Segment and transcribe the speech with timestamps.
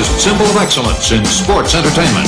[0.00, 2.26] America's symbol of excellence in sports entertainment.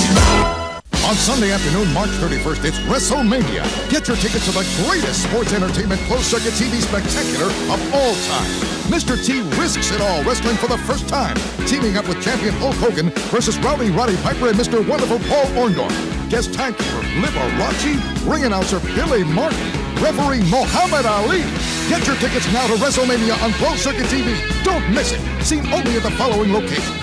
[1.08, 3.64] On Sunday afternoon, March 31st, it's WrestleMania.
[3.90, 8.50] Get your tickets to the greatest sports entertainment closed circuit TV spectacular of all time.
[8.92, 9.16] Mr.
[9.16, 11.36] T risks it all wrestling for the first time,
[11.66, 14.86] teaming up with champion Hulk Hogan versus Rowdy Roddy Piper and Mr.
[14.86, 16.30] Wonderful Paul Orndorff.
[16.30, 17.96] Guest timekeeper Liberace,
[18.30, 21.40] ring announcer Billy Martin, referee Muhammad Ali.
[21.88, 24.36] Get your tickets now to WrestleMania on closed circuit TV.
[24.64, 25.20] Don't miss it.
[25.44, 27.01] Seen only at the following locations.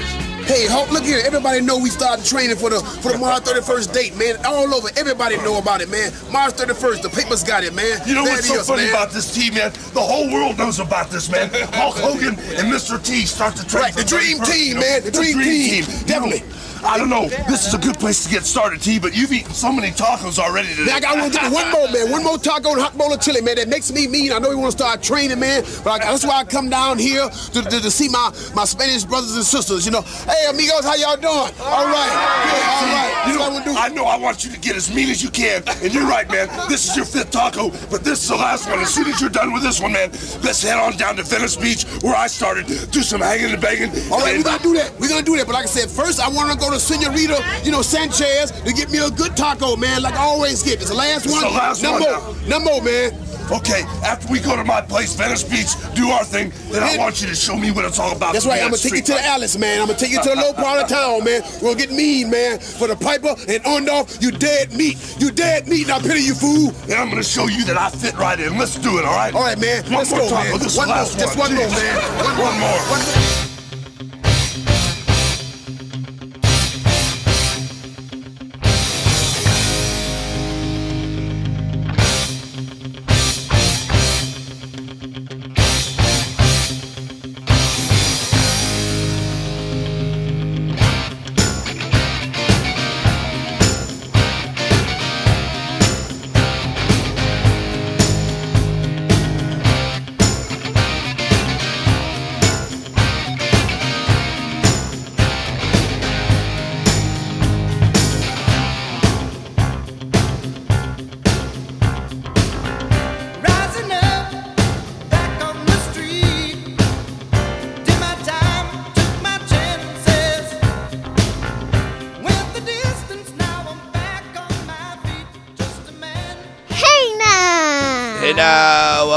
[0.50, 1.22] Hey, Hulk, look here.
[1.24, 4.36] Everybody know we started training for the for the March 31st date, man.
[4.44, 4.90] All over.
[4.98, 6.12] Everybody know about it, man.
[6.32, 8.02] March 31st, the papers got it, man.
[8.08, 8.94] You know There what's so is, funny man.
[8.96, 9.72] about this team, man?
[9.94, 11.52] The whole world knows about this, man.
[11.78, 12.98] Hulk Hogan and Mr.
[12.98, 13.84] T start to train.
[13.84, 15.04] Right, the dream 31st, team, man.
[15.04, 15.86] The dream team.
[16.10, 16.42] Definitely.
[16.84, 17.28] I don't know.
[17.48, 20.40] This is a good place to get started, T, but you've eaten so many tacos
[20.40, 20.86] already today.
[20.86, 22.12] Now, I got to get one more, man.
[22.12, 23.56] One more taco and hot bowl of chili, man.
[23.56, 24.32] That makes me mean.
[24.32, 25.64] I know we want to start training, man.
[25.84, 29.04] But I, that's why I come down here to, to, to see my, my Spanish
[29.04, 29.86] brothers and sisters.
[29.86, 31.52] You know, hey, amigos, how y'all doing?
[31.62, 33.26] All right.
[33.26, 33.66] Good, all right.
[33.66, 33.80] You know.
[33.80, 36.30] I know I want you to get as mean as you can, and you're right,
[36.30, 36.48] man.
[36.70, 38.80] This is your fifth taco, but this is the last one.
[38.80, 40.12] As soon as you're done with this one, man,
[40.44, 42.68] let's head on down to Venice Beach, where I started.
[42.92, 43.90] Do some hanging and banging.
[44.12, 45.00] All right, and- we're gonna do that.
[45.00, 45.46] We're gonna do that.
[45.46, 48.74] But like I said, first I want to go to Senorita, you know, Sanchez to
[48.74, 50.76] get me a good taco, man, like I always get.
[50.82, 51.44] It's the last It's one.
[51.44, 53.12] the last Number, one number, man.
[53.52, 57.20] Okay, after we go to my place, Venice Beach, do our thing, then I want
[57.20, 58.34] you to show me what it's all about.
[58.34, 58.62] That's right.
[58.62, 59.26] I'm gonna take you to the.
[59.26, 59.82] Alice, man.
[59.82, 61.42] I'm gonna take you to the low part of town, man.
[61.56, 62.60] We're gonna get mean, man.
[62.60, 64.98] For the Piper and Orndorff, you dead meat.
[65.20, 65.88] You dead meat.
[65.88, 66.70] Now pity you, fool.
[66.84, 68.56] And I'm gonna show you that I fit right in.
[68.56, 69.34] Let's do it, all right?
[69.34, 69.84] All right, man.
[69.86, 70.44] One Let's more go, taco.
[70.52, 70.60] man.
[70.60, 71.02] This One the more.
[71.02, 71.50] last Just one.
[71.50, 71.96] one more, man.
[72.22, 72.80] One, One more.
[72.94, 73.49] One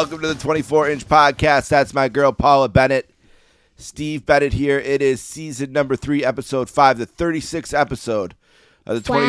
[0.02, 1.68] welcome to the 24 inch podcast.
[1.68, 3.08] That's my girl Paula Bennett.
[3.76, 4.80] Steve Bennett here.
[4.80, 8.34] It is season number three, episode five, the 36th episode
[8.84, 9.28] of the 24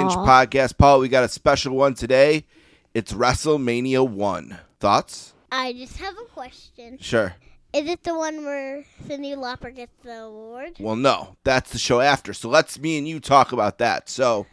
[0.00, 0.76] inch podcast.
[0.78, 2.44] Paul, we got a special one today.
[2.92, 4.58] It's WrestleMania 1.
[4.80, 5.32] Thoughts?
[5.52, 6.98] I just have a question.
[6.98, 7.36] Sure.
[7.72, 10.72] Is it the one where Cyndi Lauper gets the award?
[10.80, 12.34] Well, no, that's the show after.
[12.34, 14.08] So let's me and you talk about that.
[14.08, 14.48] So,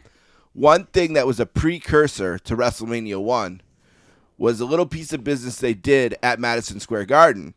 [0.52, 3.62] one thing that was a precursor to WrestleMania 1
[4.38, 7.54] was a little piece of business they did at Madison Square Garden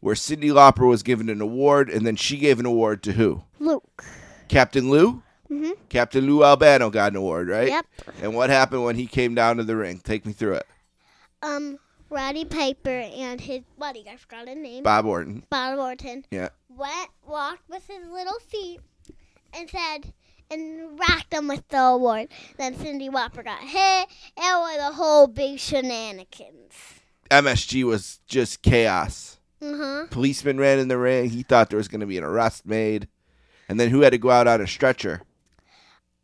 [0.00, 3.42] where Cyndi Lauper was given an award and then she gave an award to who?
[3.58, 4.04] Luke.
[4.48, 5.22] Captain Lou?
[5.50, 5.72] Mm-hmm.
[5.88, 7.68] Captain Lou Albano got an award, right?
[7.68, 7.86] Yep.
[8.22, 10.00] And what happened when he came down to the ring?
[10.02, 10.66] Take me through it.
[11.42, 11.78] Um,
[12.10, 15.44] Roddy Piper and his buddy, I forgot his name, Bob Orton.
[15.50, 16.48] Bob Orton, Yeah.
[16.68, 18.80] went, walked with his little feet
[19.52, 20.12] and said,
[20.54, 22.28] and rocked him with the award.
[22.56, 24.08] Then Cyndi Lauper got hit.
[24.36, 26.72] It was a whole big shenanigans.
[27.30, 29.38] MSG was just chaos.
[29.60, 30.06] Uh-huh.
[30.10, 31.30] Policeman ran in the ring.
[31.30, 33.08] He thought there was going to be an arrest made.
[33.68, 35.22] And then who had to go out on a stretcher?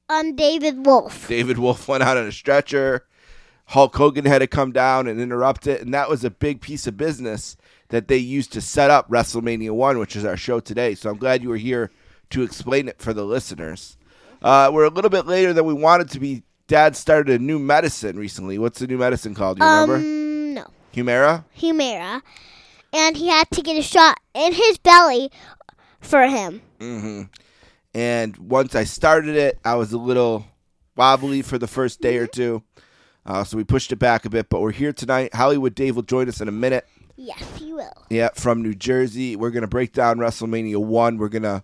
[0.08, 1.28] Um, David Wolf.
[1.28, 3.06] David Wolf went out on a stretcher.
[3.66, 5.80] Hulk Hogan had to come down and interrupt it.
[5.80, 7.56] And that was a big piece of business
[7.88, 10.94] that they used to set up WrestleMania 1, which is our show today.
[10.94, 11.90] So I'm glad you were here
[12.30, 13.96] to explain it for the listeners.
[14.42, 16.42] Uh, we're a little bit later than we wanted to be.
[16.66, 18.56] Dad started a new medicine recently.
[18.58, 19.58] What's the new medicine called?
[19.58, 19.96] Do you remember?
[19.96, 20.66] Um, no.
[20.94, 21.44] Humira?
[21.58, 22.22] Humira.
[22.92, 25.30] And he had to get a shot in his belly
[26.00, 26.62] for him.
[26.78, 27.28] Mhm.
[27.92, 30.46] And once I started it, I was a little
[30.96, 32.62] wobbly for the first day or two.
[33.26, 35.34] Uh, so we pushed it back a bit, but we're here tonight.
[35.34, 36.86] Hollywood Dave will join us in a minute.
[37.16, 37.92] Yes, he will.
[38.08, 39.36] Yeah, from New Jersey.
[39.36, 41.18] We're gonna break down WrestleMania one.
[41.18, 41.62] We're gonna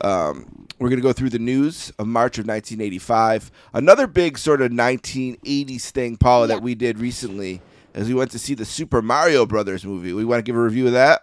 [0.00, 3.50] um, we're gonna go through the news of March of 1985.
[3.72, 6.54] Another big sort of 1980s thing, Paula, Yeah.
[6.56, 7.60] that we did recently,
[7.94, 10.12] is we went to see the Super Mario Brothers movie.
[10.12, 11.22] We want to give a review of that.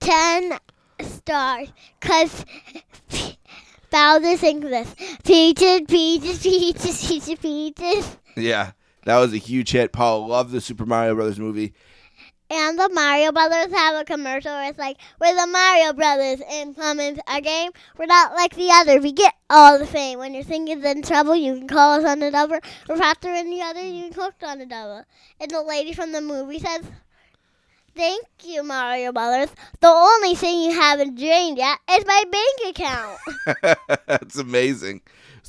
[0.00, 0.58] Ten
[1.00, 1.68] stars.
[2.00, 2.44] Because
[3.90, 4.94] Bowser sings this.
[5.24, 8.16] Peaches, peaches, peaches, peaches, peaches.
[8.36, 8.72] Yeah,
[9.04, 9.92] that was a huge hit.
[9.92, 11.74] Paula loved the Super Mario Brothers movie.
[12.52, 16.76] And the Mario Brothers have a commercial where it's like, we're the Mario Brothers and
[16.76, 17.70] come into our game.
[17.96, 19.00] We're not like the other.
[19.00, 20.18] We get all the fame.
[20.18, 22.60] When your thing is in trouble, you can call us on the number.
[22.90, 25.06] Or after any other, you can hook on the number.
[25.40, 26.82] And the lady from the movie says,
[27.96, 29.54] Thank you, Mario Brothers.
[29.80, 33.78] The only thing you haven't drained yet is my bank account.
[34.06, 35.00] That's amazing.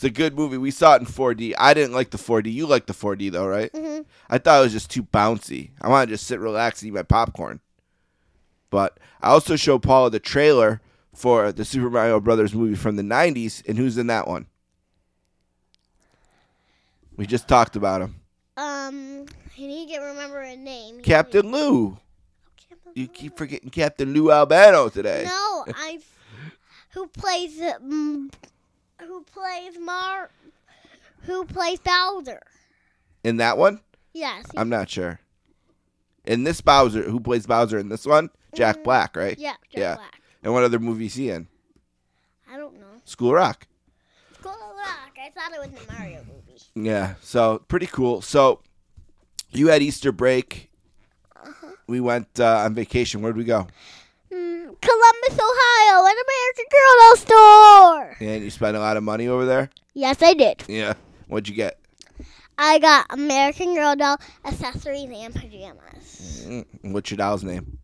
[0.03, 0.57] It's a good movie.
[0.57, 1.53] We saw it in 4D.
[1.57, 2.51] I didn't like the 4D.
[2.51, 3.71] You like the 4D though, right?
[3.73, 5.69] hmm I thought it was just too bouncy.
[5.79, 7.61] I want to just sit, relax, and eat my popcorn.
[8.69, 10.81] But I also showed Paula the trailer
[11.15, 14.47] for the Super Mario Brothers movie from the 90s, and who's in that one?
[17.15, 18.15] We just talked about him.
[18.57, 19.25] Um,
[19.57, 20.99] I need to remember a name.
[21.01, 21.97] Captain Lou.
[22.67, 25.23] Captain You keep forgetting Captain Lou Albano today.
[25.27, 25.99] No, I.
[26.89, 28.29] Who plays um,
[29.07, 30.29] Who plays Mar?
[31.23, 32.41] Who plays Bowser?
[33.23, 33.81] In that one?
[34.13, 34.45] Yes.
[34.55, 35.19] I'm not sure.
[36.25, 38.29] In this Bowser, who plays Bowser in this one?
[38.55, 39.37] Jack Black, right?
[39.37, 39.55] yeah.
[39.69, 39.95] Jack yeah.
[39.95, 40.21] Black.
[40.43, 41.47] And what other movie is he in?
[42.51, 42.85] I don't know.
[43.05, 43.67] School Rock.
[44.39, 45.17] School Rock.
[45.19, 46.61] I thought it was the Mario movie.
[46.75, 48.21] Yeah, so pretty cool.
[48.21, 48.61] So
[49.51, 50.69] you had Easter break.
[51.35, 51.67] Uh-huh.
[51.87, 53.21] We went uh, on vacation.
[53.21, 53.67] Where'd we go?
[54.81, 58.17] Columbus, Ohio, an American Girl doll store.
[58.19, 59.69] And you spent a lot of money over there.
[59.93, 60.63] Yes, I did.
[60.67, 60.93] Yeah.
[61.27, 61.79] What'd you get?
[62.57, 66.45] I got American Girl doll accessories and pajamas.
[66.47, 67.79] Mm, What's your doll's name?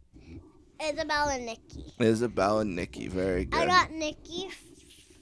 [0.81, 1.94] Isabel and Nikki.
[2.00, 3.07] Isabel and Nikki.
[3.07, 3.59] Very good.
[3.59, 4.50] I got Nikki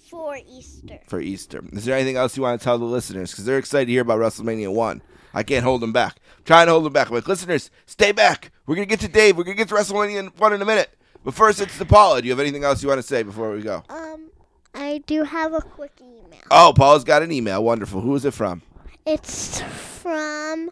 [0.09, 0.99] for Easter.
[1.07, 1.63] for Easter.
[1.73, 3.31] Is there anything else you want to tell the listeners?
[3.31, 5.01] Because they're excited to hear about WrestleMania 1.
[5.33, 6.17] I can't hold them back.
[6.37, 7.09] I'm trying to hold them back.
[7.09, 8.51] I'm like, listeners, stay back.
[8.65, 9.35] We're going to get to Dave.
[9.37, 10.89] We're going to get to WrestleMania 1 in a minute.
[11.23, 12.21] But first, it's the Paula.
[12.21, 13.83] Do you have anything else you want to say before we go?
[13.89, 14.29] Um,
[14.73, 16.39] I do have a quick email.
[16.51, 17.63] Oh, Paula's got an email.
[17.63, 18.01] Wonderful.
[18.01, 18.61] Who is it from?
[19.05, 20.69] It's from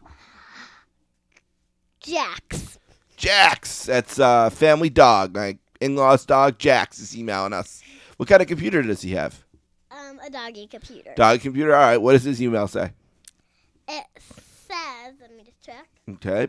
[1.99, 2.79] Jax.
[3.17, 3.85] Jax.
[3.85, 5.33] That's uh, family dog.
[5.35, 7.81] My in-laws dog, Jax, is emailing us.
[8.17, 9.43] What kind of computer does he have?
[9.91, 11.13] Um, a doggy computer.
[11.15, 11.75] Dog computer?
[11.75, 11.97] All right.
[11.97, 12.91] What does his email say?
[13.87, 15.87] It says, let me just check.
[16.09, 16.47] Okay.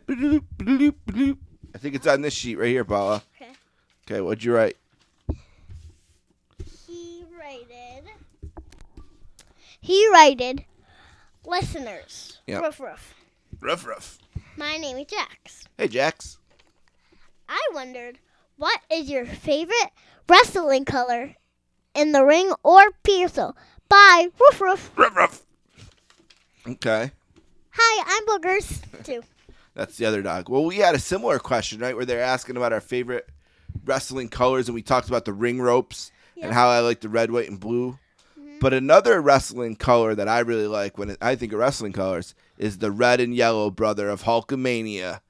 [1.75, 3.22] I think it's on this sheet right here, Paula.
[4.08, 4.20] Okay.
[4.20, 4.76] What'd you write?
[6.87, 8.11] He rated.
[9.81, 10.64] He rated
[11.44, 12.38] listeners.
[12.47, 12.62] Yep.
[12.62, 13.14] Ruff, ruff.
[13.61, 14.19] Ruff, ruff.
[14.56, 15.64] My name is Jax.
[15.76, 16.38] Hey, Jax.
[17.49, 18.19] I wondered,
[18.56, 19.91] what is your favorite
[20.29, 21.35] wrestling color
[21.94, 23.55] in the ring or piercel?
[23.88, 24.91] Bye, Ruff Ruff.
[24.97, 25.43] Ruff, ruff.
[26.67, 27.11] Okay.
[27.70, 28.82] Hi, I'm Boogers.
[29.05, 29.23] Too.
[29.75, 30.49] That's the other dog.
[30.49, 31.94] Well, we had a similar question, right?
[31.94, 33.29] Where they're asking about our favorite
[33.87, 36.11] wrestling colors, and we talked about the ring ropes
[36.41, 37.99] and how I like the red, white, and blue.
[38.38, 38.59] Mm-hmm.
[38.61, 42.35] But another wrestling color that I really like when it, I think of wrestling colors
[42.59, 45.21] is the red and yellow brother of Hulkamania.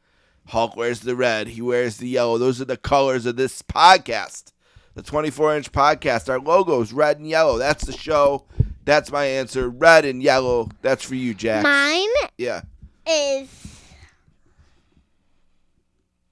[0.49, 2.39] Hulk wears the red, he wears the yellow.
[2.39, 4.53] Those are the colors of this podcast.
[4.95, 6.29] The 24 inch podcast.
[6.31, 7.59] Our logo is red and yellow.
[7.59, 8.45] That's the show.
[8.85, 9.69] That's my answer.
[9.69, 10.71] Red and yellow.
[10.81, 11.65] That's for you, Jack.
[11.65, 12.63] Mine Yeah.
[13.07, 13.49] is.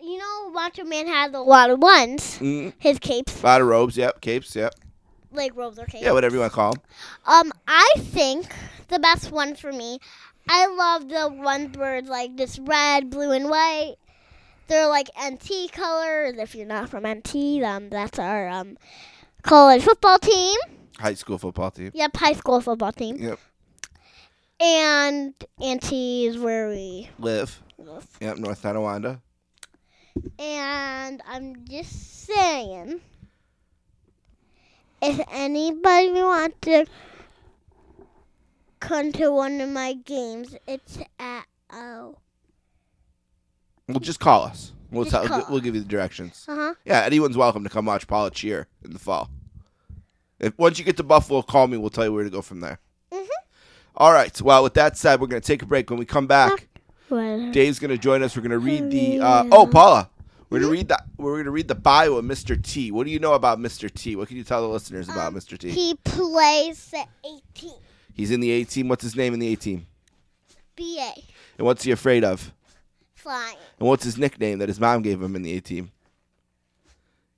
[0.04, 2.38] You know, Macho Man has a lot of ones.
[2.38, 3.96] Mm, His capes, a lot of robes.
[3.96, 4.20] Yep.
[4.20, 4.54] Capes.
[4.54, 4.74] Yep.
[5.32, 6.04] like robes or capes.
[6.04, 6.82] Yeah, whatever you want to call them.
[7.26, 8.54] Um, I think
[8.88, 9.98] the best one for me,
[10.48, 13.96] I love the ones where it's like this red, blue, and white.
[14.68, 16.34] They're like NT colors.
[16.38, 18.76] If you're not from NT, um, that's our um
[19.42, 20.58] college football team.
[20.98, 21.90] High school football team.
[21.94, 23.16] Yep, high school football team.
[23.16, 23.38] Yep.
[24.60, 27.60] And NT is where we Live.
[27.78, 28.06] live.
[28.20, 28.38] Yep.
[28.38, 29.20] North Tonawanda.
[30.38, 33.00] And I'm just saying,
[35.02, 36.86] if anybody wants to
[38.80, 42.16] come to one of my games, it's at oh.
[43.88, 44.72] Well, just call us.
[44.90, 45.26] We'll Just tell.
[45.26, 45.46] call.
[45.50, 46.44] We'll give you the directions.
[46.48, 46.74] Uh huh.
[46.84, 49.28] Yeah, anyone's welcome to come watch Paula cheer in the fall.
[50.38, 51.76] If once you get to Buffalo, call me.
[51.76, 52.78] We'll tell you where to go from there.
[53.12, 53.26] Mhm.
[53.96, 54.40] All right.
[54.40, 55.90] Well, with that said, we're going to take a break.
[55.90, 56.68] When we come back,
[57.14, 58.34] Well, Dave's going to join us.
[58.36, 59.20] We're going to read the.
[59.20, 60.10] Uh, oh, Paula,
[60.50, 60.98] we're going to read the.
[61.16, 62.60] We're going to read the bio of Mr.
[62.60, 62.90] T.
[62.90, 63.92] What do you know about Mr.
[63.92, 64.16] T?
[64.16, 65.56] What can you tell the listeners about Um, Mr.
[65.56, 65.70] T?
[65.70, 67.04] he plays the
[67.56, 67.70] 18
[68.14, 68.88] He's in the A team.
[68.88, 69.86] What's his name in the A team?
[70.76, 71.12] BA
[71.58, 72.52] And what's he afraid of?
[73.14, 73.56] flying.
[73.78, 75.92] And what's his nickname that his mom gave him in the A team?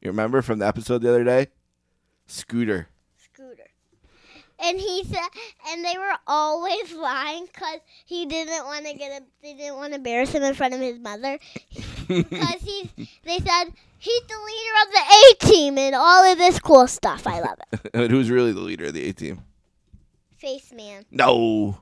[0.00, 1.48] You remember from the episode the other day?
[2.26, 2.88] Scooter.
[4.58, 5.28] And he said,
[5.68, 9.92] and they were always lying because he didn't want to get, a, they didn't want
[9.92, 11.38] to embarrass him in front of his mother.
[12.08, 12.88] Because he's,
[13.24, 13.64] they said
[13.98, 17.26] he's the leader of the A team and all of this cool stuff.
[17.26, 17.90] I love it.
[17.94, 19.42] and who's really the leader of the A team?
[20.36, 21.04] Face man.
[21.10, 21.80] No.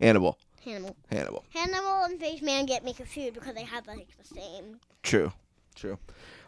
[0.00, 0.38] Hannibal.
[0.64, 0.96] Hannibal.
[1.10, 1.44] Hannibal.
[1.50, 4.80] Hannibal and Face Man get me confused because they have like the same.
[5.02, 5.32] True.
[5.74, 5.98] True.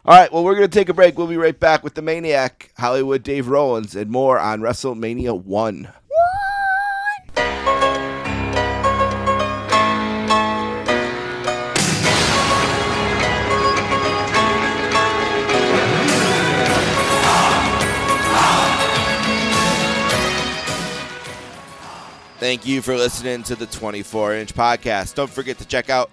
[0.07, 1.17] All right, well, we're going to take a break.
[1.17, 5.91] We'll be right back with the Maniac, Hollywood Dave Rowlands, and more on WrestleMania 1.
[22.37, 25.15] Thank you for listening to the 24 inch podcast.
[25.15, 26.11] Don't forget to check out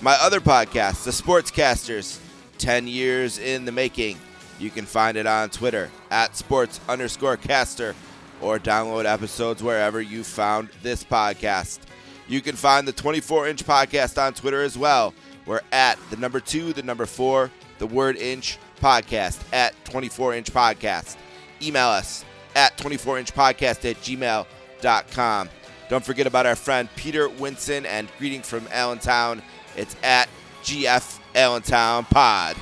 [0.00, 2.23] my other podcast, The Sportscasters
[2.58, 4.18] 10 Years in the Making.
[4.58, 7.94] You can find it on Twitter at sports underscore caster
[8.40, 11.80] or download episodes wherever you found this podcast.
[12.28, 15.14] You can find the 24 inch podcast on Twitter as well.
[15.46, 20.52] We're at the number two, the number four, the word inch podcast at 24 inch
[20.52, 21.16] podcast.
[21.62, 25.48] Email us at 24 inch podcast at gmail.com.
[25.88, 29.42] Don't forget about our friend Peter Winson and greeting from Allentown.
[29.76, 30.28] It's at
[30.62, 32.56] GF Allentown Pod.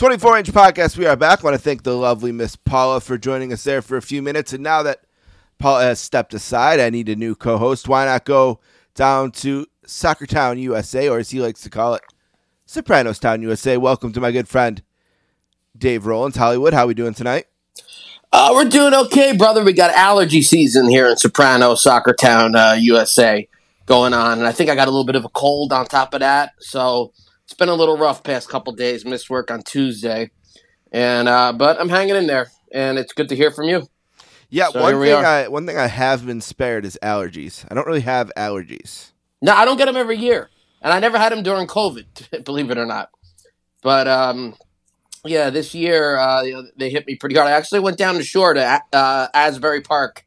[0.00, 0.96] 24 inch podcast.
[0.96, 1.40] We are back.
[1.40, 4.22] I want to thank the lovely Miss Paula for joining us there for a few
[4.22, 4.54] minutes.
[4.54, 5.04] And now that
[5.58, 7.86] Paula has stepped aside, I need a new co host.
[7.86, 8.60] Why not go
[8.94, 12.02] down to Soccer Town, USA, or as he likes to call it,
[12.64, 13.76] Sopranos Town, USA?
[13.76, 14.82] Welcome to my good friend
[15.76, 16.72] Dave Rowlands, Hollywood.
[16.72, 17.44] How are we doing tonight?
[18.32, 19.64] Uh, we're doing okay, brother.
[19.64, 23.48] We got allergy season here in Soprano, Soccer Town, uh, USA,
[23.86, 26.14] going on, and I think I got a little bit of a cold on top
[26.14, 26.52] of that.
[26.60, 27.12] So
[27.44, 29.04] it's been a little rough past couple days.
[29.04, 30.30] Missed work on Tuesday,
[30.92, 33.88] and uh, but I'm hanging in there, and it's good to hear from you.
[34.48, 35.24] Yeah, So one thing.
[35.24, 37.64] I one thing I have been spared is allergies.
[37.68, 39.10] I don't really have allergies.
[39.42, 40.50] No, I don't get them every year,
[40.82, 43.10] and I never had them during COVID, believe it or not.
[43.82, 44.54] But um,
[45.24, 46.42] yeah, this year uh,
[46.76, 47.48] they hit me pretty hard.
[47.48, 50.24] I actually went down the shore to uh, Asbury Park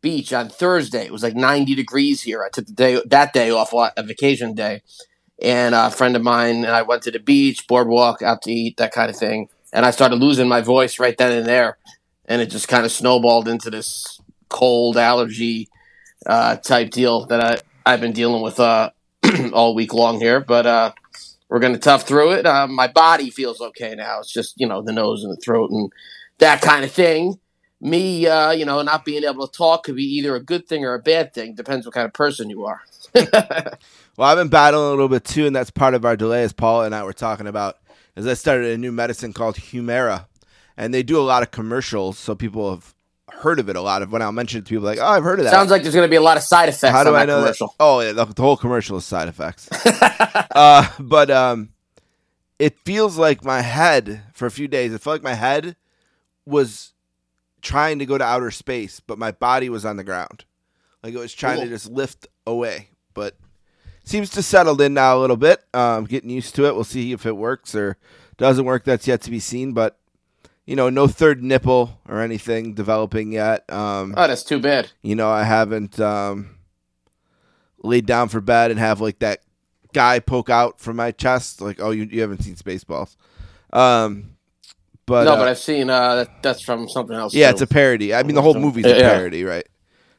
[0.00, 1.04] Beach on Thursday.
[1.04, 2.42] It was like 90 degrees here.
[2.42, 4.82] I took the day that day off, a vacation day,
[5.40, 8.76] and a friend of mine and I went to the beach, boardwalk, out to eat,
[8.78, 9.48] that kind of thing.
[9.72, 11.78] And I started losing my voice right then and there,
[12.26, 15.68] and it just kind of snowballed into this cold allergy
[16.26, 18.90] uh, type deal that I I've been dealing with uh,
[19.52, 20.40] all week long here.
[20.40, 20.66] But
[21.52, 22.46] we're gonna tough through it.
[22.46, 24.20] Uh, my body feels okay now.
[24.20, 25.92] It's just you know the nose and the throat and
[26.38, 27.38] that kind of thing.
[27.78, 30.82] Me, uh, you know, not being able to talk could be either a good thing
[30.82, 31.54] or a bad thing.
[31.54, 32.80] Depends what kind of person you are.
[34.18, 36.52] Well, I've been battling a little bit too, and that's part of our delay, as
[36.52, 37.78] Paul and I were talking about.
[38.14, 40.26] Is I started a new medicine called Humira,
[40.76, 42.94] and they do a lot of commercials, so people have
[43.42, 44.02] heard of it a lot.
[44.02, 45.50] Of when I'll mention it to people, like, oh, I've heard of that.
[45.50, 47.40] Sounds like there's gonna be a lot of side effects How on do I know
[47.40, 47.68] commercial.
[47.68, 47.74] that?
[47.80, 49.68] Oh, yeah, the, the whole commercial is side effects.
[50.52, 51.70] uh, but um,
[52.58, 54.92] it feels like my head for a few days.
[54.92, 55.76] It felt like my head
[56.46, 56.92] was
[57.60, 60.44] trying to go to outer space, but my body was on the ground.
[61.02, 63.36] Like it was trying to just lift away, but
[64.04, 65.62] seems to settled in now a little bit.
[65.74, 66.74] Um, getting used to it.
[66.74, 67.96] We'll see if it works or
[68.36, 68.84] doesn't work.
[68.84, 69.72] That's yet to be seen.
[69.72, 69.98] But
[70.64, 73.70] you know, no third nipple or anything developing yet.
[73.72, 74.90] Um, Oh, that's too bad.
[75.02, 76.56] you know, I haven't um,
[77.82, 79.40] laid down for bed and have like that
[79.92, 81.60] guy poke out from my chest.
[81.60, 83.16] Like, oh, you, you haven't seen Spaceballs.
[83.72, 84.36] Um,
[85.06, 87.34] but no, uh, but I've seen uh, that, that's from something else.
[87.34, 87.52] yeah, too.
[87.54, 88.14] it's a parody.
[88.14, 89.10] I mean, the whole movie's a Yeah, yeah.
[89.14, 89.66] parody, right?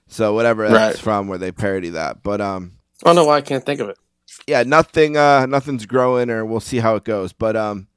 [0.08, 1.04] So whatever that's Right.
[1.04, 2.22] from, where they parody that.
[2.22, 2.74] But um,
[3.04, 3.98] I don't know why I can't think of it.
[4.46, 7.32] yeah, nothing, uh, nothing's growing, or we'll see how it goes.
[7.34, 7.88] But um,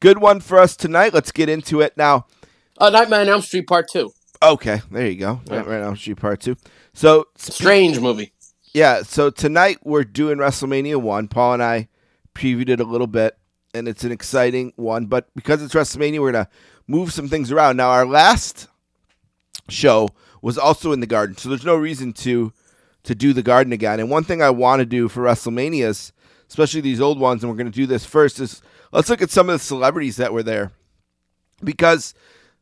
[0.00, 1.14] good one for us tonight.
[1.14, 2.26] Let's get into it now.
[2.78, 4.12] Oh, Nightmare on Elm Street Part Two.
[4.42, 5.40] Okay, there you go.
[5.50, 5.60] Yeah.
[5.60, 6.56] Right on Street Part Two.
[6.94, 8.32] So Strange movie.
[8.72, 11.28] Yeah, so tonight we're doing WrestleMania 1.
[11.28, 11.88] Paul and I
[12.34, 13.36] previewed it a little bit,
[13.74, 15.06] and it's an exciting one.
[15.06, 16.50] But because it's WrestleMania, we're going to
[16.86, 17.76] move some things around.
[17.76, 18.68] Now, our last
[19.68, 20.08] show
[20.40, 22.52] was also in the garden, so there's no reason to
[23.02, 23.98] to do the garden again.
[23.98, 26.12] And one thing I want to do for WrestleManias,
[26.50, 29.30] especially these old ones, and we're going to do this first, is let's look at
[29.30, 30.72] some of the celebrities that were there.
[31.62, 32.12] Because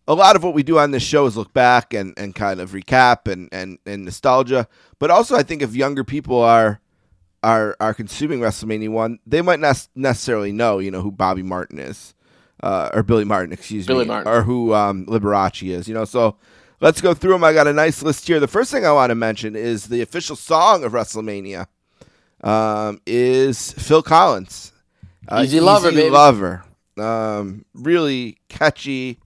[0.06, 2.60] a lot of what we do on this show is look back and, and kind
[2.60, 4.68] of recap and, and, and nostalgia.
[4.98, 6.80] But also, I think if younger people are
[7.42, 11.78] are are consuming WrestleMania one, they might not necessarily know, you know, who Bobby Martin
[11.78, 12.14] is,
[12.62, 14.30] uh, or Billy Martin, excuse Billy me, Martin.
[14.30, 15.88] or who um, Liberace is.
[15.88, 16.36] You know, so
[16.80, 17.44] let's go through them.
[17.44, 18.38] I got a nice list here.
[18.38, 21.68] The first thing I want to mention is the official song of WrestleMania
[22.42, 24.72] um, is Phil Collins.
[25.28, 26.10] Uh, Easy Lover, baby.
[26.10, 26.64] Lover.
[26.98, 29.18] Um, really catchy,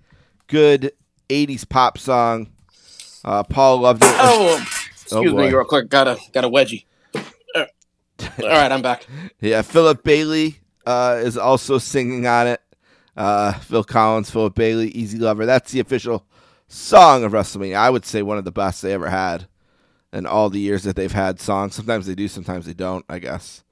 [0.47, 0.93] good
[1.29, 2.51] '80s pop song.
[3.25, 4.11] Uh, Paul loved it.
[4.15, 4.57] Oh,
[4.91, 5.47] excuse boy.
[5.47, 5.89] me, real quick.
[5.89, 6.85] Got a got a wedgie.
[7.15, 7.21] Uh,
[8.43, 9.07] All right, I'm back.
[9.41, 12.61] Yeah, Philip Bailey uh, is also singing on it.
[13.17, 15.47] Uh, Phil Collins, Philip Bailey, Easy Lover.
[15.47, 16.27] That's the official
[16.69, 17.77] song of WrestleMania.
[17.77, 19.47] I would say one of the best they ever had
[20.13, 21.75] in all the years that they've had songs.
[21.75, 23.65] Sometimes they do, sometimes they don't, I guess.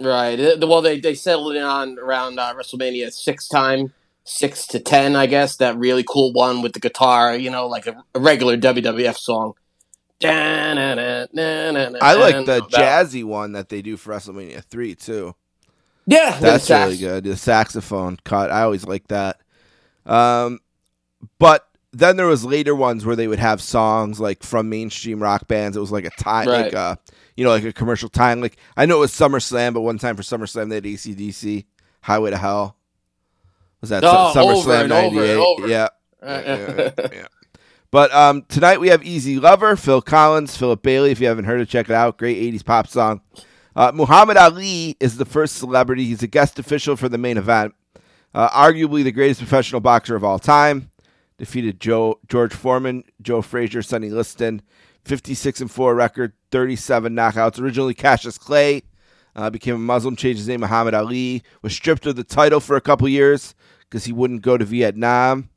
[0.00, 0.38] Right.
[0.60, 5.26] Well, they they settled in on around uh, WrestleMania six time, six to ten, I
[5.26, 5.56] guess.
[5.56, 9.54] That really cool one with the guitar, you know, like a, a regular WWF song.
[12.02, 15.34] I like the jazzy one that they do for WrestleMania 3, too.
[16.06, 17.24] Yeah, That's really good.
[17.24, 18.50] The saxophone cut.
[18.50, 19.40] I always like that.
[20.06, 20.60] Um,
[21.38, 25.48] but then there was later ones where they would have songs like from mainstream rock
[25.48, 25.76] bands.
[25.76, 26.74] It was like a time, like Right.
[26.74, 26.96] uh,
[27.36, 28.40] you know, like a commercial time.
[28.40, 31.64] Like I know it was SummerSlam, but one time for SummerSlam they had ACDC,
[32.02, 32.76] Highway to Hell.
[33.80, 35.68] Was that Oh, Su- SummerSlam and over and '98?
[35.68, 35.88] Yeah.
[36.22, 37.26] Yeah, yeah, yeah.
[37.90, 41.10] But um, tonight we have Easy Lover, Phil Collins, Philip Bailey.
[41.10, 42.18] If you haven't heard it, check it out.
[42.18, 43.22] Great 80s pop song.
[43.74, 46.04] Uh, Muhammad Ali is the first celebrity.
[46.04, 47.74] He's a guest official for the main event.
[48.34, 50.90] Uh, arguably the greatest professional boxer of all time.
[51.38, 54.62] Defeated Joe George Foreman, Joe Frazier, Sonny Liston.
[55.04, 57.60] 56 and 4 record, 37 knockouts.
[57.60, 58.82] Originally Cassius Clay.
[59.36, 61.42] Uh, became a Muslim, changed his name Muhammad Ali.
[61.62, 63.54] Was stripped of the title for a couple years
[63.88, 65.48] because he wouldn't go to Vietnam.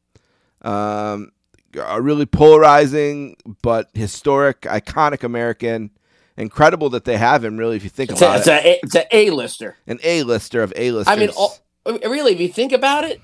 [0.62, 1.32] Um,
[1.76, 5.90] a really polarizing but historic, iconic American.
[6.38, 7.58] Incredible that they have him.
[7.58, 9.78] Really, if you think It's a, it's it, a it's a A-lister.
[9.88, 11.12] an A-lister of A-listers.
[11.12, 13.20] I mean, all, really, if you think about it,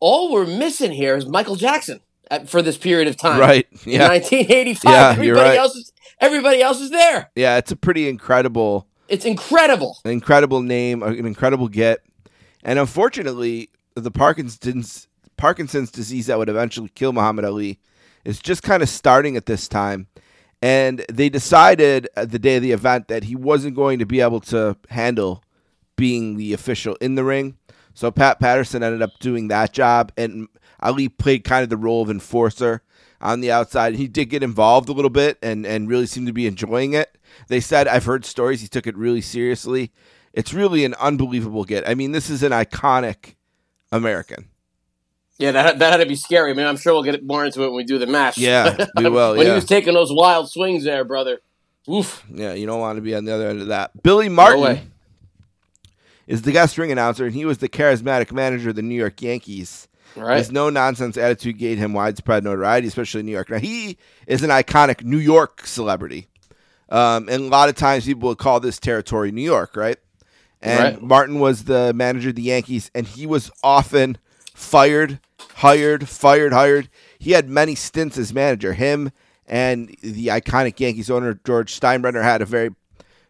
[0.00, 3.38] all we're missing here is Michael Jackson at, for this period of time.
[3.40, 3.66] right?
[3.84, 5.58] Yeah, 1985, Yeah, everybody you're right.
[5.58, 7.30] else is everybody else is there.
[7.34, 7.56] yeah.
[7.58, 9.98] It's a pretty incredible, It's incredible.
[10.04, 12.00] an incredible name, uh, an incredible get,
[12.62, 17.78] and unfortunately, the Parkinson's Parkinson's disease that would eventually kill Muhammad Ali
[18.24, 20.06] is just kind of starting at this time.
[20.62, 24.20] And they decided at the day of the event that he wasn't going to be
[24.22, 25.42] able to handle
[25.96, 27.58] being the official in the ring.
[27.94, 30.48] So Pat Patterson ended up doing that job, and
[30.80, 32.82] Ali played kind of the role of enforcer
[33.20, 33.94] on the outside.
[33.94, 37.16] He did get involved a little bit and, and really seemed to be enjoying it.
[37.48, 39.92] They said, I've heard stories, he took it really seriously.
[40.32, 41.88] It's really an unbelievable get.
[41.88, 43.34] I mean, this is an iconic
[43.92, 44.48] American.
[45.38, 46.52] Yeah, that that had to be scary.
[46.52, 48.38] I mean, I'm sure we'll get more into it when we do the match.
[48.38, 49.52] Yeah, we will, when yeah.
[49.52, 51.40] he was taking those wild swings there, brother.
[51.90, 52.24] Oof.
[52.32, 54.00] Yeah, you don't want to be on the other end of that.
[54.00, 54.82] Billy No Martin way.
[56.26, 59.20] Is the guest ring announcer, and he was the charismatic manager of the New York
[59.20, 59.88] Yankees.
[60.16, 60.38] Right.
[60.38, 63.50] His no nonsense attitude gave him widespread notoriety, especially in New York.
[63.50, 66.28] Now, he is an iconic New York celebrity.
[66.88, 69.98] Um, and a lot of times people would call this territory New York, right?
[70.62, 71.02] And Right.
[71.02, 74.18] Martin was the manager of the Yankees, and he was often
[74.54, 75.18] fired,
[75.56, 76.88] hired, fired, hired.
[77.18, 78.72] He had many stints as manager.
[78.72, 79.10] Him
[79.46, 82.70] and the iconic Yankees owner George Steinbrenner had a very,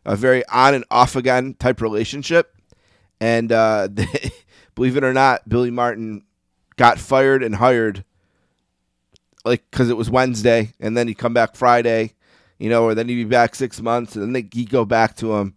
[0.05, 2.54] a very on and off again type relationship.
[3.21, 4.33] And uh, they,
[4.75, 6.23] believe it or not, Billy Martin
[6.77, 8.05] got fired and hired
[9.45, 12.15] like because it was Wednesday, and then he'd come back Friday,
[12.59, 15.17] you know, or then he'd be back six months, and then they, he'd go back
[15.17, 15.55] to him.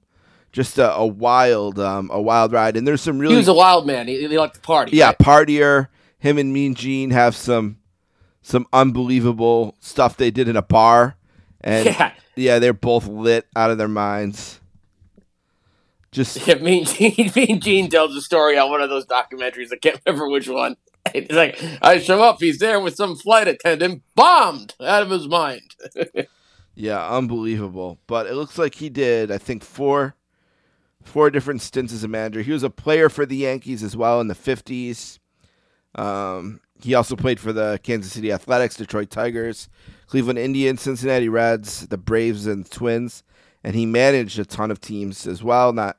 [0.54, 3.54] Just a, a wild, um, a wild ride, and there's some really He was a
[3.54, 4.08] wild man.
[4.08, 4.96] He, he liked to party.
[4.98, 5.18] yeah, right?
[5.20, 5.88] partier.
[6.20, 7.78] Him and Mean Gene have some
[8.42, 11.16] some unbelievable stuff they did in a bar,
[11.62, 12.12] and Yeah.
[12.36, 14.60] yeah, they're both lit out of their minds.
[16.18, 19.72] Just Yeah, Mean Gene, mean Gene tells a story on one of those documentaries.
[19.72, 20.76] I can't remember which one.
[21.14, 25.28] He's like, I show up, he's there with some flight attendant, bombed out of his
[25.28, 25.76] mind.
[26.80, 27.98] Yeah, unbelievable.
[28.06, 30.14] But it looks like he did, I think, four
[31.04, 32.44] four different stints as a manager.
[32.44, 35.20] He was a player for the Yankees as well in the fifties.
[35.96, 39.70] Um, he also played for the Kansas City Athletics, Detroit Tigers,
[40.06, 43.24] Cleveland Indians, Cincinnati Reds, the Braves, and Twins.
[43.64, 45.98] And he managed a ton of teams as well, not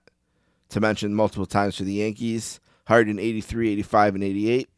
[0.70, 2.60] to mention multiple times for the Yankees.
[2.86, 4.68] Hired in 83, 85, and 88.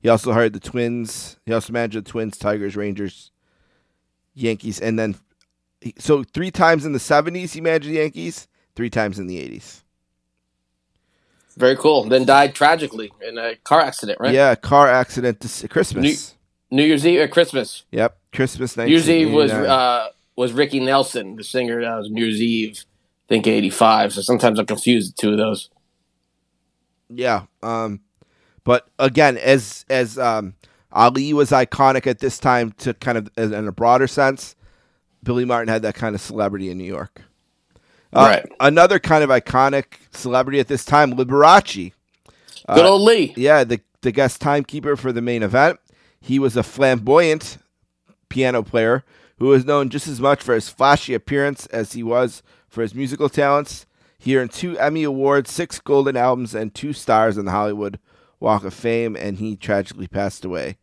[0.00, 1.36] He also hired the Twins.
[1.44, 3.30] He also managed the Twins, Tigers, Rangers,
[4.34, 5.16] Yankees, and then
[5.80, 9.38] he- so three times in the 70s he managed the Yankees, three times in the
[9.38, 9.82] 80s.
[11.56, 12.04] Very cool.
[12.04, 14.32] Then died tragically in a car accident, right?
[14.32, 16.34] Yeah, car accident this Christmas.
[16.70, 17.84] New Year's Eve or Christmas.
[17.90, 21.82] yep, Christmas New Year's Eve was uh, was Ricky Nelson, the singer.
[21.82, 22.84] That was New Year's Eve,
[23.28, 24.12] think eighty five.
[24.12, 25.70] So sometimes I'm confused the two of those.
[27.08, 27.44] Yeah.
[27.62, 28.00] Um,
[28.64, 30.54] but again, as as um,
[30.92, 34.56] Ali was iconic at this time to kind of in a broader sense,
[35.22, 37.22] Billy Martin had that kind of celebrity in New York.
[38.12, 38.52] Uh, Right.
[38.60, 41.92] Another kind of iconic celebrity at this time, Liberace.
[42.68, 43.32] Good old Lee.
[43.36, 45.78] Yeah, the the guest timekeeper for the main event.
[46.20, 47.58] He was a flamboyant
[48.28, 49.04] piano player
[49.38, 52.94] who was known just as much for his flashy appearance as he was for his
[52.94, 53.86] musical talents.
[54.18, 57.98] He earned two Emmy Awards, six Golden Albums, and two stars on the Hollywood
[58.40, 60.78] Walk of Fame, and he tragically passed away.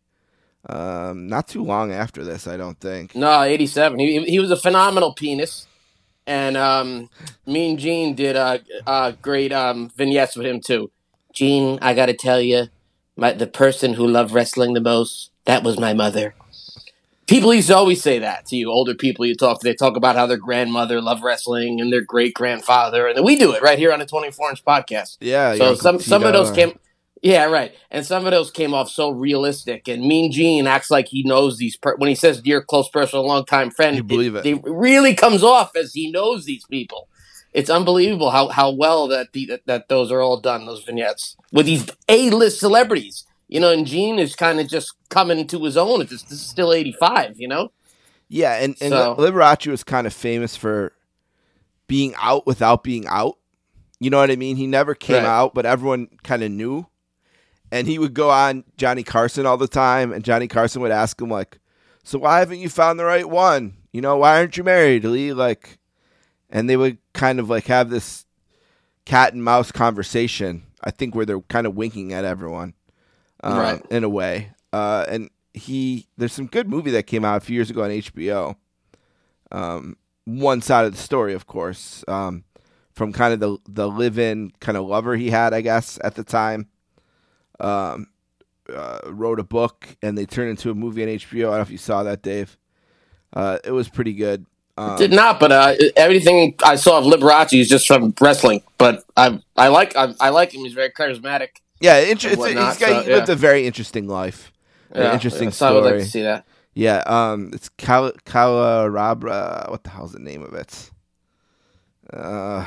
[0.68, 3.14] Um, not too long after this, I don't think.
[3.14, 3.98] No, 87.
[3.98, 5.66] He, he was a phenomenal penis.
[6.26, 7.10] And um,
[7.46, 10.90] Mean Gene did uh, great um, vignettes with him, too.
[11.32, 12.68] Gene, I got to tell you,
[13.16, 16.34] the person who loved wrestling the most, that was my mother.
[17.30, 19.64] People used to always say that to you, older people you talk to.
[19.64, 23.06] They talk about how their grandmother loved wrestling and their great grandfather.
[23.06, 25.16] And we do it right here on the 24 inch podcast.
[25.20, 25.54] Yeah.
[25.54, 26.76] So some some of those came,
[27.22, 29.86] yeah, right, and some of those came off so realistic.
[29.86, 31.76] And Mean Gene acts like he knows these.
[31.76, 34.44] Per- when he says "dear close personal longtime friend," You believe it.
[34.44, 37.08] It really comes off as he knows these people.
[37.52, 40.66] It's unbelievable how how well that the, that, that those are all done.
[40.66, 43.70] Those vignettes with these A list celebrities, you know.
[43.70, 46.00] And Gene is kind of just coming to his own.
[46.00, 47.70] It's this is still eighty five, you know.
[48.28, 50.92] Yeah, and, and So- Liberace was kind of famous for
[51.88, 53.36] being out without being out.
[53.98, 54.56] You know what I mean?
[54.56, 55.26] He never came Right.
[55.26, 56.86] out, but everyone kind of knew.
[57.72, 61.20] And he would go on Johnny Carson all the time, and Johnny Carson would ask
[61.20, 61.58] him like,
[62.02, 63.74] "So why haven't you found the right one?
[63.92, 65.78] You know, why aren't you married, Lee?" Like,
[66.48, 68.24] and they would kind of like have this
[69.04, 70.64] cat and mouse conversation.
[70.82, 72.74] I think where they're kind of winking at everyone,
[73.42, 73.82] um, Right.
[73.90, 74.52] in a way.
[74.72, 77.90] Uh, and he, there's some good movie that came out a few years ago on
[77.90, 78.56] HBO.
[79.52, 82.44] Um, one side of the story, of course, um,
[82.92, 86.22] from kind of the the live-in kind of lover he had, I guess, at the
[86.24, 86.68] time.
[87.58, 88.06] Um,
[88.72, 91.38] uh, wrote a book and they turned into a movie on HBO.
[91.38, 92.56] I don't know if you saw that, Dave.
[93.32, 94.46] Uh, it was pretty good.
[94.78, 98.62] Um, Did not, but uh, everything I saw of Liberace is just from wrestling.
[98.78, 100.62] But I I like I, I like him.
[100.62, 101.48] He's very charismatic.
[101.80, 103.32] Yeah, inter- it's, whatnot, he's got so, he lived yeah.
[103.34, 104.52] a very interesting life.
[104.92, 106.00] An Yeah, interesting yeah, so I would like story.
[106.02, 106.46] to see that.
[106.74, 109.70] Yeah, um, it's Kala Kalarabra.
[109.70, 110.90] What the hell's the name of it?
[112.12, 112.66] Uh,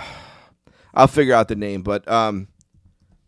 [0.94, 2.48] I'll figure out the name, but um,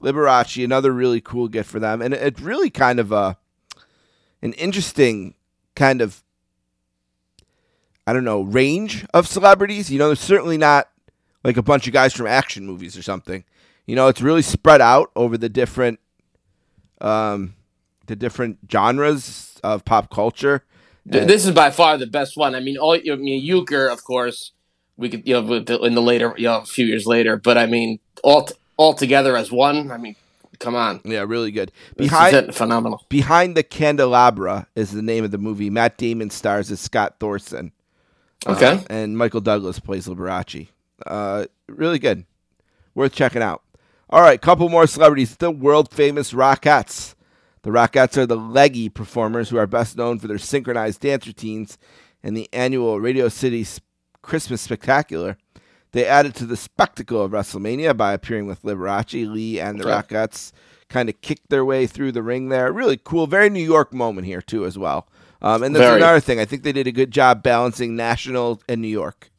[0.02, 3.38] Liberace, another really cool gift for them, and it- it's really kind of a
[4.42, 5.34] an interesting
[5.76, 6.24] kind of
[8.08, 9.90] I don't know range of celebrities.
[9.90, 10.90] You know, there's certainly not
[11.44, 13.44] like a bunch of guys from action movies or something.
[13.86, 16.00] You know, it's really spread out over the different
[17.02, 17.54] um
[18.08, 20.64] the different genres of pop culture.
[21.10, 22.56] And- This is by far the best one.
[22.56, 24.52] I mean, all I mean, Euchre, of course,
[24.98, 27.38] we could you know with the, in the later you know a few years later,
[27.38, 29.92] but I mean, all t- all together as one.
[29.92, 30.16] I mean,
[30.60, 31.72] come on, yeah, really good.
[31.96, 32.56] This is Behind it.
[32.56, 33.06] phenomenal.
[33.10, 35.70] Behind the Candelabra is the name of the movie.
[35.70, 37.72] Matt Damon stars as Scott Thorson.
[38.48, 38.84] Uh, Okay.
[38.90, 40.68] and Michael Douglas plays Liberace.
[41.06, 42.26] Uh, really good.
[42.94, 43.62] Worth checking out.
[44.16, 45.36] All right, couple more celebrities.
[45.36, 47.16] The world famous Rockettes.
[47.64, 51.78] The Rockettes are the leggy performers who are best known for their synchronized dance routines
[52.24, 53.68] in the annual Radio City
[54.22, 55.36] Christmas Spectacular.
[55.92, 60.16] They added to the spectacle of WrestleMania by appearing with Liberace, Lee, and the Okay.
[60.16, 60.54] Rockettes.
[60.88, 62.72] Kind of kicked their way through the ring there.
[62.72, 63.28] Really cool.
[63.28, 65.10] Very New York moment here, too, as well.
[65.42, 65.98] Um, and that's Very.
[65.98, 66.40] another thing.
[66.40, 69.30] I think they did a good job balancing national and New York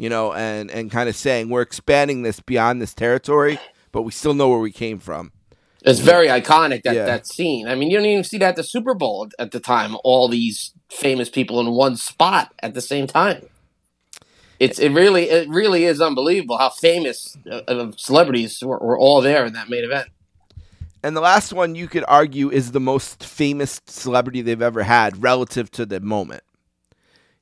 [0.00, 3.58] you know, and and kind of saying we're expanding this beyond this territory,
[3.92, 5.32] but we still know where we came from.
[5.82, 7.06] It's very iconic that Yeah.
[7.06, 7.66] that scene.
[7.66, 9.96] I mean, you don't even see that at the Super Bowl at- the time.
[10.04, 13.46] All these famous people in one spot at the same time.
[14.58, 19.22] It's it really it really is unbelievable how famous uh, uh, celebrities were, were all
[19.22, 20.08] there in that main event.
[21.02, 25.22] And the last one you could argue is the most famous celebrity they've ever had
[25.22, 26.42] relative to the moment.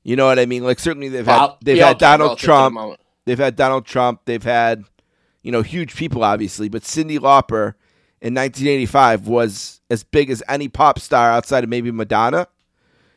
[0.05, 0.63] You know what I mean?
[0.63, 4.41] Like certainly they've had Well, they've yeah, had Donald Trump, they've had Donald Trump, they've
[4.45, 4.85] had
[5.42, 7.74] you know huge people obviously, but Cyndi Lauper
[8.20, 12.48] in 1985 was as big as any pop star outside of maybe Madonna.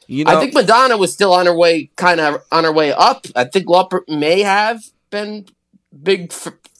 [0.07, 2.91] You know, I think Madonna was still on her way, kind of on her way
[2.91, 3.25] up.
[3.35, 5.45] I think Lauper may have been
[6.03, 6.33] big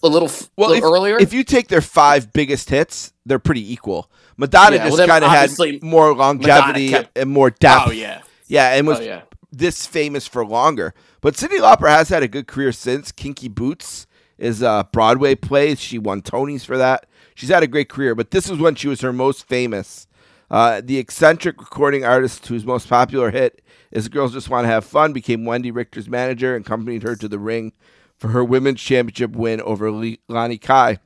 [0.03, 1.17] a little, Well, little if, earlier.
[1.17, 4.11] if you take their five biggest hits, they're pretty equal.
[4.37, 5.51] Madonna Yeah, just then kind of had
[5.83, 7.87] more longevity kept- and more depth.
[7.87, 9.21] oh yeah, yeah, and was oh yeah.
[9.51, 10.93] this famous for longer.
[11.21, 13.11] But Cyndi Lauper has had a good career since.
[13.11, 14.07] Kinky Boots
[14.41, 15.75] is a Broadway play.
[15.75, 17.05] She won Tonys for that.
[17.35, 20.07] She's had a great career, but this is when she was her most famous.
[20.49, 24.83] Uh, the eccentric recording artist whose most popular hit is Girls Just Want to Have
[24.83, 27.71] Fun became Wendi Richter's manager and accompanied her to the ring
[28.17, 30.97] for her women's championship win over Le- Leilani Kai.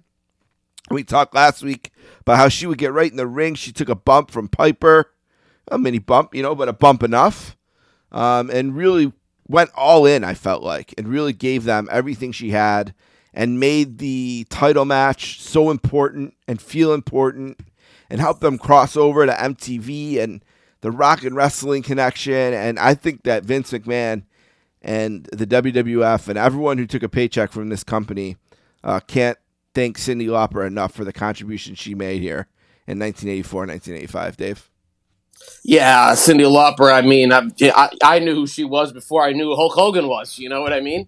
[0.89, 3.55] We talked last week about how she would get right in the ring.
[3.55, 5.11] She took a bump from Piper,
[5.67, 7.57] a mini bump, you know, but a bump enough,
[8.11, 9.11] um, and really
[9.47, 10.23] went all in.
[10.23, 12.93] I felt like, and really gave them everything she had,
[13.35, 17.59] and made the title match so important and feel important,
[18.09, 20.43] and helped them cross over to MTV and
[20.81, 22.53] the Rock and Wrestling connection.
[22.53, 24.23] And I think that Vince McMahon
[24.81, 28.37] and the WWF and everyone who took a paycheck from this company
[28.83, 29.37] uh, can't
[29.73, 32.47] thank Cyndi Lauper enough for the contribution she made here.
[32.87, 34.37] in 1984, 1985.
[34.37, 34.69] Dave.
[35.63, 36.93] Yeah, Cyndi Lauper.
[36.93, 40.07] I mean, I, I I knew who she was before I knew who Hulk Hogan
[40.07, 40.39] was.
[40.39, 41.07] You know what I mean?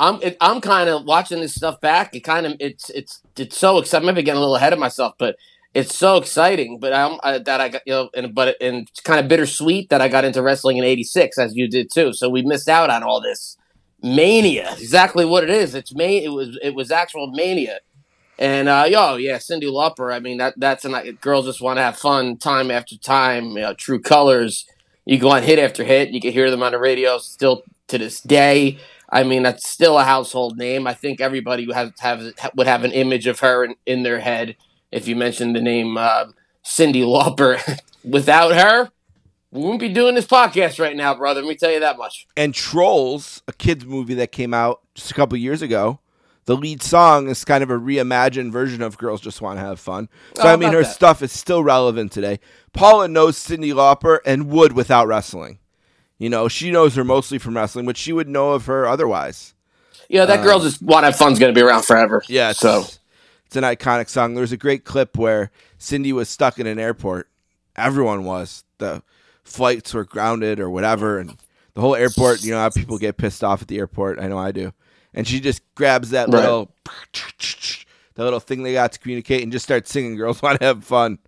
[0.00, 2.16] I'm it, I'm kind of watching this stuff back.
[2.16, 4.08] It kind of it's it's it's so exciting.
[4.08, 5.36] I maybe getting a little ahead of myself, but
[5.74, 6.78] it's so exciting.
[6.80, 9.90] But I'm I, that I got you know, and but and it's kind of bittersweet
[9.90, 12.14] that I got into wrestling in '86 as you did too.
[12.14, 13.58] So we missed out on all this
[14.02, 14.74] mania.
[14.78, 15.74] Exactly what it is.
[15.74, 16.22] It's man.
[16.22, 17.80] It was it was actual mania.
[18.38, 20.14] And uh, yo, yeah, Cyndi Lauper.
[20.14, 23.50] I mean, that that's an girls just want to have fun time after time.
[23.50, 24.66] You know, True Colors.
[25.04, 26.08] You go on hit after hit.
[26.08, 28.78] You can hear them on the radio still to this day.
[29.12, 30.86] I mean, that's still a household name.
[30.86, 32.22] I think everybody would have, have
[32.54, 34.56] would have an image of her in, in their head
[34.92, 36.26] if you mentioned the name uh,
[36.64, 37.78] Cyndi Lauper.
[38.04, 38.88] Without her,
[39.50, 41.42] we wouldn't be doing this podcast right now, brother.
[41.42, 42.26] Let me tell you that much.
[42.36, 46.00] And Trolls, a kids movie that came out just a couple years ago,
[46.46, 49.78] the lead song is kind of a reimagined version of "Girls Just Want to Have
[49.78, 50.94] Fun." So Oh, I mean, her that.
[50.94, 52.40] stuff is still relevant today.
[52.72, 55.58] Paula knows Cyndi Lauper and would without wrestling.
[56.20, 59.54] You know, she knows her mostly from wrestling, but she would know of her otherwise.
[60.10, 62.22] Yeah, that girl um, just want to have fun's going to be around forever.
[62.28, 62.84] Yeah, it's, so
[63.46, 64.34] it's an iconic song.
[64.34, 67.28] There was a great clip where Cyndi was stuck in an airport.
[67.74, 68.64] Everyone was.
[68.78, 69.02] The
[69.44, 71.36] flights were grounded or whatever, and
[71.72, 72.44] the whole airport.
[72.44, 74.20] You know how people get pissed off at the airport.
[74.20, 74.74] I know I do.
[75.14, 76.42] And she just grabs that Right.
[76.42, 76.70] little,
[78.14, 80.84] the little thing they got to communicate, and just starts singing "Girls Want to Have
[80.84, 81.18] Fun."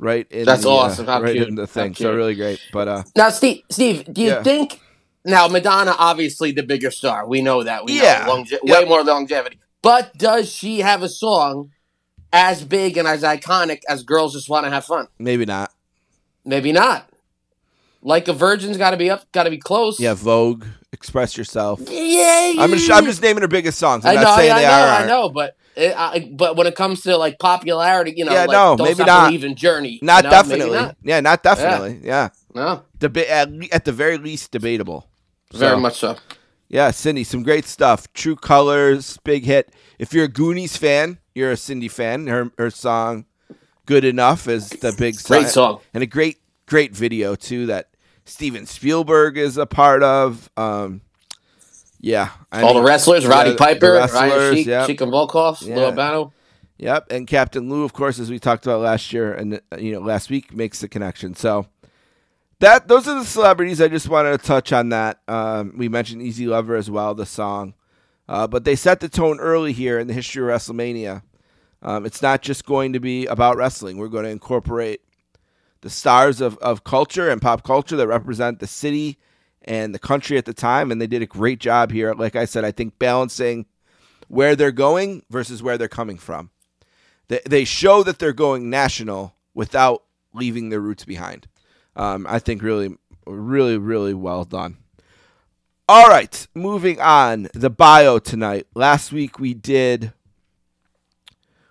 [0.00, 0.26] Right.
[0.30, 1.06] In That's the, uh, awesome.
[1.06, 1.48] How right cute.
[1.48, 1.94] in the thing.
[1.94, 2.60] So really great.
[2.72, 4.42] But uh, now, Steve, Steve, do you Yeah.
[4.42, 4.80] think
[5.24, 7.26] now Madonna obviously the bigger star?
[7.28, 7.84] We know that.
[7.84, 8.24] We Yeah.
[8.26, 8.62] know longe- Yep.
[8.64, 9.58] way more longevity.
[9.82, 11.70] But does she have a song
[12.32, 15.08] as big and as iconic as "Girls Just Want to Have Fun"?
[15.18, 15.70] maybe not.
[16.46, 17.06] Maybe not.
[18.02, 20.00] Like a Virgin's got to be up, got to be close.
[20.00, 21.80] Yeah, Vogue, Express Yourself.
[21.90, 22.54] yeah.
[22.58, 24.06] I'm just, I'm just naming her biggest songs.
[24.06, 24.88] I'm I not know, saying I, they know, are.
[25.02, 28.44] I know, but it, I, but when it comes to like popularity, you know, Yeah,
[28.46, 29.32] like, no, maybe stop not.
[29.32, 30.78] Even Journey, Not you know, definitely.
[30.78, 30.96] not.
[31.02, 32.00] Yeah, not definitely.
[32.02, 32.28] Yeah.
[32.54, 35.08] No, Deba- at, at the very least, debatable.
[35.52, 36.16] very much so.
[36.68, 38.12] Yeah, Cyndi, some great stuff.
[38.12, 39.72] True Colors, big hit.
[39.98, 42.26] If you're a Goonies fan, you're a Cyndi fan.
[42.28, 43.24] Her her song,
[43.86, 45.80] "Good Enough," is the big Great song.
[45.94, 47.88] and a great great video too that
[48.24, 50.48] Steven Spielberg is a part of.
[50.56, 51.00] Um,
[52.00, 54.86] yeah, I All the wrestlers, Roddy yeah, Piper, Ryan wrestlers, Sheik, yep.
[54.86, 55.76] Sheik and Volkov, Yeah.
[55.76, 56.32] Lou Albano.
[56.78, 59.92] Yep, and Captain Lou, of course, as we talked about last year and uh, you
[59.92, 61.34] know last week, makes the connection.
[61.34, 61.66] So
[62.60, 63.82] that those are the celebrities.
[63.82, 65.20] I just wanted to touch on that.
[65.28, 67.74] Um, we mentioned Easy Lover as well, the song,
[68.28, 71.22] uh, but they set the tone early here in the history of WrestleMania.
[71.82, 73.98] Um, it's not just going to be about wrestling.
[73.98, 75.02] We're going to incorporate
[75.82, 79.18] the stars of, of culture and pop culture that represent the city
[79.62, 82.12] and the country at the time, and they did a great job here.
[82.14, 83.66] Like I said, I think balancing
[84.28, 86.50] where they're going versus where they're coming from
[87.28, 90.02] they, they show that they're going national without
[90.34, 91.46] leaving their roots behind.
[91.96, 92.96] Um, I think really,
[93.26, 94.76] really, really well done.
[95.88, 97.48] All right, moving on.
[97.54, 98.66] The bio tonight.
[98.74, 100.12] Last week we did.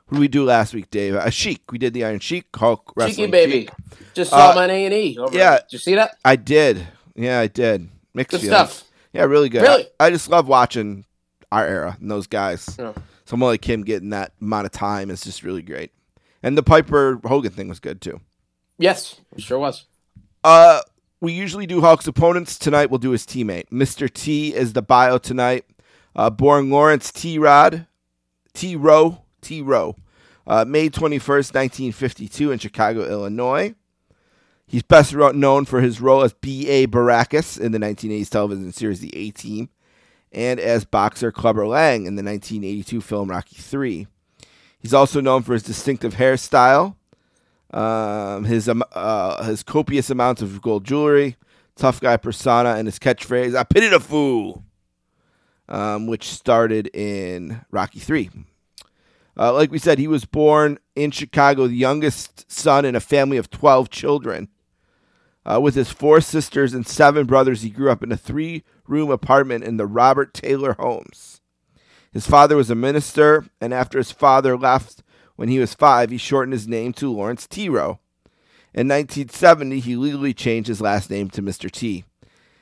[0.08, 1.16] What did we do last week, Dave?
[1.16, 1.72] A Sheik.
[1.72, 2.48] We did the Iron Sheik.
[2.56, 3.52] Hulk Cheeky baby.
[3.52, 3.70] Sheik.
[4.14, 5.18] Just saw Uh, him on A and E.
[5.32, 5.58] yeah.
[5.60, 6.18] Did you see that?
[6.26, 6.88] I did.
[7.20, 7.90] Yeah, I did.
[8.14, 8.72] Mixed Good feelings.
[8.72, 8.90] stuff.
[9.12, 9.62] Yeah, really good.
[9.64, 9.88] Really?
[10.00, 11.06] I, I just love watching
[11.52, 12.76] our era and those guys.
[12.80, 12.94] Yeah.
[13.26, 15.92] Someone like him getting that amount of time is just really great.
[16.42, 18.22] And the Piper Hogan thing was good too.
[18.78, 19.86] Yes, it sure was.
[20.44, 20.80] Uh,
[21.20, 22.58] we usually do Hulk's opponents.
[22.58, 23.70] Tonight we'll do his teammate.
[23.70, 24.12] Mr.
[24.12, 25.66] T is the bio tonight.
[26.16, 27.38] Uh, born Lawrence T.
[27.38, 27.86] Rod,
[28.54, 28.76] T.
[28.76, 29.62] Rowe, T.
[29.62, 29.96] Rowe,
[30.48, 33.76] uh, May 21st, 1952, in Chicago, Illinois.
[34.70, 36.86] He's best known for his role as B.A.
[36.86, 39.70] Baracus in the 1980s television series The A Team
[40.32, 44.06] and as boxer Clubber Lang in the 1982 film Rocky III.
[44.80, 46.96] He's also known for his distinctive hairstyle,
[47.74, 51.36] um, his um, uh, his copious amounts of gold jewelry,
[51.76, 54.64] tough guy persona, and his catchphrase "I pity the fool,"
[55.68, 58.30] um, which started in Rocky Three.
[59.36, 63.38] Uh, like we said, he was born in Chicago, the youngest son in a family
[63.38, 64.48] of twelve children.
[65.50, 69.64] Uh, with his four sisters and seven brothers, he grew up in a three-room apartment
[69.64, 71.42] in the Robert Taylor Homes.
[72.12, 75.02] His father was a minister, and after his father left
[75.36, 78.00] when he was five, he shortened his name to Lawrence Tero.
[78.74, 81.72] In 1970, he legally changed his last name to Mr.
[81.72, 82.04] T.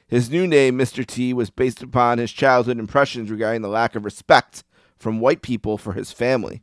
[0.07, 1.05] His new name, Mr.
[1.05, 4.63] T, was based upon his childhood impressions regarding the lack of respect
[4.97, 6.61] from white people for his family.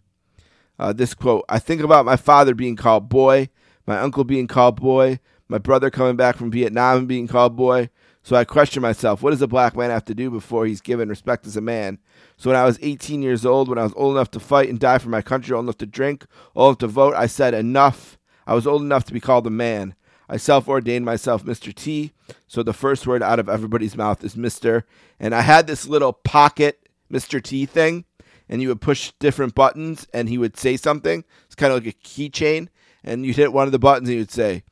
[0.79, 3.51] Uh, this quote I think about my father being called boy,
[3.87, 7.91] my uncle being called boy, my brother coming back from Vietnam and being called boy.
[8.23, 11.11] So I question myself, what does a black man have to do before he's given
[11.11, 11.99] respect as a man?
[12.39, 14.81] So when I was 18 years old, when I was old enough to fight and
[14.81, 16.25] die for my country, old enough to drink,
[16.57, 18.19] old enough to vote, I said, enough.
[18.47, 19.95] I was old enough to be called a man.
[20.27, 21.75] I self ordained myself Mr.
[21.75, 22.13] T,
[22.47, 24.85] so the first word out of everybody's mouth is Mr.
[25.21, 27.43] And I had this little pocket Mr.
[27.43, 28.07] T thing,
[28.49, 31.25] and you would push different buttons and he would say something.
[31.45, 32.69] It's kind of like a keychain,
[33.03, 34.65] and you'd hit one of the buttons and he would say,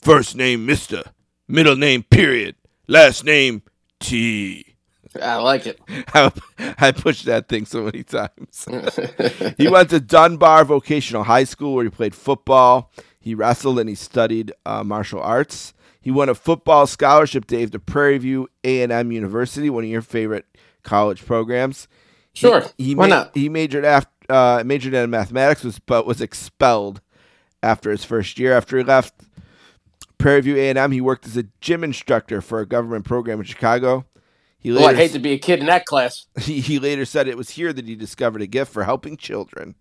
[0.00, 1.12] First name Mr.,
[1.48, 2.56] middle name period,
[2.86, 3.62] last name
[4.00, 4.76] T.
[5.20, 5.80] I like it.
[5.88, 6.30] I,
[6.78, 8.66] I pushed that thing so many times.
[9.58, 12.90] he went to Dunbar Vocational High School where he played football.
[13.18, 15.72] He wrestled and he studied uh, martial arts.
[16.00, 20.46] He won a football scholarship, Dave, to Prairie View A&M University, one of your favorite
[20.84, 21.88] college programs.
[22.32, 22.62] Sure.
[22.78, 23.30] He, he Why ma- not?
[23.34, 27.00] He majored after uh, majored in mathematics, was but was expelled
[27.62, 28.52] after his first year.
[28.52, 29.14] After he left
[30.26, 34.06] Prairie View A&M, he worked as a gym instructor for a government program in Chicago.
[34.58, 36.26] He Oh, I'd hate to be a kid in that class.
[36.40, 39.76] he, he later said it was here that he discovered a gift for helping children.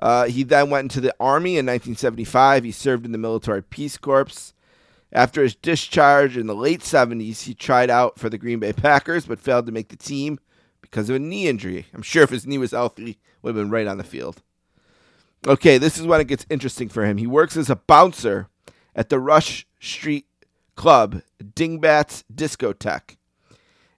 [0.00, 2.64] Uh, he then went into the Army in 1975.
[2.64, 4.52] He served in the Military Peace Corps.
[5.12, 9.26] After his discharge in the late 70s, he tried out for the Green Bay Packers
[9.26, 10.40] but failed to make the team
[10.80, 11.86] because of a knee injury.
[11.94, 14.42] I'm sure if his knee was healthy, would have been right on the field.
[15.46, 17.18] Okay, this is when it gets interesting for him.
[17.18, 18.48] He works as a bouncer
[18.96, 20.26] at the Rush Street
[20.74, 21.22] Club,
[21.54, 23.16] Dingbats Discotheque.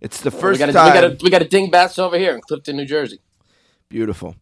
[0.01, 0.87] It's the we first got a, time.
[0.87, 3.21] we got a we got a dingbats over here in Clifton, New Jersey.
[3.89, 4.37] Beautiful.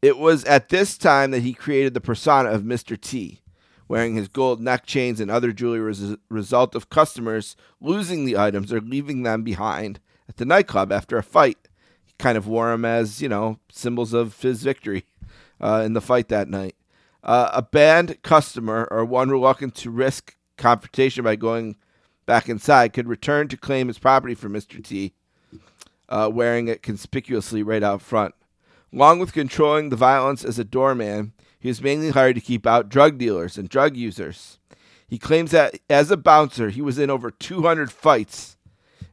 [0.00, 2.98] It was at this time that he created the persona of Mr.
[2.98, 3.40] T,
[3.88, 8.38] wearing his gold neck chains and other jewelry as a result of customers losing the
[8.38, 9.98] items or leaving them behind
[10.28, 11.58] at the nightclub after a fight.
[12.06, 15.04] He kind of wore them as, you know, symbols of his victory
[15.60, 16.76] uh, in the fight that night.
[17.22, 21.76] Uh, a banned customer or one reluctant to risk confrontation by going
[22.26, 24.84] back inside could return to claim his property from Mr.
[24.84, 25.14] T,
[26.08, 28.34] uh, wearing it conspicuously right out front.
[28.92, 32.88] Along with controlling the violence as a doorman, he was mainly hired to keep out
[32.88, 34.58] drug dealers and drug users.
[35.08, 38.56] He claims that as a bouncer, he was in over 200 fights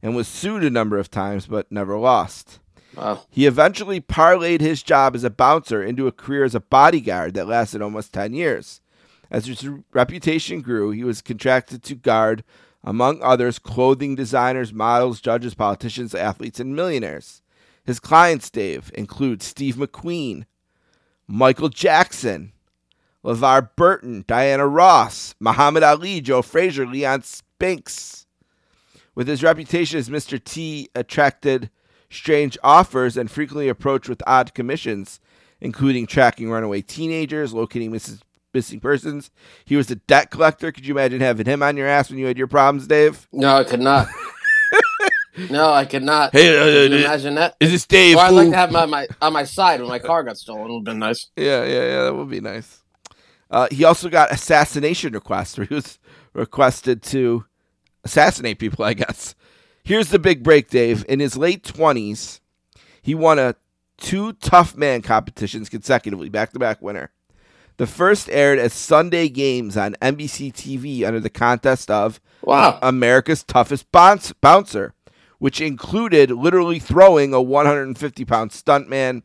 [0.02, 2.60] and was sued a number of times but never lost.
[2.96, 3.22] Wow.
[3.30, 7.48] He eventually parlayed his job as a bouncer into a career as a bodyguard that
[7.48, 8.82] lasted almost 10 years.
[9.30, 12.44] As his reputation grew, he was contracted to guard,
[12.84, 17.42] among others, clothing designers, models, judges, politicians, athletes, and millionaires.
[17.84, 20.46] His clients, Dave, include Steve McQueen,
[21.28, 22.52] Michael Jackson,
[23.24, 28.28] LeVar Burton, Diana Ross, Muhammad Ali, Joe Frazier, Leon Spinks.
[29.16, 30.44] With his reputation as Mr.
[30.44, 31.70] T attracted
[32.16, 35.20] strange offers and frequently approached with odd commissions,
[35.62, 38.22] including tracking runaway teenagers, locating misses-
[38.54, 39.32] missing persons.
[39.66, 40.72] He was a debt collector.
[40.72, 43.28] Could you imagine having him on your ass when you had your problems, Dave?
[43.32, 44.08] No, I could not.
[45.50, 46.32] no, I could not.
[46.34, 47.56] Hey, uh, Can you uh, imagine that?
[47.60, 48.18] Is this Dave?
[48.18, 50.38] Or I'd like to have him on my on my side when my car got
[50.38, 50.62] stolen.
[50.62, 51.28] It would have been nice.
[51.36, 52.04] Yeah, yeah, yeah.
[52.06, 52.82] That would be nice.
[53.52, 56.00] Uh, he also got assassination requests where he was
[56.34, 57.46] requested to
[58.04, 59.36] assassinate people, I guess.
[59.86, 61.06] Here's the big break, Dave.
[61.08, 62.40] In his late 20s,
[63.04, 63.56] he won a
[63.98, 67.12] two tough man competitions consecutively, back to back winner.
[67.78, 72.80] The first aired as Sunday Games on NBC TV under the contest of Wow.
[72.82, 74.96] America's Toughest bounce- Bouncer,
[75.38, 79.22] which included literally throwing a 150 pound stuntman,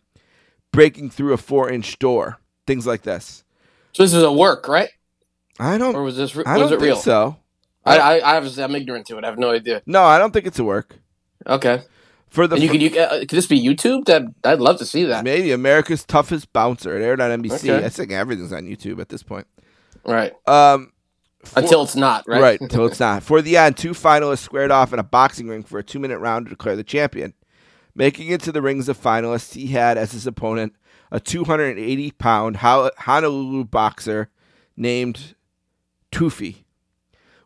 [0.73, 3.45] breaking through a four inch door, things like this.
[3.93, 4.91] So this is a work, right?
[5.59, 5.95] I don't.
[5.95, 6.97] Or was this re- I was don't it think real?
[6.97, 7.37] so.
[7.85, 9.25] I, I, I obviously I'm ignorant to it.
[9.25, 9.83] I have no idea.
[9.87, 10.97] No, I don't think it's a work.
[11.47, 11.83] Okay.
[12.29, 14.05] For the And you fir- could you uh, could this be YouTube?
[14.05, 15.25] That I'd love to see that.
[15.25, 16.97] maybe America's Toughest Bouncer.
[16.97, 17.71] It aired on NBC.
[17.71, 17.85] Okay.
[17.85, 19.47] I think everything's on YouTube at this point.
[20.05, 20.33] Right.
[20.47, 20.93] Um,
[21.45, 22.41] for- Until it's not, right?
[22.41, 23.23] Right, until it's not.
[23.23, 26.19] For the end, two finalists squared off in a boxing ring for a two minute
[26.19, 27.33] round to declare the champion.
[27.95, 30.75] Making it to the rings of finalists, he had as his opponent
[31.11, 34.29] a 280 pound Honolulu boxer
[34.77, 35.35] named
[36.13, 36.65] Tufi.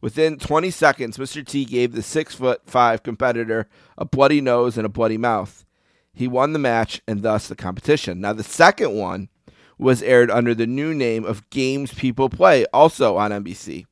[0.05, 1.43] Within 20 seconds, Mr.
[1.47, 5.65] T gave the six foot five competitor a bloody nose and a bloody mouth.
[6.13, 8.21] He won the match and thus the competition.
[8.21, 9.31] Now, the second one
[9.79, 13.87] was aired under the new name of Games People Play, also on NBC.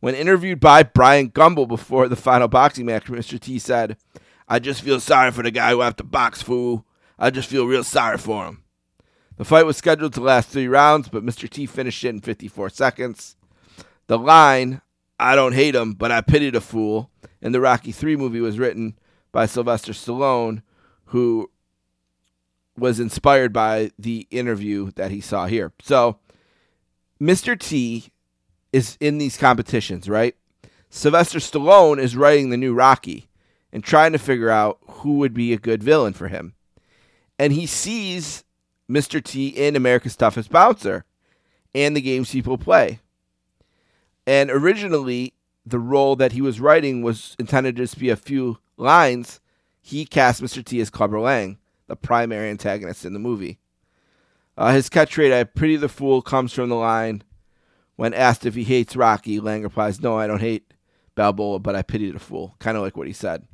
[0.00, 3.40] When interviewed by Bryant Gumbel before the final boxing match, Mr.
[3.40, 3.96] T said,
[4.48, 6.84] I just feel sorry for the guy who have to box, fool.
[7.18, 8.64] I just feel real sorry for him.
[9.38, 11.48] The fight was scheduled to last three rounds, but Mr.
[11.48, 13.36] T finished it in 54 seconds.
[14.08, 14.82] The line,
[15.18, 17.10] I don't hate him, but I pity the fool,
[17.40, 18.98] And the Rocky 3 movie was written
[19.32, 20.62] by Sylvester Stallone,
[21.06, 21.50] who
[22.76, 25.72] was inspired by the interview that he saw here.
[25.82, 26.18] So,
[27.20, 27.58] Mr.
[27.58, 28.10] T
[28.72, 30.36] is in these competitions, right?
[30.90, 33.28] Sylvester Stallone is writing the new Rocky
[33.72, 36.54] and trying to figure out who would be a good villain for him.
[37.38, 38.44] And he sees
[38.90, 39.22] Mr.
[39.22, 41.04] T in America's Toughest Bouncer.
[41.74, 43.00] and the games people play.
[44.28, 45.32] And originally,
[45.64, 49.40] the role that he was writing was intended to just be a few lines.
[49.80, 50.62] He cast Mr.
[50.62, 51.56] T as Clubber Lang,
[51.86, 53.58] the primary antagonist in the movie.
[54.54, 57.22] Uh, his catchphrase, I pity the fool, comes from the line
[57.96, 60.74] when asked if he hates Rocky, Lang replies, No, I don't hate
[61.14, 62.54] Balboa, but I pity the fool.
[62.58, 63.46] Kind of like what he said.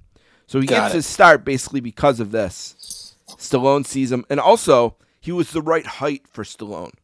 [0.48, 0.96] So he Got gets it.
[0.98, 3.14] his start basically because of this.
[3.28, 6.94] Stallone sees him, and also he was the right height for Stallone,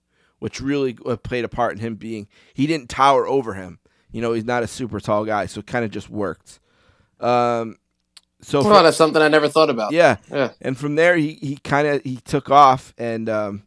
[0.41, 2.27] which really uh, played a part in him being.
[2.53, 3.79] He didn't tower over him.
[4.11, 6.59] You know, he's not a super tall guy, so it kind of just worked.
[7.21, 7.77] Um,
[8.43, 9.93] so Well, that's something I never thought about.
[9.93, 10.51] yeah, Yeah.
[10.61, 13.63] and from there he he kind of he took off and um,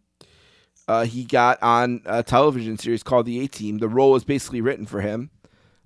[0.87, 3.77] uh, he got on a television series called The A Team.
[3.77, 5.29] The role was basically written for him,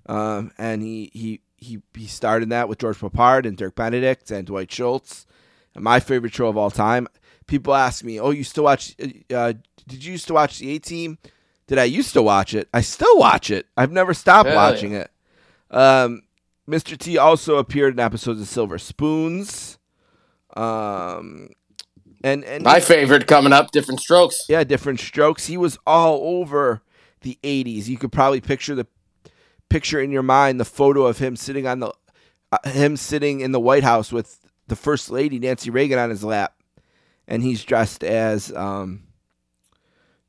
[0.06, 4.30] um, and he he he he starred in that with George Peppard and Dirk Benedict
[4.30, 5.26] and Dwight Schultz.
[5.74, 7.06] And my favorite show of all time.
[7.48, 8.94] People ask me, "Oh, you still watch?
[9.34, 9.54] Uh,
[9.88, 11.18] did you used to watch The A Team?"
[11.66, 12.66] Did I used to watch it?
[12.72, 13.66] I still watch it.
[13.76, 15.10] I've never stopped Hell watching it.
[15.70, 16.22] Um,
[16.66, 16.96] Mr.
[16.96, 19.78] T also appeared in episodes of Silver Spoons.
[20.56, 21.50] Um,
[22.24, 24.46] and and My favorite coming up, Diff'rent Strokes.
[24.48, 25.46] yeah, Diff'rent Strokes.
[25.46, 26.82] He was all over
[27.20, 27.86] the '80s.
[27.86, 28.86] You could probably picture the
[29.68, 31.92] picture in your mind the photo of him sitting on the
[32.50, 34.38] uh, him sitting in the White House with
[34.68, 36.54] the First Lady Nancy Reagan on his lap,
[37.28, 39.04] and he's dressed as um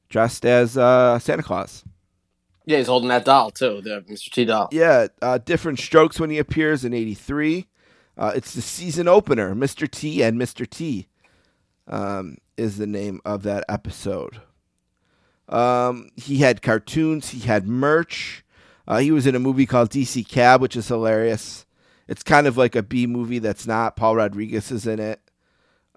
[0.09, 1.83] dressed as uh, Santa Claus.
[2.65, 4.29] Yeah, he's holding that doll too, the Mr.
[4.29, 4.69] T doll.
[4.71, 7.65] Yeah, uh, Diff'rent Strokes when he appears in '83.
[8.15, 9.55] Uh, it's the season opener.
[9.55, 9.89] Mr.
[9.89, 10.69] T and Mr.
[10.69, 11.07] T
[11.87, 14.41] um, is the name of that episode.
[15.47, 17.29] Um, he had cartoons.
[17.29, 18.43] He had merch.
[18.87, 21.65] Uh, he was in a movie called DC Cab, which is hilarious.
[22.07, 23.95] It's kind of like a B movie that's not.
[23.95, 25.21] Paul Rodriguez is in it.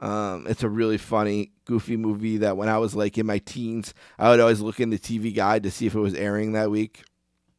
[0.02, 3.94] Um, it's a really funny, goofy movie that when I was like in my teens,
[4.18, 6.70] I would always look in the TV guide to see if it was airing that
[6.72, 7.04] week.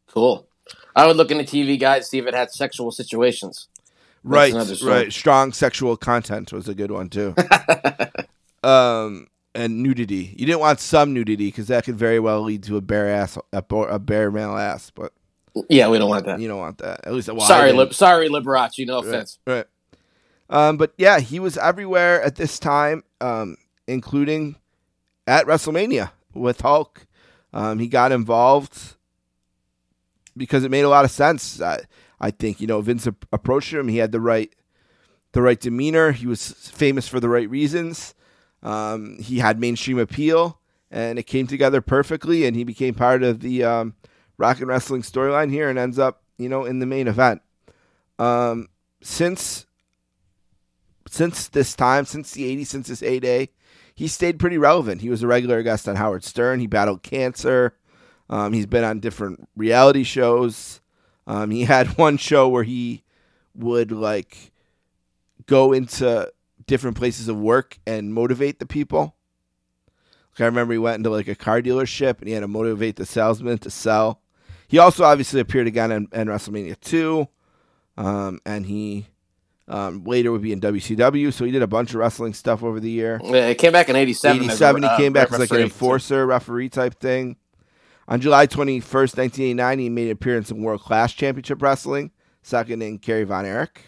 [0.07, 0.45] Cool.
[0.95, 3.69] I would look in the TV guide to see if it had sexual situations.
[4.25, 5.11] Right, right.
[5.11, 7.33] Strong sexual content was a good one too.
[8.63, 10.35] um, and nudity.
[10.37, 13.37] You didn't want some nudity because that could very well lead to a bare ass,
[13.51, 14.91] a, a bare male ass.
[14.93, 15.13] But
[15.69, 16.39] Yeah, we don't want that.
[16.39, 17.05] you don't want that.
[17.05, 17.71] At least, well, sorry.
[17.71, 18.85] Lib- sorry, Liberace.
[18.85, 19.39] No Right, offense.
[19.45, 19.65] Right.
[20.49, 24.57] Um, but yeah, he was everywhere at this time, um, including
[25.25, 27.07] at WrestleMania with Hulk.
[27.53, 28.95] Um, he got involved
[30.35, 31.61] because it made a lot of sense.
[31.61, 31.81] I,
[32.19, 33.87] I think you know Vince ap- approached him.
[33.87, 34.53] He had the right,
[35.33, 36.11] the right demeanor.
[36.11, 38.15] He was famous for the right reasons.
[38.61, 42.45] Um, he had mainstream appeal, and it came together perfectly.
[42.45, 43.95] And he became part of the um,
[44.37, 47.41] Rock and Wrestling storyline here, and ends up you know in the main event.
[48.17, 48.69] Um,
[49.01, 49.65] since
[51.09, 53.49] since this time, since the 80s, since his heyday,
[53.95, 55.01] he stayed pretty relevant.
[55.01, 56.59] He was a regular guest on Howard Stern.
[56.59, 57.75] He battled cancer.
[58.29, 60.81] Um, he's been on different reality shows.
[61.27, 63.03] Um, he had one show where he
[63.55, 64.51] would like
[65.45, 66.31] go into
[66.65, 69.15] different places of work and motivate the people.
[70.33, 72.95] Like I remember he went into like a car dealership and he had to motivate
[72.95, 74.21] the salesman to sell.
[74.67, 77.27] He also obviously appeared again in, in WrestleMania 2.
[77.95, 79.07] Um, and he
[79.67, 81.31] um, later would be in WCW.
[81.31, 83.19] So he did a bunch of wrestling stuff over the year.
[83.23, 84.43] Yeah, it came back in '87.
[84.43, 87.37] '87, he uh, came back as like an enforcer, referee type thing.
[88.07, 92.11] On July 21st, 1989, he made an appearance in World Class Championship Wrestling,
[92.41, 93.79] second in Kerry Von Erich.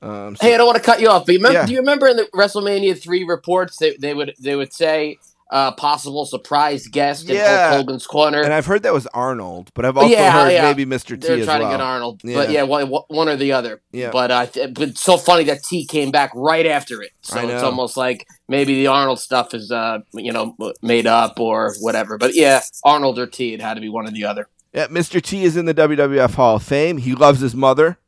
[0.00, 1.66] Um, so- Hey, I don't want to cut you off, but you remember, Yeah.
[1.66, 5.18] do you remember in the WrestleMania three reports they, they would they would say
[5.52, 7.68] uh, possible surprise guest in Yeah.
[7.68, 8.40] Hulk Hogan's corner?
[8.40, 10.62] and I've heard that was Arnold, but I've also yeah, heard yeah.
[10.62, 11.08] maybe Mr.
[11.10, 11.70] T They're trying well.
[11.70, 13.82] to get Arnold, but yeah, one, one or the other.
[13.92, 14.10] Yeah.
[14.10, 17.62] But uh, but it's so funny that T came back right after it, so it's
[17.62, 22.16] almost like maybe the Arnold stuff is uh you know made up or whatever.
[22.18, 24.48] But yeah, Arnold or T, it had to be one or the other.
[24.72, 25.20] Yeah, Mr.
[25.20, 26.96] T is in the WWF Hall of Fame.
[26.96, 27.98] He loves his mother.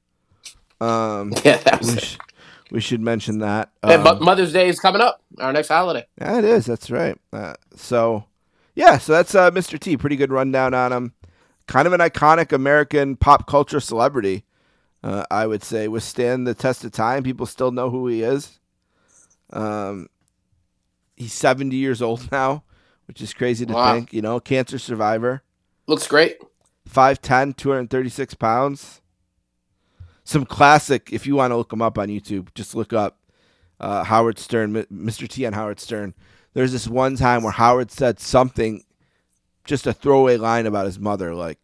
[0.81, 2.17] Um, Yeah, that was sh-
[2.71, 3.71] we should mention that.
[3.83, 6.07] And Um, Mother's Day is coming up, our next holiday.
[6.21, 6.67] Yeah, it is.
[6.67, 7.17] That's right.
[7.33, 8.25] Uh, so,
[8.75, 9.79] yeah, so that's uh, Mr.
[9.79, 9.97] T.
[9.97, 11.13] Pretty good rundown on him.
[11.67, 14.45] Kind of an iconic American pop culture celebrity,
[15.03, 15.89] uh, I would say.
[15.89, 17.23] Withstand the test of time.
[17.23, 18.59] People still know who he is.
[19.53, 20.09] Um,
[21.17, 22.65] he's 70 years old now,
[23.07, 23.95] which is crazy to Wow.
[23.95, 24.13] think.
[24.13, 25.43] You know, cancer survivor.
[25.87, 26.39] Looks great.
[26.91, 29.01] 5'10, 236 pounds.
[30.25, 33.19] Some classic, if you want to look him up on YouTube, just look up
[33.79, 35.29] uh, Howard Stern, Mr.
[35.29, 36.15] T on Howard Stern.
[36.55, 38.85] There's this one time where Howard said something,
[39.65, 41.59] just a throwaway line about his mother, like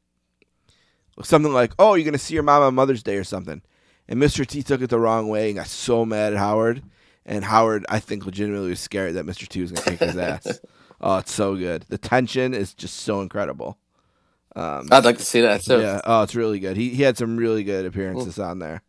[1.22, 3.62] something like, "Oh, you're gonna see your mom on Mother's Day or something,"
[4.08, 4.46] and Mr.
[4.46, 6.82] T took it the wrong way and got so mad at Howard.
[7.24, 9.46] And Howard, I think, legitimately was scared that Mr.
[9.46, 10.61] T was gonna kick his ass.
[11.02, 11.86] Oh, it's so good.
[11.88, 13.78] The tension is just so incredible.
[14.57, 15.80] I'd like to see that too.
[15.80, 16.01] Yeah.
[16.05, 16.76] Oh, it's really good.
[16.76, 18.82] He he had some really good appearances on there.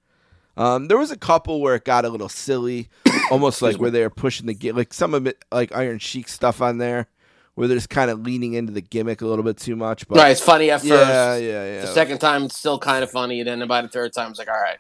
[0.58, 2.90] Um, there was a couple where it got a little silly,
[3.32, 6.28] almost like where they were pushing the gi- like some of it like Iron Sheik
[6.28, 7.08] stuff on there,
[7.56, 10.08] where they're just kind of leaning into the gimmick a little bit too much.
[10.08, 10.90] But Right, it's funny at first.
[10.90, 11.82] yeah, yeah, yeah.
[11.82, 14.40] The second time, it's still kind of funny, and then by the third time, it's
[14.40, 14.78] like, all right.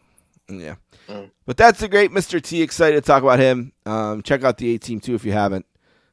[0.49, 0.75] Yeah.
[1.07, 1.32] Mm.
[1.45, 2.41] But that's the great Mr.
[2.41, 2.61] T.
[2.61, 3.71] Excited to talk about him.
[3.86, 5.65] Um, check out the A Team too if you haven't.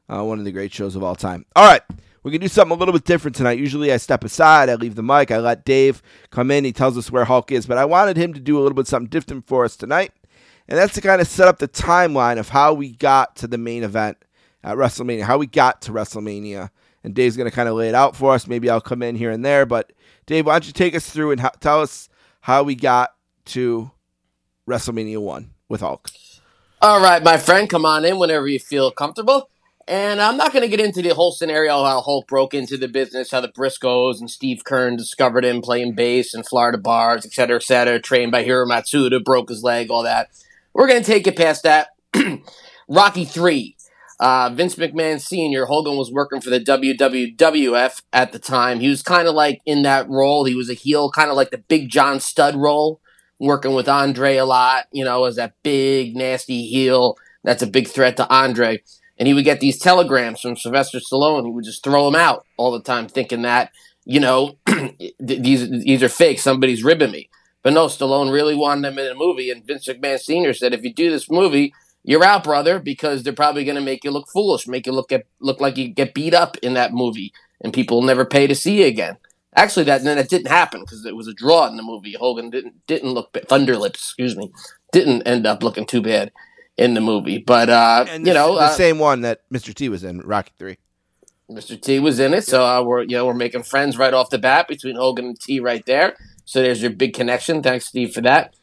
[0.07, 1.45] Uh, one of the great shows of all time.
[1.55, 1.81] All right.
[2.23, 3.57] Going to do something a little bit different tonight.
[3.57, 6.65] Usually I step aside, I leave the mic, I let Dave come in.
[6.65, 7.65] He tells us where Hulk is.
[7.65, 10.11] But I wanted him to do a little bit something different for us tonight.
[10.67, 13.57] And that's to kind of set up the timeline of how we got to the
[13.57, 14.17] main event
[14.63, 16.69] at WrestleMania, how we got to WrestleMania.
[17.03, 18.45] And Dave's going to kind of lay it out for us.
[18.45, 19.65] Maybe I'll come in here and there.
[19.65, 19.93] But
[20.25, 22.09] Dave, why don't you take us through and ho- tell us
[22.41, 23.15] how we got
[23.45, 23.89] to
[24.67, 26.09] WrestleMania 1 with Hulk?
[26.81, 29.49] All right, my friend, come on in whenever you feel comfortable.
[29.89, 32.87] And I'm not going to get into the whole scenario how Hulk broke into the
[32.87, 37.33] business, how the Briscoes and Steve Keirn discovered him playing bass in Florida bars, et
[37.33, 40.29] cetera, et cetera, trained by Hiro Matsuda, broke his leg, all that.
[40.73, 41.87] We're going to take it past that.
[42.87, 43.75] Rocky 3.
[44.19, 48.81] Uh, Vince McMahon Sr., Hogan was working for the WWF at the time.
[48.81, 50.45] He was kind of like in that role.
[50.45, 53.01] He was a heel, kind of like the Big John Studd role,
[53.39, 57.87] working with Andre a lot, you know, as that big, nasty heel that's a big
[57.87, 58.81] threat to Andre.
[59.19, 61.45] And he would get these telegrams from Sylvester Stallone.
[61.45, 63.71] He would just throw them out all the time, thinking that,
[64.05, 64.57] you know,
[65.19, 66.39] these these are fake.
[66.39, 67.29] Somebody's ribbing me.
[67.61, 69.51] But no, Stallone really wanted him in a movie.
[69.51, 70.53] And Vince McMahon Sr.
[70.53, 74.05] said, if you do this movie, you're out, brother, because they're probably going to make
[74.05, 76.93] you look foolish, make you look at, look like you get beat up in that
[76.93, 79.17] movie, and people will never pay to see you again.
[79.53, 82.15] Actually, that then that didn't happen because it was a draw in the movie.
[82.17, 84.51] Hogan didn't didn't look Thunderlips, excuse me,
[84.93, 86.31] didn't end up looking too bad
[86.79, 87.37] in the movie.
[87.37, 89.73] But uh, you know, the uh, same one that Mr.
[89.73, 90.77] T was in, Rocky 3.
[91.51, 91.79] Mr.
[91.79, 94.37] T was in it, so uh, we're you know we're making friends right off the
[94.37, 96.15] bat between Hogan and T right there.
[96.45, 97.61] So there's your big connection.
[97.61, 98.55] Thanks, Steve, for that.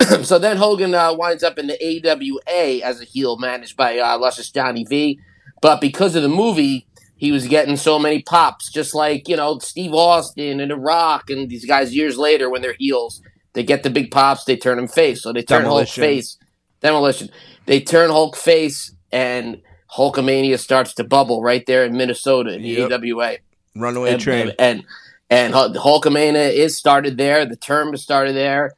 [0.22, 4.18] so then Hogan uh, winds up in the AWA as a heel, managed by uh,
[4.18, 5.20] Luscious Johnny V.
[5.60, 6.86] But because of the movie,
[7.16, 11.28] he was getting so many pops, just like you know Steve Austin and The Rock
[11.28, 13.20] and these guys years later when they're heels,
[13.52, 15.22] they get the big pops, they turn him face.
[15.22, 16.38] So they turn Hulk face,
[16.82, 17.28] demolition.
[17.66, 19.60] They turn Hulk face, and
[19.96, 22.90] Hulkamania starts to bubble right there in Minnesota in the Yep.
[22.92, 23.36] AWA
[23.76, 24.52] Runaway and, Train.
[24.58, 24.84] and
[25.30, 27.46] and Hul- Hulkamania is started there.
[27.46, 28.72] The term is started there,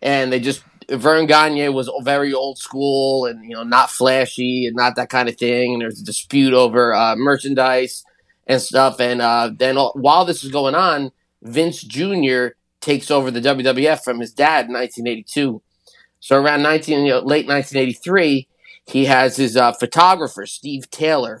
[0.00, 4.74] and they just Verne Gagne was very old school and you know not flashy and
[4.76, 5.74] not that kind of thing.
[5.74, 8.04] And there's a dispute over uh, merchandise
[8.46, 8.98] and stuff.
[9.00, 11.10] And uh, then uh, while this is going on,
[11.42, 12.48] Vince Jr.
[12.80, 15.60] takes over the WWF from his dad in 1982.
[16.20, 18.48] So around 19 you know, late 1983,
[18.86, 21.40] he has his uh, photographer Steve Taylor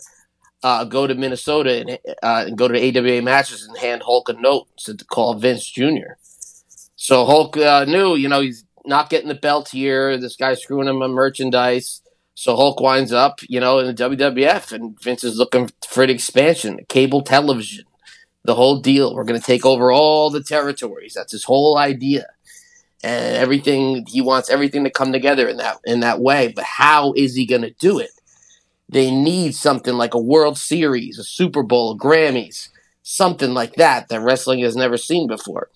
[0.62, 1.90] uh, go to Minnesota and,
[2.22, 5.66] uh, and go to the AWA matches and hand Hulk a note to call Vince
[5.68, 6.16] Jr.
[6.96, 10.16] So Hulk uh, knew, you know, he's not getting the belt here.
[10.18, 12.02] This guy's screwing him on merchandise.
[12.34, 16.10] So Hulk winds up, you know, in the WWF, and Vince is looking for an
[16.10, 17.84] expansion, cable television,
[18.44, 19.14] the whole deal.
[19.14, 21.14] We're going to take over all the territories.
[21.14, 22.26] That's his whole idea,
[23.02, 26.52] and everything he wants everything to come together in that in that way.
[26.54, 28.10] But how is he going to do it?
[28.88, 32.68] They need something like a World Series, a Super Bowl, a Grammys,
[33.02, 35.68] something like that that wrestling has never seen before.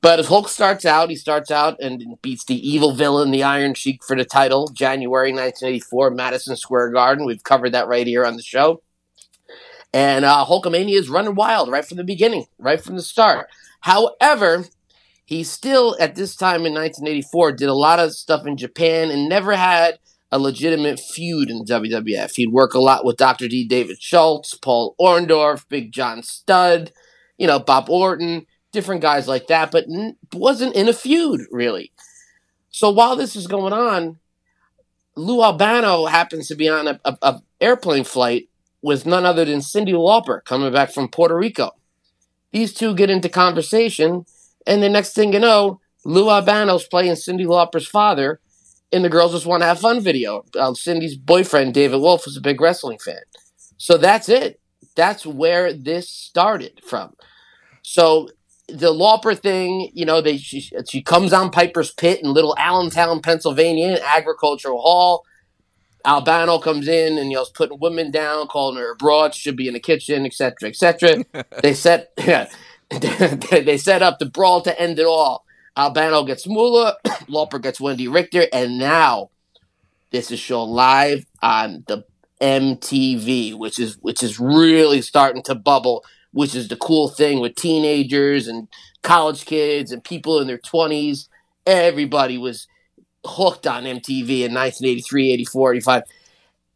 [0.00, 3.72] But as Hulk starts out, he starts out and beats the evil villain, the Iron
[3.72, 7.24] Sheik, for the title, January 1984, Madison Square Garden.
[7.24, 8.82] We've covered that right here on the show.
[9.94, 13.48] And uh, Hulkamania is running wild right from the beginning, right from the start.
[13.80, 14.66] However,
[15.24, 19.28] he still, at this time in 1984, did a lot of stuff in Japan and
[19.28, 19.98] never had
[20.30, 22.34] a legitimate feud in WWF.
[22.34, 23.48] He'd work a lot with Dr.
[23.48, 23.66] D.
[23.66, 26.92] David Schultz, Paul Orndorff, Big John Studd,
[27.38, 31.92] you know, Bob Orton, different guys like that, but n- wasn't in a feud, really.
[32.70, 34.18] So while this is going on,
[35.16, 38.48] Lou Albano happens to be on a, a, a airplane flight
[38.82, 41.70] with none other than Cyndi Lauper coming back from Puerto Rico.
[42.52, 44.26] These two get into conversation,
[44.66, 48.40] and the next thing you know, Lou Albano's playing Cyndi Lauper's father
[48.92, 50.44] in the Girls Just Want to Have Fun video.
[50.54, 53.22] Uh, Cyndi's boyfriend, David Wolff, was a big wrestling fan.
[53.76, 54.60] So that's it.
[54.96, 57.14] That's where this started from.
[57.82, 58.28] So
[58.68, 63.20] the Lauper thing, you know, they she, she comes on Piper's Pit in Little Allentown,
[63.20, 65.24] Pennsylvania, agricultural hall.
[66.06, 69.68] Albano comes in and you know putting women down, calling her a broad, should be
[69.68, 71.24] in the kitchen, etc., etc.
[71.62, 72.48] they set yeah,
[73.50, 75.44] they set up the brawl to end it all.
[75.76, 76.96] Albano gets Moolah,
[77.28, 79.30] Lauper gets Wendi Richter, and now
[80.10, 82.04] this is shown live on the
[82.40, 87.56] MTV, which is which is really starting to bubble, which is the cool thing with
[87.56, 88.68] teenagers and
[89.02, 91.28] college kids and people in their 20s.
[91.66, 92.68] Everybody was
[93.24, 96.02] hooked on MTV in 1983, 84, 85.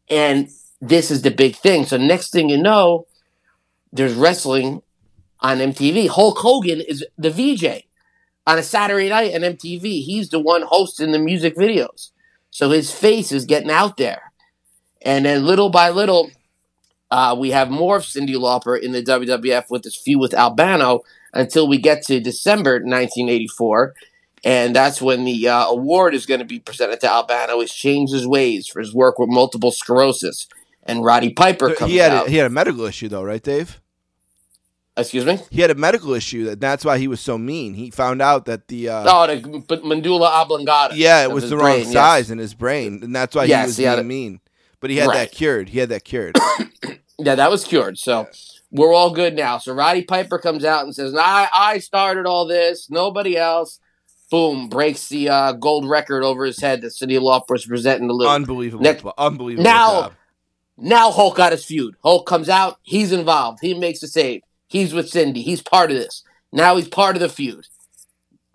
[0.09, 0.49] And
[0.81, 1.85] this is the big thing.
[1.85, 3.05] So next thing you know,
[3.93, 4.81] there's wrestling
[5.41, 6.09] on MTV.
[6.09, 7.83] Hulk Hogan is the VJ
[8.47, 10.03] on a Saturday night on MTV.
[10.03, 12.11] He's the one hosting the music videos.
[12.51, 14.31] So his face is getting out there.
[15.01, 16.31] And then little by little,
[17.11, 21.01] uh, we have more of Cyndi Lauper in the WWF with this feud with Albano
[21.33, 23.93] until we get to December 1984.
[24.43, 27.59] And that's when the uh, award is going to be presented to Albano.
[27.59, 30.47] He's changed his ways for his work with multiple sclerosis.
[30.83, 32.27] And Roddy Piper comes He had out.
[32.27, 33.79] a, he had a medical issue though, right, Dave?
[35.01, 35.39] Excuse me?
[35.49, 36.45] He had a medical issue.
[36.45, 37.73] That that's why he was so mean.
[37.73, 40.95] He found out that the uh, Oh, the but medulla oblongata.
[40.97, 41.93] yeah, it was the brain, wrong yes.
[41.93, 44.39] size in his brain, and that's why Yes, he was he being it- mean.
[44.81, 45.15] But he had Right.
[45.17, 45.69] that cured.
[45.69, 46.35] He had that cured.
[47.21, 47.97] Yeah, that was cured.
[47.97, 48.29] So
[48.71, 49.57] we're all good now.
[49.57, 53.77] So Roddy Piper comes out and says, I, I started all this, nobody else.
[54.31, 58.13] Boom, breaks the uh, gold record over his head that Cyndi Lauper was presenting the
[58.13, 58.31] little.
[58.31, 59.65] unbelievable, Next- unbelievable.
[59.65, 60.13] Now- job.
[60.77, 61.95] now Hulk got his feud.
[62.03, 63.59] Hulk comes out, he's involved.
[63.61, 64.43] He makes the save.
[64.69, 65.43] He's with Cyndi.
[65.43, 66.23] He's part of this.
[66.53, 67.65] Now he's part of the feud.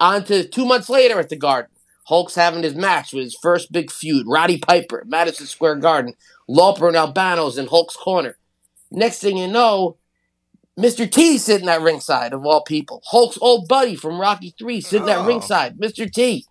[0.00, 1.70] On to two months later at the Garden.
[2.06, 4.26] Hulk's having his match with his first big feud.
[4.26, 6.14] Roddy Piper, Madison Square Garden.
[6.48, 8.36] Lauper and Albano's in Hulk's corner.
[8.90, 9.96] Next thing you know,
[10.78, 11.10] Mr.
[11.10, 13.02] T sitting at ringside of all people.
[13.06, 15.26] Hulk's old buddy from Rocky 3 sitting at Oh.
[15.26, 15.78] ringside.
[15.78, 16.10] Mr.
[16.12, 16.44] T.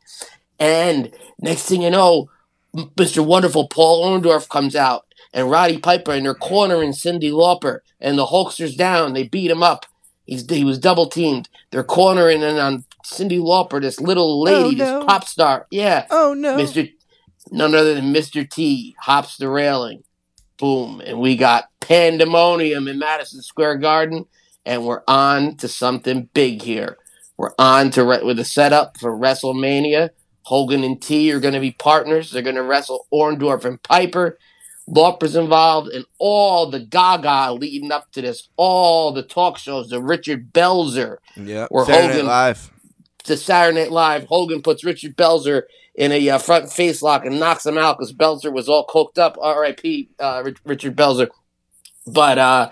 [0.59, 2.29] And next thing you know,
[2.75, 3.23] Mr.
[3.23, 8.27] Wonderful Paul Orndorff comes out and Roddy Piper and they're cornering Cyndi Lauper and the
[8.27, 9.13] Hulkster's down.
[9.13, 9.85] They beat him up.
[10.25, 11.49] He's he was double teamed.
[11.71, 14.99] They're cornering and on Cyndi Lauper, this little oh, lady, Oh, no.
[14.99, 15.67] this pop star.
[15.69, 16.05] Yeah.
[16.09, 16.91] Oh no, Mr.
[17.51, 18.49] None other than Mr.
[18.49, 20.03] T hops the railing.
[20.57, 21.01] Boom.
[21.05, 24.25] And we got pandemonium in Madison Square Garden.
[24.65, 26.97] And we're on to something big here.
[27.35, 30.11] We're on to re- with a setup for WrestleMania.
[30.43, 32.31] Hogan and T are going to be partners.
[32.31, 34.37] They're going to wrestle Orndorff and Piper.
[34.87, 40.01] Lauper's involved, and all the gaga leading up to this, all the talk shows, the
[40.01, 41.67] Richard Belzer, yeah.
[41.71, 42.25] We're Saturday Night Hogan.
[42.27, 42.71] Live.
[43.23, 45.63] to Saturday Night Live, Hogan puts Richard Belzer
[45.95, 49.17] in a uh, front face lock and knocks him out because Belzer was all coked
[49.17, 49.37] up.
[49.41, 50.09] R.I.P.
[50.19, 51.29] Uh, Rich- Richard Belzer.
[52.05, 52.69] But uh,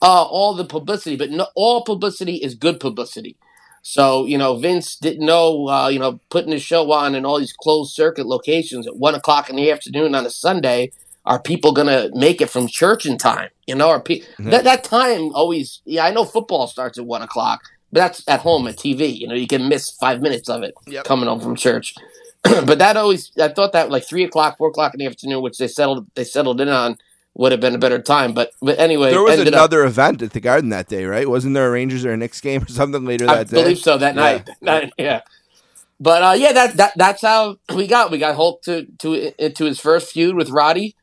[0.00, 3.36] uh, all the publicity, but no, all publicity is good publicity.
[3.82, 7.38] So you know, Vince didn't know, uh, you know, putting his show on in all
[7.38, 10.92] these closed circuit locations at one o'clock in the afternoon on a Sunday.
[11.26, 13.50] Are people gonna make it from church in time?
[13.66, 15.80] You know, are pe- that that time always?
[15.84, 17.60] Yeah, I know football starts at one o'clock,
[17.92, 19.16] but that's at home at TV.
[19.18, 21.04] You know, you can miss five minutes of it Yep.
[21.04, 21.94] coming home from church.
[22.42, 25.58] but that always, I thought that like three o'clock, four o'clock in the afternoon, which
[25.58, 26.96] they settled they settled in on,
[27.34, 28.32] would have been a better time.
[28.32, 31.28] But but anyway, There was ended up- another event at the Garden that day, right?
[31.28, 33.58] Wasn't there a Rangers or a Knicks game or something later I that day?
[33.60, 34.20] I believe so that Yeah.
[34.22, 34.46] night.
[34.46, 35.20] That night, yeah.
[36.00, 38.10] But uh, yeah, that, that that's how we got.
[38.10, 40.96] We got Hulk to to into his first feud with Roddy,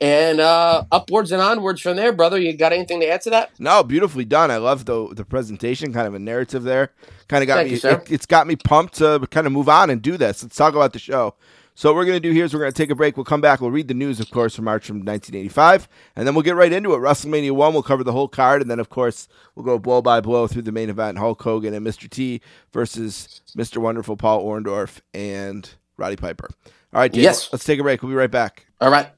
[0.00, 2.38] and uh, upwards and onwards from there, brother.
[2.38, 3.50] You got anything to add to that?
[3.58, 4.50] No, beautifully done.
[4.50, 6.92] I love the the presentation, kind of a narrative there.
[7.28, 7.78] Kind of got Thank me.
[7.82, 7.96] you.
[7.96, 10.42] It, has got me pumped to kind of move on and do this.
[10.42, 11.34] Let's talk about the show.
[11.74, 13.16] So what we're gonna do here is we're gonna take a break.
[13.16, 13.60] We'll come back.
[13.60, 16.72] We'll read the news, of course, from March from 1985, and then we'll get right
[16.72, 16.98] into it.
[16.98, 17.74] WrestleMania one.
[17.74, 20.62] We'll cover the whole card, and then of course we'll go blow by blow through
[20.62, 22.08] the main event: Hulk Hogan and Mr.
[22.08, 22.40] T
[22.72, 23.78] versus Mr.
[23.78, 25.68] Wonderful Paul Orndorff and
[25.98, 26.48] Roddy Piper.
[26.94, 27.52] All right, Dave, Yes.
[27.52, 28.02] Let's take a break.
[28.02, 28.64] We'll be right back.
[28.80, 29.10] All right.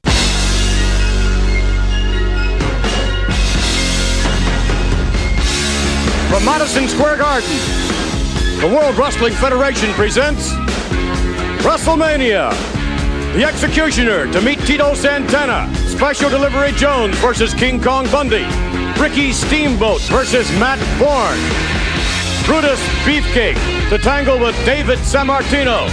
[6.29, 7.49] From Madison Square Garden,
[8.61, 10.51] the World Wrestling Federation presents
[11.65, 12.51] WrestleMania.
[13.33, 15.75] The Executioner to meet Tito Santana.
[15.87, 18.45] Special Delivery Jones versus King Kong Bundy.
[19.01, 21.41] Ricky Steamboat versus Matt Bourne.
[22.45, 23.57] Brutus Beefcake
[23.89, 25.89] to tangle with David Sammartino.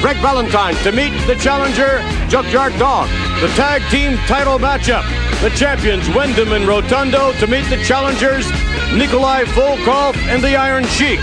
[0.00, 2.00] Greg Valentine to meet the challenger
[2.30, 3.10] Junkyard Dog.
[3.42, 5.04] The tag team title matchup.
[5.42, 8.50] The champions Windham and Rotundo to meet the challengers
[8.94, 11.20] Nikolai Volkov and the Iron Sheik.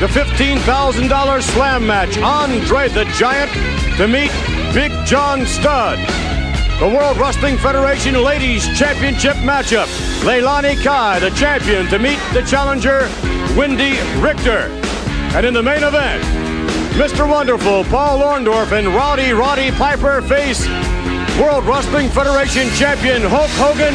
[0.00, 3.50] The $15,000 slam match Andre the Giant
[3.96, 4.30] to meet
[4.74, 5.98] Big John Studd.
[6.80, 9.86] The World Wrestling Federation Ladies Championship matchup.
[10.24, 13.08] Leilani Kai, the champion, to meet the challenger,
[13.54, 14.68] Wendi Richter.
[15.36, 16.22] And in the main event,
[16.94, 17.28] Mr.
[17.28, 20.68] Wonderful, Paul Orndorff, and Rowdy Roddy Piper face
[21.38, 23.94] World Wrestling Federation champion Hulk Hogan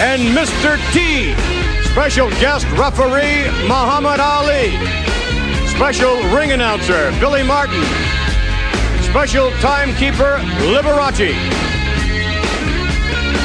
[0.00, 0.76] and Mr.
[0.92, 1.34] T.
[1.94, 4.72] Special guest referee Muhammad Ali.
[5.68, 7.84] Special ring announcer Billy Martin.
[9.04, 10.38] Special timekeeper
[10.74, 11.30] Liberace.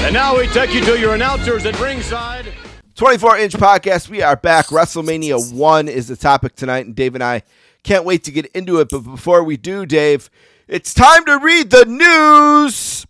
[0.03, 2.51] And now we take you to your announcers at ringside.
[2.95, 4.09] 24 inch podcast.
[4.09, 4.65] We are back.
[4.69, 7.43] WrestleMania 1 is the topic tonight, and Dave and I
[7.83, 8.87] can't wait to get into it.
[8.89, 10.27] But before we do, Dave,
[10.67, 13.05] it's time to read the news.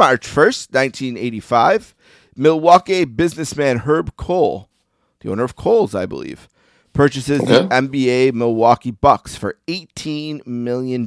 [0.00, 1.94] March 1st, 1985,
[2.34, 4.70] Milwaukee businessman Herb Kohl,
[5.20, 6.48] the owner of Kohl's, I believe,
[6.94, 11.06] purchases the NBA Milwaukee Bucks for $18 million.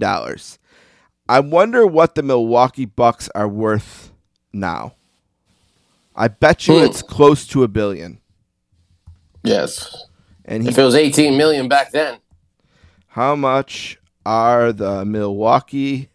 [1.28, 4.12] I wonder what the Milwaukee Bucks are worth
[4.54, 4.94] now.
[6.16, 6.86] I bet you Hmm.
[6.86, 8.20] it's close to a billion.
[9.44, 10.06] Yes.
[10.46, 12.20] And he, If it was 18 million back then.
[13.08, 16.10] how much are the Milwaukee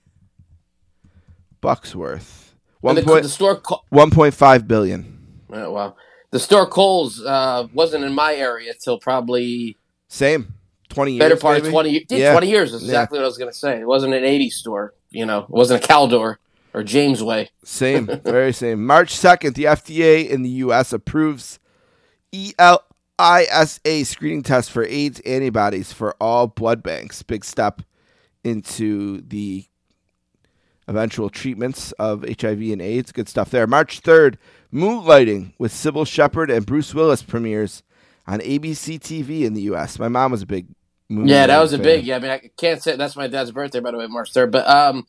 [1.61, 2.48] Bucks worth?
[2.81, 5.19] One the, point the store, Co- 1.5 billion.
[5.53, 5.97] oh, wow.
[6.31, 9.77] The store Kohl's uh, wasn't in my area till probably
[10.09, 10.55] Same.
[10.91, 11.19] 20 years.
[11.21, 11.69] better part maybe?
[11.69, 12.05] of 20 years.
[12.11, 12.33] Yeah.
[12.33, 12.89] 20 years is Yeah.
[12.89, 13.81] exactly what I was going to say.
[13.81, 15.41] It wasn't an 80s store, you know.
[15.41, 16.37] It wasn't a Caldor
[16.75, 17.49] or Jamesway.
[17.65, 18.85] Same, very same.
[18.87, 20.93] March 2nd, the FDA in the U.S.
[20.93, 21.59] approves
[22.33, 27.23] ELISA screening test for AIDS antibodies for all blood banks.
[27.23, 27.83] Big step
[28.45, 29.65] into the
[30.89, 33.13] eventual treatments of HIV and AIDS.
[33.13, 33.67] Good stuff there.
[33.67, 34.37] March 3rd,
[34.73, 37.83] Moonlighting with Cybill Shepherd and Bruce Willis premieres
[38.27, 39.99] on ABC TV in the U.S.
[39.99, 40.67] My mom was a big
[41.11, 42.05] Moonlighting Yeah, that was a big.
[42.05, 44.53] Yeah, I mean, I can't say that's my dad's birthday, by the way, March third.
[44.53, 45.07] But um,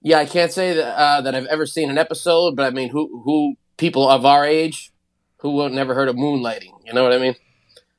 [0.00, 2.56] yeah, I can't say that uh, that I've ever seen an episode.
[2.56, 4.92] But I mean, who who people of our age
[5.38, 6.72] who would never heard of moonlighting?
[6.86, 7.34] You know what I mean?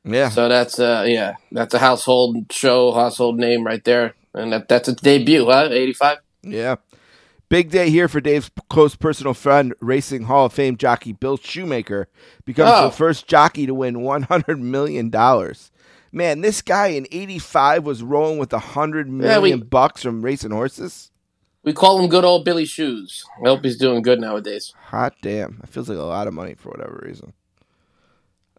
[0.03, 0.29] Yeah.
[0.29, 4.87] So that's uh, yeah, that's a household show, household name right there, and that that's
[4.87, 5.69] a debut, huh?
[5.71, 6.17] Eighty five.
[6.41, 6.77] Yeah.
[7.53, 12.07] Big day here for Dave's close personal friend, Racing Hall of Fame jockey Bill Shoemaker,
[12.45, 12.85] becomes Oh.
[12.85, 15.11] the first jockey to win $100 million.
[16.11, 20.49] Man, this guy in 85 was rolling with 100 Yeah, we- million bucks from racing
[20.49, 21.11] horses.
[21.63, 23.23] We call him good old Billy Shoes.
[23.45, 24.73] I hope he's doing good nowadays.
[24.87, 25.59] Hot damn.
[25.61, 27.33] That feels like a lot of money for whatever reason.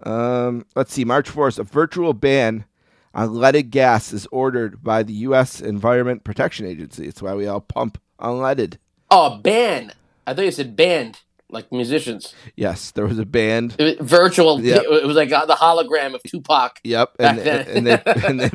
[0.04, 1.04] Um, let's see.
[1.04, 2.64] March 4th, a virtual ban
[3.12, 5.60] on leaded gas is ordered by the U.S.
[5.60, 7.08] Environment Protection Agency.
[7.08, 8.76] It's why we all pump unleaded.
[9.10, 9.94] Oh, band.
[10.26, 12.34] I thought you said band, like musicians.
[12.56, 13.76] Yes, there was a band.
[13.78, 14.60] It was virtual.
[14.60, 14.76] Yeah.
[14.82, 16.80] It was like uh, the hologram of Tupac.
[16.84, 18.50] Yep, and, and they and they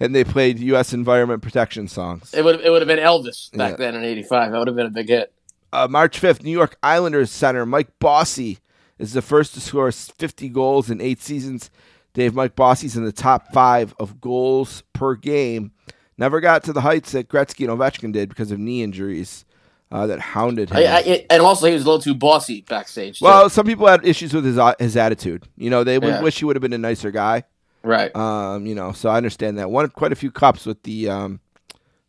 [0.00, 0.92] and they played U.S.
[0.92, 2.34] Environment Protection songs.
[2.34, 3.76] It would it would have been Elvis back Yeah.
[3.76, 4.52] then in '85.
[4.52, 5.32] That would have been a big hit.
[5.72, 8.58] Uh, March fifth, New York Islanders center Mike Bossy
[8.98, 11.70] is the first to score 50 goals in eight seasons.
[12.12, 15.72] Dave Mike Bossy's in the top five of goals per game.
[16.18, 19.46] Never got to the heights that Gretzky and Ovechkin did because of knee injuries
[19.92, 20.78] uh, that hounded him.
[20.78, 23.18] I, I, and also, he was a little too bossy backstage.
[23.18, 23.24] too.
[23.26, 25.46] well, some people had issues with his uh, his attitude.
[25.56, 26.22] You know, they would Yeah.
[26.22, 27.44] wish he would have been a nicer guy.
[27.82, 28.14] right.
[28.16, 29.70] Um, you know, so I understand that.
[29.70, 31.40] Won quite a few cups with the um,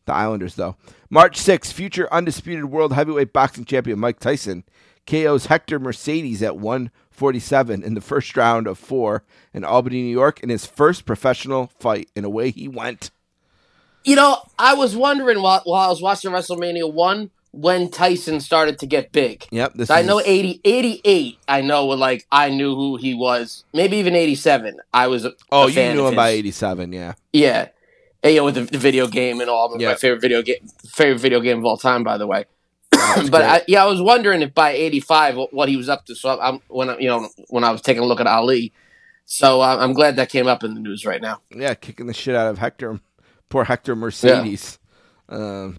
[0.05, 0.75] the Islanders, though.
[1.09, 4.63] March 6th, future undisputed world heavyweight boxing champion Mike Tyson
[5.05, 9.23] KOs Hector Mercedes at 147 in the first round of four
[9.53, 12.09] in Albany, New York, in his first professional fight.
[12.15, 13.11] And away he went.
[14.03, 18.79] You know, I was wondering while, while I was watching WrestleMania 1 when Tyson started
[18.79, 19.45] to get big.
[19.51, 19.73] Yep.
[19.75, 23.63] This I know his- 80, 88, I know, like, I knew who he was.
[23.73, 24.79] Maybe even 87.
[24.91, 27.13] I was a, Oh, a you knew him by 87, yeah.
[27.31, 27.67] Yeah.
[28.23, 29.75] And, you know, with the, the video game and all.
[29.79, 29.89] Yeah.
[29.89, 32.45] My favorite video game, favorite video game of all time, by the way.
[33.29, 33.43] But.
[33.43, 36.15] I, yeah, I was wondering if by '85 what, what he was up to.
[36.15, 38.73] So I'm when I, you know when I was taking a look at Ali.
[39.25, 41.41] So uh, I'm glad that came up in the news right now.
[41.55, 42.99] yeah, kicking the shit out of Hector,
[43.49, 44.79] poor Hector Mercedes.
[45.29, 45.77] Um,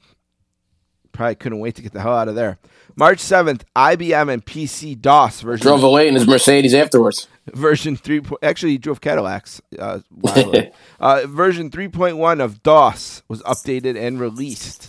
[1.14, 2.58] probably couldn't wait to get the hell out of there.
[2.96, 7.26] March 7th, IBM and PC DOS version Drove away in his Mercedes afterwards.
[7.52, 9.98] version 3 po- actually he drove cadillacs uh,
[11.00, 14.88] uh, version 3.1 of dos was updated and released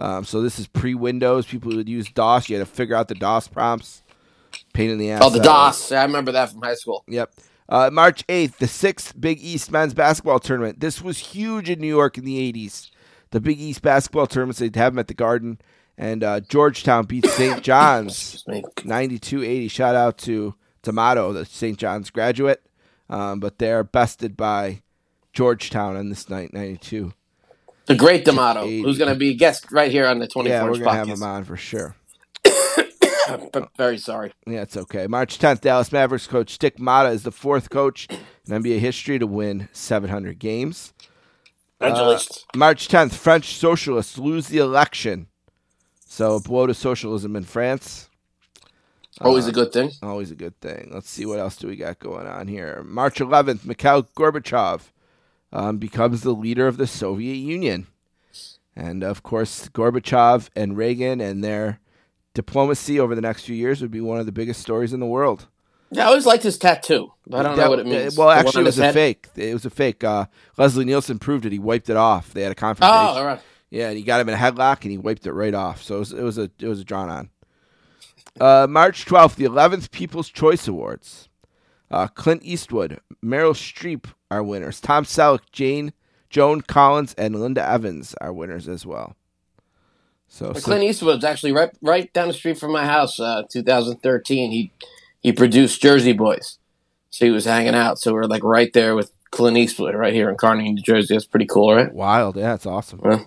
[0.00, 3.14] um, so this is pre-windows people would use dos you had to figure out the
[3.14, 4.02] dos prompts
[4.72, 5.92] pain in the ass Oh, the uh, DOS.
[5.92, 7.04] I remember that from high school.
[7.08, 7.32] Yep.
[7.68, 10.80] Uh, March 8th, the sixth Big East men's basketball tournament.
[10.80, 12.90] This was huge in New York in the 80s.
[13.34, 15.58] The Big East basketball tournaments, they'd have them at the Garden.
[15.98, 17.62] And uh, Georgetown beat St.
[17.64, 18.64] John's Excuse me.
[18.84, 19.68] 92 80.
[19.68, 21.76] Shout out to Tomato, the St.
[21.76, 22.64] John's graduate.
[23.10, 24.82] Um, but they're bested by
[25.32, 27.12] Georgetown on this night, 92.
[27.86, 28.82] The great D'Amato, 80.
[28.82, 30.92] who's going to be a guest right here on the 24th Yeah, we're going to
[30.92, 31.96] have him on for sure.
[33.26, 34.32] I'm very sorry.
[34.46, 35.08] Yeah, it's okay.
[35.08, 39.26] March 10th, Dallas Mavericks coach Dick Motta is the fourth coach in NBA history to
[39.26, 40.94] win 700 games.
[41.88, 42.46] Congratulations.
[42.54, 45.26] March 10th, French socialists lose the election
[46.06, 48.08] So a blow to socialism in France.
[49.20, 49.90] Always Uh, a good thing.
[50.02, 50.90] Always a good thing.
[50.92, 52.82] Let's see what else do we got going on here.
[52.84, 54.92] March 11th, Mikhail Gorbachev
[55.52, 57.86] um, becomes the leader of the Soviet Union,
[58.76, 61.80] and of course Gorbachev and Reagan and their
[62.32, 65.06] diplomacy over the next few years would be one of the biggest stories in the
[65.06, 65.46] world.
[65.94, 67.12] Yeah, I always liked his tattoo.
[67.32, 68.16] I don't know what it means.
[68.16, 68.94] Well, actually, it was a head?
[68.94, 69.28] fake.
[69.36, 70.02] It was a fake.
[70.02, 70.26] Uh,
[70.58, 71.52] Leslie Nielsen proved it.
[71.52, 72.32] He wiped it off.
[72.32, 72.98] They had a confrontation.
[72.98, 73.40] Oh, all right.
[73.70, 75.82] Yeah, and he got him in a headlock and he wiped it right off.
[75.82, 77.30] So it was, it was a it was a drawn on.
[78.40, 81.28] Uh, March twelfth, the eleventh People's Choice Awards.
[81.90, 84.80] Uh, Clint Eastwood, Meryl Streep are winners.
[84.80, 85.92] Tom Selleck, Jane,
[86.30, 89.14] Joan Collins, and Linda Evans are winners as well.
[90.28, 93.20] So- Clint Eastwood's actually right right down the street from my house.
[93.20, 94.50] Uh, 2013.
[94.50, 94.72] He
[95.24, 96.58] he produced Jersey Boys,
[97.10, 97.98] so he was hanging out.
[97.98, 101.14] So we're like right there with Clint Eastwood right here in Kearny, New Jersey.
[101.14, 101.92] That's pretty cool, right?
[101.92, 103.00] wild, yeah, it's awesome.
[103.04, 103.24] Yeah.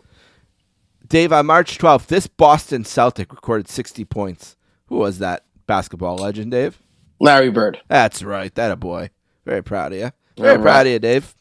[1.06, 4.56] Dave, on March twelfth, this Boston Celtic recorded sixty points.
[4.86, 6.82] Who was that basketball legend, Dave?
[7.20, 7.82] Larry Bird.
[7.90, 8.54] That's right.
[8.56, 9.10] That a boy.
[9.44, 10.12] Very proud of you.
[10.38, 10.88] Very proud right.
[10.88, 11.36] of you, Dave.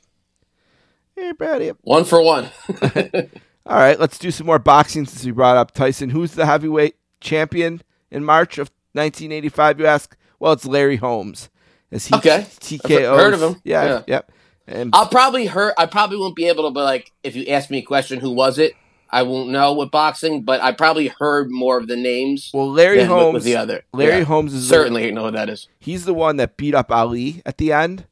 [1.15, 1.77] Very proud of you.
[1.83, 2.49] One for one.
[3.67, 6.11] All right, let's do some more boxing since we brought up Tyson.
[6.11, 9.81] Who's the heavyweight champion in March of 1985?
[9.81, 10.17] You ask.
[10.39, 11.49] Well, it's Larry Holmes.
[11.91, 12.47] Is he Okay.
[12.61, 13.17] TKO.
[13.17, 13.61] Heard of him.
[13.65, 14.03] Yeah, Yeah.
[14.07, 14.33] Yep.
[14.69, 15.75] And I'll probably hurt.
[15.79, 18.31] I probably won't be able to, but like, if you ask me a question, who
[18.33, 18.73] was it?
[19.09, 22.51] I won't know with boxing, but I probably heard more of the names.
[22.53, 23.35] well, Larry Holmes.
[23.35, 23.85] with the other.
[23.93, 24.25] Larry Yeah.
[24.25, 25.69] Holmes is the- certainly know what that is.
[25.79, 28.07] he's the one that beat up Ali at the end.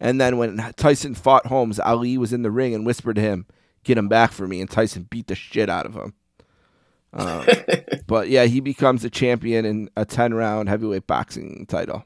[0.00, 3.46] And then when Tyson fought Holmes, Ali was in the ring and whispered to him,
[3.84, 6.14] "Get him back for me." And Tyson beat the shit out of him.
[7.12, 7.44] Um,
[8.06, 12.04] but yeah, he becomes a champion in a ten round heavyweight boxing title.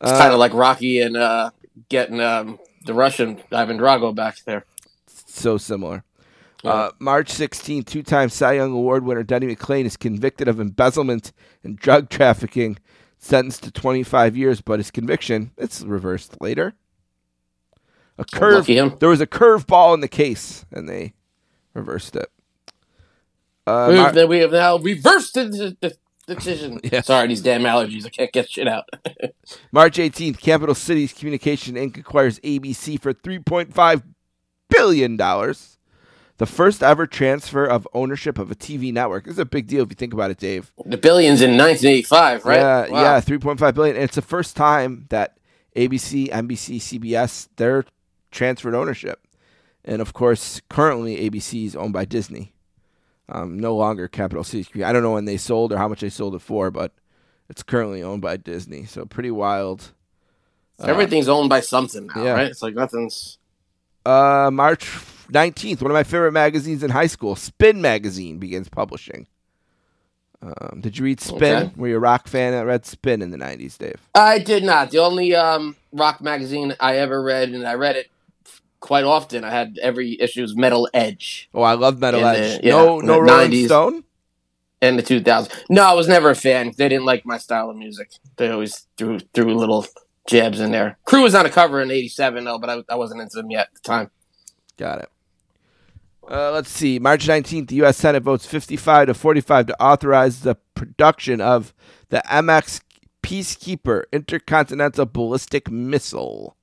[0.00, 1.50] It's Uh, kind of like Rocky and uh,
[1.88, 4.64] getting um, the Russian Ivan Drago back there.
[5.06, 6.04] so similar.
[6.62, 11.32] Uh, March 16th, two time Cy Young Award winner Denny McLain is convicted of embezzlement
[11.64, 12.76] and drug trafficking,
[13.16, 16.74] sentenced to 25 years, but his conviction, it's reversed later.
[18.18, 18.66] A curve,
[18.98, 21.14] there was a curve ball in the case, and they
[21.72, 22.30] reversed it.
[23.66, 25.96] Uh, have, we have now reversed the, the,
[26.26, 26.80] the decision.
[26.92, 27.00] Yeah.
[27.02, 28.06] Sorry, these damn allergies.
[28.06, 28.84] I can't get shit out.
[29.72, 31.98] March 18th, Capital Cities Communication Inc.
[31.98, 34.02] acquires ABC for $3.5
[34.68, 35.16] billion.
[35.16, 39.24] The first ever transfer of ownership of a TV network.
[39.24, 40.72] This is a big deal if you think about it, Dave.
[40.86, 42.56] the billions in 1985, right?
[42.56, 43.02] Yeah, Wow.
[43.02, 43.96] yeah, 3.5 billion.
[43.96, 45.36] And it's the first time that
[45.76, 47.84] ABC, NBC, CBS, they're
[48.30, 49.26] transferred ownership.
[49.84, 52.54] And of course, currently ABC is owned by Disney.
[53.30, 54.42] Um, no longer Capital.
[54.42, 56.92] Commu- I don't know when they sold or how much they sold it for, but
[57.48, 58.84] it's currently owned by Disney.
[58.84, 59.92] So pretty wild.
[60.82, 62.32] Everything's owned by something now, yeah.
[62.32, 62.46] right?
[62.46, 63.38] It's like nothing's.
[64.04, 64.86] Uh, March
[65.30, 69.26] 19th, one of my favorite magazines in high school, Spin Magazine, begins publishing.
[70.42, 71.64] Um, did you read Spin?
[71.64, 71.72] Okay.
[71.76, 74.00] Were you a rock fan that read Spin in the 90s, Dave?
[74.14, 74.90] I did not.
[74.90, 78.10] The only um, rock magazine I ever read, and I read it
[78.80, 79.44] quite often.
[79.44, 82.60] I had every issue's Metal Edge Oh, I love Metal In the- Edge.
[82.64, 83.66] yeah, no, no Rolling 90s.
[83.66, 84.04] Stone.
[84.80, 85.50] in the 2000s.
[85.68, 86.72] No, I was never a fan.
[86.76, 88.10] They didn't like my style of music.
[88.36, 89.86] They always threw threw little
[90.26, 90.98] jabs in there.
[91.04, 93.68] Crew was on a cover in '87 though, but I, I wasn't into them yet
[93.68, 94.10] at the time.
[94.78, 95.08] Got it.
[96.30, 96.98] Uh, let's see.
[97.00, 97.96] March 19th, the U.S.
[97.96, 101.74] Senate votes 55 to 45 to authorize the production of
[102.10, 102.80] the MX
[103.22, 106.56] Peacekeeper intercontinental ballistic missile.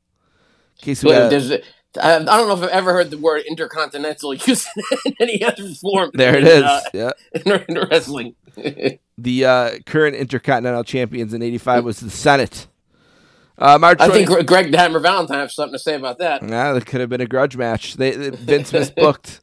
[0.80, 1.49] In case we But got- there's,
[1.98, 4.68] I, I don't know if I've ever heard the word intercontinental used
[5.06, 6.12] in any other form.
[6.14, 6.64] there it is.
[6.64, 7.12] uh, yeah.
[7.34, 8.36] in, in wrestling.
[9.20, 12.68] The uh, current intercontinental champions in 85 was the Senate.
[13.58, 16.48] Uh, March I 20- think Greg the Hammer Valentine has something to say about that.
[16.48, 17.95] Yeah, that could have been a grudge match.
[17.95, 19.39] They, they Vince misbooked.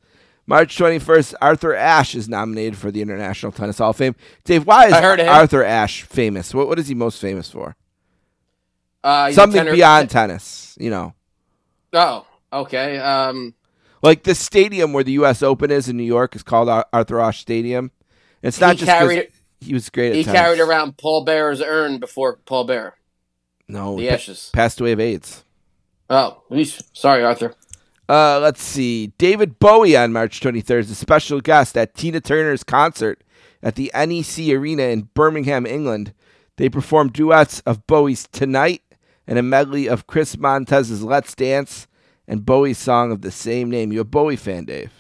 [0.47, 4.15] March 21st, Arthur Ashe is nominated for the International Tennis Hall of Fame.
[4.45, 5.19] Dave, why is heard.
[5.21, 6.55] Arthur Ashe famous?
[6.55, 7.75] What, what is he most famous for?
[9.03, 11.15] Uh, Something tenor- beyond tennis, you know.
[11.93, 12.99] Oh, okay.
[12.99, 13.55] Um,
[14.03, 15.43] Like the stadium where the U.S.
[15.43, 17.91] Open is in New York is called Arthur Ashe Stadium.
[18.43, 19.29] It's not just carried-
[19.61, 20.39] he was great at he tennis.
[20.41, 22.97] carried around Paul Bear's urn before Paul Bear.
[23.67, 24.51] no, the pa- ashes.
[24.53, 25.43] passed away of AIDS.
[26.11, 26.43] Oh,
[26.93, 27.55] sorry, Arthur.
[28.07, 29.07] Uh, let's see.
[29.17, 33.25] David Bowie on March 23rd is a special guest at Tina Turner's concert
[33.63, 36.13] at the NEC Arena in Birmingham, England.
[36.57, 38.83] They perform duets of Bowie's Tonight
[39.27, 41.87] and a medley of Chris Montez's Let's Dance
[42.29, 43.93] and Bowie's song of the same name.
[43.93, 44.91] You a Bowie fan, Dave?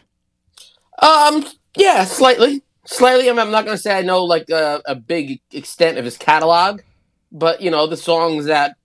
[1.01, 1.45] Um,
[1.77, 3.29] yeah, slightly, slightly.
[3.29, 6.81] I'm, I'm not gonna say I know like a, a big extent of his catalog,
[7.33, 8.77] but you know the songs that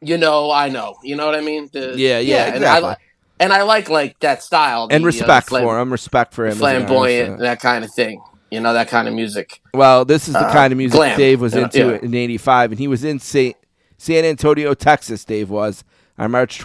[0.00, 0.96] you know I know.
[1.02, 1.70] You know what I mean?
[1.72, 2.88] The- Yeah, yeah, And I, exactly.
[2.90, 2.96] li-
[3.40, 5.90] and I like like that style And the, uh, respect flam- for him.
[5.92, 6.48] Respect for him.
[6.50, 8.22] artist, flamboyant, that kind of thing.
[8.50, 9.60] You know that kind of music.
[9.74, 11.18] Well, this is the Uh, kind of music glam.
[11.18, 11.98] Dave was Yeah, into yeah.
[12.02, 13.56] in '85, and he was in Saint,
[13.98, 15.24] San Antonio, Texas.
[15.24, 15.82] Dave was
[16.18, 16.58] on March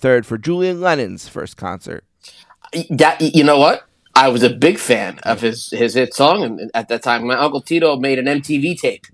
[0.00, 2.04] 23rd for Julian Lennon's first concert.
[2.90, 3.86] That you know what?
[4.14, 7.26] I was a big fan of his his hit song and at that time.
[7.26, 9.06] My uncle Tito made an MTV tape,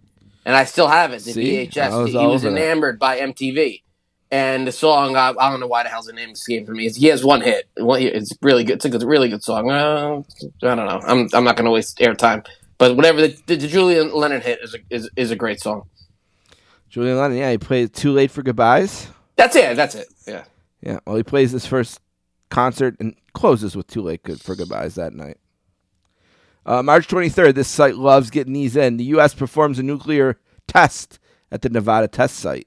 [0.44, 1.22] and I still have it.
[1.24, 1.66] The See?
[1.68, 2.02] VHS.
[2.02, 2.60] Was he was over that.
[2.60, 3.82] enamored by MTV,
[4.30, 6.88] and the song I, I don't know why the hell's the name escaped from me.
[6.90, 7.66] He has one hit.
[7.76, 8.84] One, it's really good.
[8.84, 9.70] It's a really good song.
[9.70, 10.22] Uh,
[10.62, 11.00] I don't know.
[11.06, 12.46] I'm I'm not going to waste airtime.
[12.78, 15.88] But whatever the, the, the Julian Lennon hit is a, is is a great song.
[16.90, 19.76] Julian Lennon, yeah, he played "Too Late for Goodbyes." That's it.
[19.76, 20.08] That's it.
[20.80, 20.92] Yeah.
[20.92, 22.00] Yeah, well, he plays his first
[22.50, 25.38] concert and closes with "Too Late Good for Goodbyes" that night.
[26.64, 28.96] Uh, March 23rd, this site loves getting these in.
[28.96, 29.34] The U.S.
[29.34, 31.20] performs a nuclear test
[31.52, 32.66] at the Nevada test site.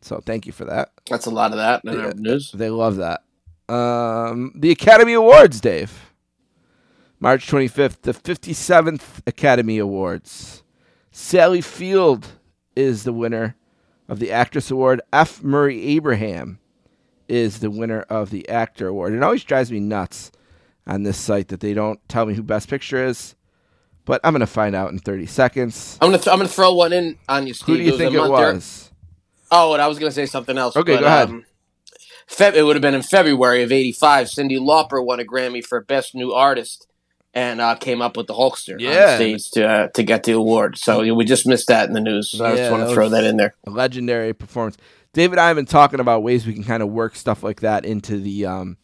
[0.00, 0.90] So thank you for that.
[1.08, 2.52] That's a lot of that in our news.
[2.52, 3.22] They love that.
[3.72, 6.12] Um, the Academy Awards, Dave.
[7.18, 10.64] March 25th, the 57th Academy Awards.
[11.12, 12.26] Sally Field
[12.74, 13.54] is the winner
[14.08, 15.00] of the Actress Award.
[15.12, 15.42] F.
[15.42, 16.58] Murray Abraham
[17.32, 19.14] is the winner of the Actor Award.
[19.14, 20.30] It always drives me nuts
[20.86, 23.34] on this site that they don't tell me who Best Picture is,
[24.04, 25.96] but I'm going to find out in 30 seconds.
[26.02, 27.66] I'm gonna th- I'm gonna throw one in on you, Steve.
[27.66, 28.90] Who do you was think it there- was?
[29.50, 30.76] Oh, and I was going to say something else.
[30.76, 31.28] Okay, but, go ahead.
[31.28, 31.44] Um,
[32.28, 34.26] Feb- it would have been in February of '85.
[34.28, 36.86] Cyndi Lauper won a Grammy for Best New Artist,
[37.34, 39.10] and uh, came up with the Hulkster Yeah.
[39.10, 40.78] on stage to uh, to get the award.
[40.78, 42.30] So we just missed that in the news.
[42.30, 43.54] So I Yeah, just want to throw that in there.
[43.66, 44.76] A legendary performance.
[45.12, 47.60] David and I have been talking about ways we can kind of work stuff like
[47.60, 48.76] that into the um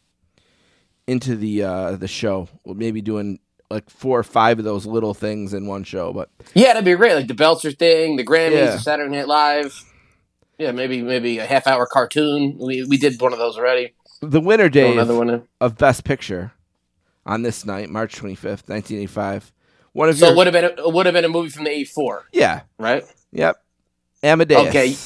[1.06, 2.48] into the uh the show.
[2.64, 3.38] We'll maybe doing
[3.70, 6.94] like four or five of those little things in one show, but Yeah, that'd be
[6.94, 7.14] great.
[7.14, 8.70] Like the Belzer thing, the Grammys, Yeah.
[8.72, 9.84] the Saturday Night Live.
[10.58, 12.56] Yeah, maybe maybe a half hour cartoon.
[12.58, 13.94] We we did one of those already.
[14.20, 16.52] the winner Dave another one of Best Picture
[17.24, 19.52] on this night, March twenty fifth, nineteen eighty five.
[19.92, 21.64] One of So your it would have been it would have been a movie from
[21.64, 23.04] the '84, yeah, right?
[23.32, 23.62] yep,
[24.22, 24.68] Amadeus.
[24.68, 24.96] Okay.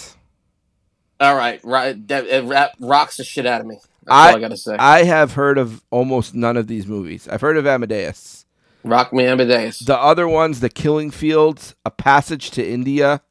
[1.20, 2.06] All right, right.
[2.08, 2.44] That it
[2.80, 3.76] rocks the shit out of me.
[4.04, 4.76] That's I, all I gotta say.
[4.78, 7.28] I have heard of almost none of these movies.
[7.28, 8.46] I've heard of Amadeus.
[8.84, 9.78] Rock me Amadeus.
[9.78, 13.22] The other ones, The Killing Fields, A Passage to India,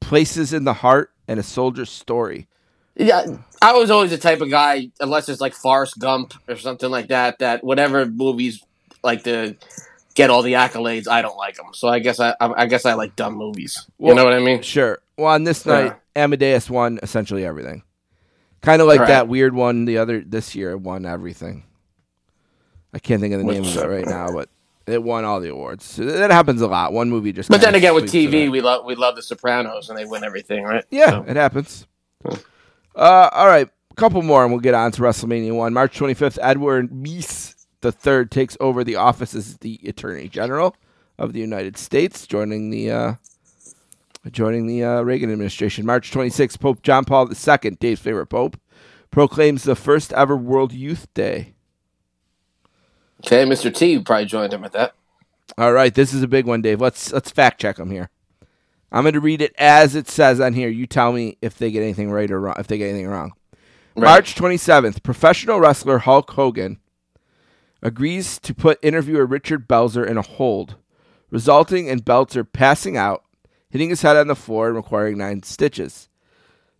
[0.00, 2.46] Places in the Heart, and A Soldier's Story.
[2.94, 3.24] Yeah,
[3.62, 7.08] I was always the type of guy, unless it's like Forrest Gump or something like
[7.08, 8.62] that, that whatever movies
[9.02, 9.56] like to
[10.14, 11.68] get all the accolades, I don't like them.
[11.72, 13.86] So I guess I, I I guess I like dumb movies.
[13.98, 14.60] you Well, know what I mean?
[14.60, 14.98] Sure.
[15.22, 15.72] Well, on this Yeah.
[15.72, 17.82] night, Amadeus won essentially everything.
[18.60, 19.08] Kind of like Right.
[19.08, 21.64] that weird one the other this year won everything.
[22.92, 24.48] I can't think of the name of it right now, but
[24.86, 25.84] it won all the awards.
[25.84, 26.92] So that happens a lot.
[26.92, 27.48] One movie just.
[27.48, 30.64] But then again, with TV, we love we love The Sopranos, and they win everything,
[30.64, 30.84] right?
[30.90, 31.86] Yeah, So- it happens.
[32.94, 35.72] Uh, all right, a couple more, and we'll get on to WrestleMania one.
[35.72, 40.76] March twenty fifth, Edward Meese the third takes over the office as the Attorney General
[41.18, 43.14] of the United States, joining the uh,
[44.30, 45.86] joining the uh, Reagan administration.
[45.86, 48.58] March twenty sixth, Pope John Paul II, Dave's favorite pope,
[49.10, 51.54] proclaims the first ever World Youth Day.
[53.24, 53.72] Okay, Mr.
[53.72, 54.94] T probably joined him at that.
[55.58, 56.80] All right, this is a big one, Dave.
[56.80, 58.10] Let's let's fact check them here.
[58.90, 60.68] I'm going to read it as it says on here.
[60.68, 62.56] You tell me if they get anything right or wrong.
[62.58, 63.32] If they get anything wrong.
[63.94, 64.08] Right.
[64.08, 66.78] March 27th, professional wrestler Hulk Hogan
[67.82, 70.76] agrees to put interviewer Richard Belzer in a hold,
[71.30, 73.24] resulting in Belzer passing out,
[73.72, 76.08] hitting his head on the floor, and requiring nine stitches.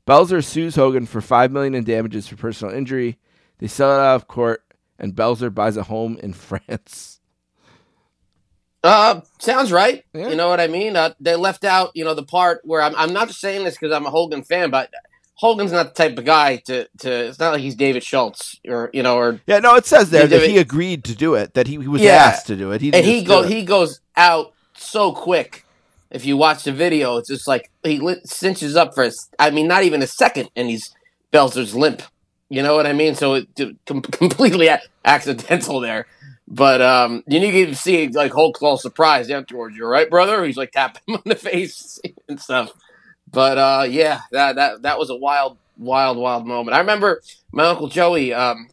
[0.06, 3.18] Belzer sues Hogan for five million in damages for personal injury.
[3.58, 4.62] They sell it out of court,
[4.98, 7.20] and Belzer buys a home in France.
[8.84, 10.04] Uh, sounds right.
[10.12, 10.28] Yeah.
[10.28, 10.96] You know what I mean?
[10.96, 12.94] Uh, they left out, you know, the part where I'm.
[12.96, 14.90] I'm not saying this because I'm a Hogan fan, but
[15.34, 16.88] Hogan's not the type of guy to.
[16.98, 20.10] to it's not like he's David Schultz or you know or Yeah, no, it says
[20.10, 22.16] there He that he agreed to do it, that he, he was Yeah.
[22.16, 22.80] asked to do it.
[22.80, 23.50] He and he go it.
[23.50, 25.61] he goes out so quick.
[26.12, 29.04] If you watch the video, it's just like he cinches up for.
[29.04, 30.94] a I mean, not even a second, and he's
[31.32, 32.02] Belzer's limp.
[32.50, 33.14] You know what I mean?
[33.14, 33.48] So it
[33.86, 36.06] com- completely a- accidental there.
[36.46, 39.74] But um, you need to see like Hulk's all surprised afterwards.
[39.74, 40.44] You're right, brother.
[40.44, 41.98] He's like tapping him on the face
[42.28, 42.70] and stuff.
[43.30, 46.76] But uh, yeah, that that that was a wild, wild, wild moment.
[46.76, 48.34] I remember my uncle Joey.
[48.34, 48.68] Um,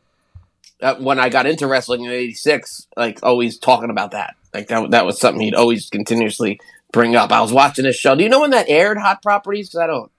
[0.82, 4.36] uh, when I got into wrestling in '86, like always talking about that.
[4.54, 6.60] Like that that was something he'd always continuously
[6.92, 7.32] bring up.
[7.32, 8.16] I was watching this show.
[8.16, 8.98] Do you know when that aired?
[8.98, 9.70] Hot Properties?
[9.70, 10.12] 'Cause I don't.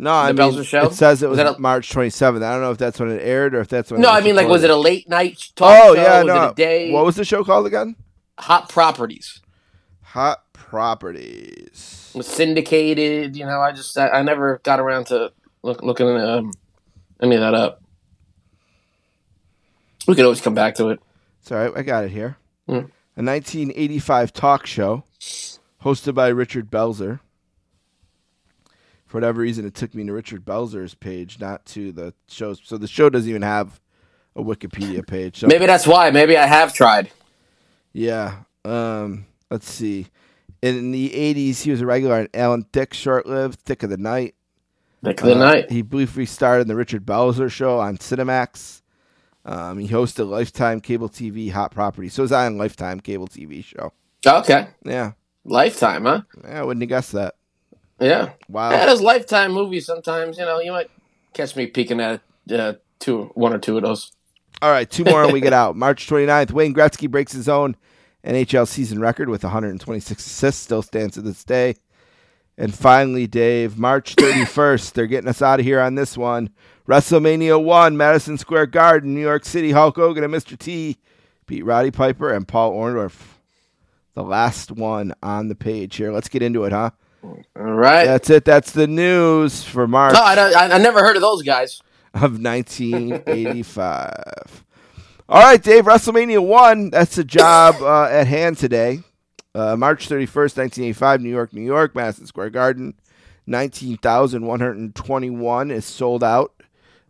[0.00, 2.42] No, I mean, it says it Was was a- March 27th.
[2.44, 4.00] I don't know if that's when it aired or if that's when.
[4.00, 6.00] No, I mean like was it a late night talk Oh show?
[6.00, 6.44] yeah, was no.
[6.44, 6.90] it a day?
[6.92, 7.96] What was the show called again?
[8.38, 9.40] Hot Properties?
[10.02, 12.12] Hot Properties.
[12.14, 13.36] It was syndicated.
[13.36, 16.52] You know, I just I, I never got around to look, looking um,
[17.20, 17.82] any of that up.
[20.06, 21.00] We could always come back to it.
[21.42, 21.72] It's all right.
[21.76, 22.36] I got it here.
[22.66, 22.72] Hmm.
[23.16, 25.02] a 1985 talk show
[25.84, 27.20] hosted by Richard Belzer.
[29.06, 32.60] For whatever reason, it took me to Richard Belzer's page, not to the show's.
[32.62, 33.80] So the show doesn't even have
[34.36, 35.38] a Wikipedia page.
[35.40, 36.10] So Maybe that's why.
[36.10, 37.10] Maybe I have tried.
[37.92, 38.40] yeah.
[38.64, 40.08] Um, let's see.
[40.60, 43.96] In the 80s, he was a regular on Alan Thicke, short lived, Thicke of the
[43.96, 44.34] Night.
[45.02, 45.70] Thicke of the Uh, night.
[45.70, 48.82] He briefly starred in the Richard Belzer show on Cinemax.
[49.46, 52.08] Um, he hosted Lifetime Cable TV Hot Property.
[52.10, 53.92] So was on Lifetime Cable TV show.
[54.26, 54.66] Okay.
[54.84, 55.12] Yeah.
[55.48, 56.22] Lifetime, huh?
[56.44, 57.34] Yeah, I wouldn't have guessed that.
[58.00, 58.30] Yeah.
[58.48, 58.70] Wow.
[58.70, 59.86] Yeah, those Lifetime movies.
[59.86, 60.90] Sometimes you know you might
[61.32, 62.20] catch me peeking at
[62.52, 64.12] uh, two, one or two of those.
[64.60, 65.76] All right, two more and we get out.
[65.76, 67.76] March 29th, Wayne Gretzky breaks his own
[68.24, 71.76] NHL season record with 126 assists, still stands to this day.
[72.56, 76.50] And finally, Dave, March 31st, they're getting us out of here on this one.
[76.88, 79.70] WrestleMania 1, Madison Square Garden, New York City.
[79.70, 80.58] Hulk Hogan and Mr.
[80.58, 80.96] T
[81.46, 83.37] beat Roddy Piper and Paul Orndorff.
[84.18, 86.10] The last one on the page here.
[86.10, 86.90] Let's get into it, huh?
[87.22, 88.04] All right.
[88.04, 88.44] That's it.
[88.44, 91.80] That's the news for March No, I, I, I never heard of those guys.
[92.14, 94.64] of 1985.
[95.28, 99.04] All right, Dave, WrestleMania 1, that's the job uh, at hand today.
[99.54, 102.94] Uh, March 31st, 1985, New York, New York, Madison Square Garden.
[103.46, 106.60] 19,121 is sold out.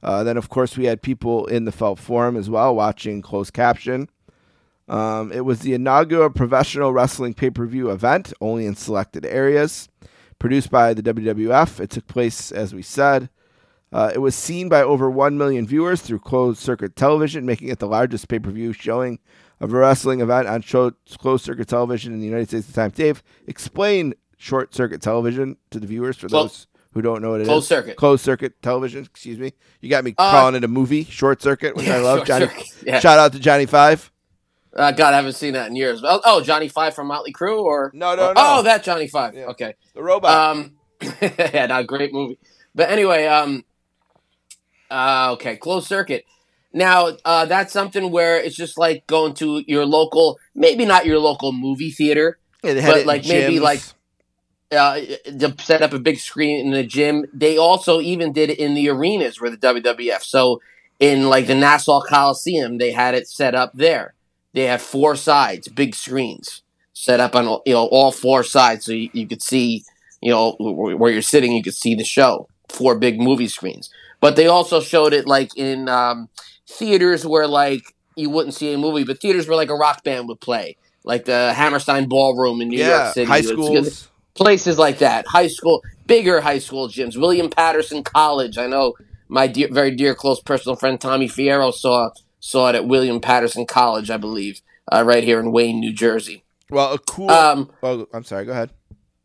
[0.03, 3.55] Uh, then, of course, we had people in the Felt Forum as well watching closed
[3.55, 4.11] caption.
[4.89, 9.89] Um, it was the inaugural professional wrestling pay per view event, only in selected areas.
[10.39, 11.81] Produced by the WWF.
[11.81, 13.29] It took place, as we said,
[13.93, 17.81] uh, it was seen by over 1 million viewers through closed circuit television, making it
[17.81, 19.19] the largest pay per view showing
[19.61, 22.81] of a wrestling event on show- closed circuit television in the United States at the
[22.81, 22.91] time.
[22.91, 27.41] Dave, explain short circuit television to the viewers for Clo- those who don't know what
[27.41, 27.49] it is.
[27.49, 27.97] Closed circuit.
[27.97, 29.53] Closed circuit television, excuse me.
[29.81, 32.25] You got me Uh, calling it a movie, short circuit, which I love.
[32.25, 32.47] Johnny,
[32.87, 33.01] yeah.
[33.01, 34.13] Shout out to Johnny Five.
[34.79, 36.03] Uh, God, I haven't seen that in years.
[36.05, 38.41] Oh, oh, Johnny Five from Motley Crue, or No, no, or- no.
[38.43, 39.35] Oh, that Johnny Five.
[39.35, 39.75] Okay.
[39.95, 40.31] The robot.
[40.31, 40.77] Um,
[41.21, 42.39] yeah, not a great movie.
[42.77, 43.65] But anyway, um,
[44.91, 46.25] uh, okay, closed circuit.
[46.73, 51.19] Now, uh, that's something where it's just like going to your local, maybe not your
[51.19, 53.61] local movie theater, Yeah, had but in like maybe gyms.
[53.63, 53.81] like
[54.71, 55.01] uh,
[55.41, 57.25] to set up a big screen in the gym.
[57.33, 60.23] They also even did it in the arenas where the WWF.
[60.23, 60.61] So
[61.01, 64.15] in like the Nassau Coliseum, they had it set up there.
[64.59, 68.91] They have four sides, big screens set up on you know all four sides, so
[68.91, 69.85] you, you could see
[70.21, 71.53] you know where you're sitting.
[71.53, 72.49] You could see the show.
[72.69, 73.89] Four big movie screens,
[74.19, 76.29] but they also showed it like in um,
[76.67, 80.27] theaters where like you wouldn't see a movie, but theaters where like a rock band
[80.27, 83.27] would play, like the Hammerstein Ballroom in New yeah, York City.
[83.29, 84.11] high schools.
[84.35, 87.17] places like that, high school, bigger high school gyms.
[87.17, 88.59] William Paterson College.
[88.59, 88.95] I know
[89.29, 93.67] my dear, very dear, close personal friend Tommy Fierro saw saw it at William Paterson
[93.67, 94.61] College, I believe,
[94.93, 96.45] uh, right here in Wayne, New Jersey.
[96.71, 97.31] Well, a cool.
[97.31, 98.45] Um, oh, I'm sorry.
[98.45, 98.71] Go ahead.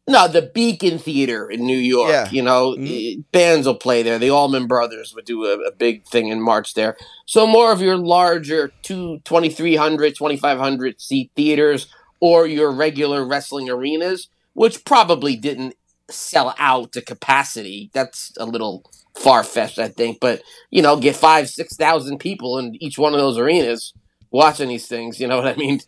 [0.08, 2.10] no, the Beacon Theater in New York.
[2.12, 2.30] Yeah.
[2.30, 3.20] You know, Mhm.
[3.20, 4.20] eh, bands will play there.
[4.20, 6.98] The Allman Brothers would do a, a big thing in March there.
[7.26, 11.88] So more of your larger two, 2,300, 2,500 seat theaters
[12.20, 15.76] or your regular wrestling arenas, which probably didn't
[16.10, 17.90] sell out to capacity.
[17.94, 18.84] That's a little
[19.16, 20.20] far fetched, I think.
[20.20, 23.94] But, you know, get five, 6,000 people in each one of those arenas
[24.32, 25.20] watching these things.
[25.20, 25.80] You know what I mean?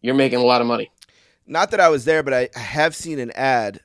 [0.00, 0.90] You're making a lot of money.
[1.46, 3.80] Not that I was there, but I have seen an ad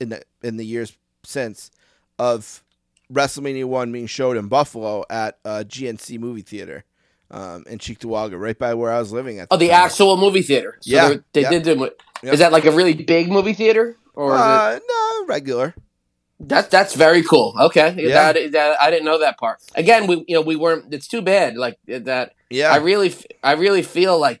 [0.00, 1.70] in the in the years since
[2.18, 2.62] of
[3.12, 6.84] WrestleMania one being showed in Buffalo at uh, GNC movie theater
[7.30, 9.48] um, in Cheektowaga, right by where I was living at.
[9.50, 9.84] Oh, the time.
[9.84, 10.78] actual movie theater.
[10.80, 11.58] So Yeah, they're- yeah.
[11.58, 11.92] did
[12.22, 12.32] Yep.
[12.34, 15.72] Is that like a really big movie theater, or is it, Uh, no, regular.
[16.40, 17.54] That that's very cool?
[17.60, 18.32] Okay, Yeah.
[18.32, 19.60] that, that I didn't know that part.
[19.74, 20.92] Again, we you know we weren't.
[20.94, 21.56] It's too bad.
[21.56, 22.34] Like that.
[22.50, 24.40] Yeah, I really I really feel like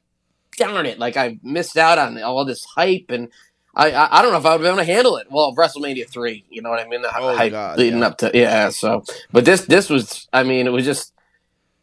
[0.56, 3.28] darn it, like I missed out on all this hype and.
[3.74, 5.28] I, I, I don't know if I would be able to handle it.
[5.30, 7.02] Well, WrestleMania three, you know what I mean?
[7.02, 8.06] The Oh, hype God, leading yeah.
[8.06, 8.70] up to yeah.
[8.70, 11.12] So, but this this was, I mean, it was just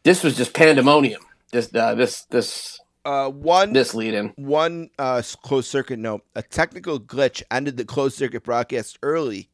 [0.04, 1.22] this was just pandemonium.
[1.54, 4.34] This uh, this this uh, one this lead in.
[4.36, 9.50] one uh, closed circuit note: a technical glitch ended the closed circuit broadcast early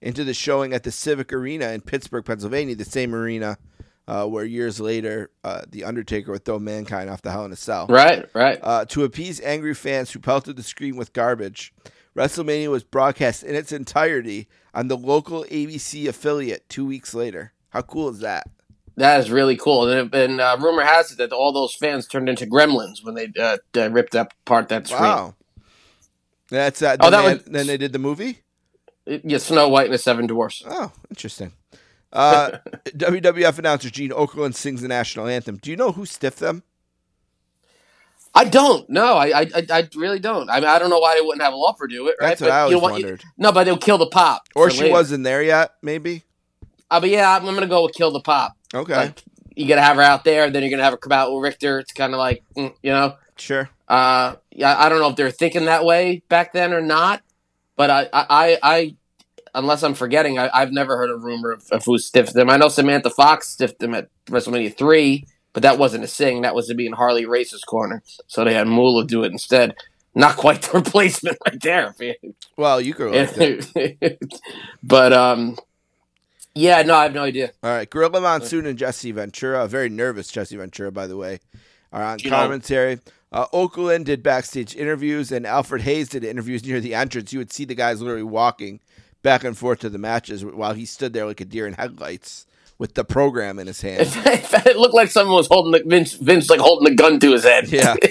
[0.00, 3.58] into the showing at the Civic Arena in Pittsburgh, Pennsylvania, the same arena
[4.06, 7.56] uh, where years later uh, the Undertaker would throw Mankind off the Hell in a
[7.56, 7.86] Cell.
[7.88, 8.58] Right, right.
[8.62, 11.74] Uh, to appease angry fans who pelted the screen with garbage,
[12.16, 17.52] WrestleMania was broadcast in its entirety on the local ABC affiliate two weeks later.
[17.70, 18.48] How cool is that?
[18.96, 19.88] That is really cool.
[19.88, 23.28] And, and uh, rumor has it that all those fans turned into gremlins when they
[23.38, 23.58] uh,
[23.90, 25.02] ripped up part that screen.
[25.02, 25.34] Wow.
[26.50, 28.40] That's uh, Oh, that they, was- then they did the movie.
[29.24, 30.62] Yeah, Snow White and the Seven Dwarfs.
[30.68, 31.52] Oh, interesting.
[32.12, 35.56] Uh, WWF announcer Gene Okerlund sings the national anthem.
[35.56, 36.62] Do you know who stiffed them?
[38.34, 38.88] I don't.
[38.88, 40.48] No, I, I, I- really don't.
[40.50, 42.16] I mean, I don't know why they wouldn't have Lauper do it.
[42.20, 42.28] Right?
[42.38, 43.22] That's what But I you know wondered.
[43.36, 44.42] No, but they'll kill the pop.
[44.54, 44.92] Or she later.
[44.92, 46.24] wasn't there yet, maybe.
[46.90, 48.52] Uh, but yeah, I'm, I'm gonna go with kill the pop.
[48.74, 49.22] Okay, Like
[49.56, 51.78] you gotta have her out there, then you're gonna have her come out with Richter.
[51.80, 53.16] It's kind of like mm, you know.
[53.36, 53.70] sure.
[53.88, 57.22] Uh, yeah, I don't know if they're thinking that way back then or not,
[57.78, 58.94] but I, I, I,
[59.54, 62.50] unless I'm forgetting, I, I've never heard a rumor of, of who stiffed them.
[62.50, 66.42] I know Samantha Fox stiffed them at WrestleMania three, but that wasn't a sing.
[66.42, 69.74] That was to be in Harley Race's corner, so they had Moolah do it instead.
[70.14, 71.94] Not quite the replacement right there.
[72.56, 74.18] Well, you like that.
[74.82, 75.56] but um,
[76.54, 77.52] yeah, no, I have no idea.
[77.62, 81.38] All right, Gorilla Monsoon and Jesse Ventura, a very nervous Jesse Ventura, by the way,
[81.92, 82.98] are on You know- commentary.
[83.30, 87.32] Uh, Okerlund did backstage interviews, and Alfred Hayes did interviews near the entrance.
[87.32, 88.80] You would see the guys literally walking
[89.22, 92.46] back and forth to the matches while he stood there like a deer in headlights
[92.78, 94.00] with the program in his hand.
[94.24, 97.44] it looked like someone was holding the, Vince, Vince like holding a gun to his
[97.44, 97.68] head.
[97.68, 97.96] Yeah.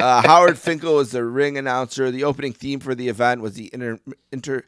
[0.00, 2.12] Uh, Howard Finkel was the ring announcer.
[2.12, 3.98] The opening theme for the event was the inter,
[4.30, 4.62] inter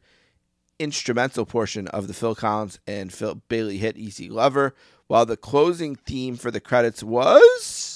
[0.81, 4.75] instrumental portion of the Phil Collins and Phil Bailey hit "Easy Lover,"
[5.07, 7.90] while the closing theme for the credits was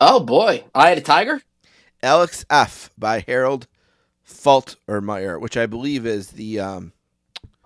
[0.00, 1.40] oh boy, I had a tiger.
[2.02, 3.66] "Alex F" by Harold
[4.26, 6.92] Faltermeyer, which I believe is the um,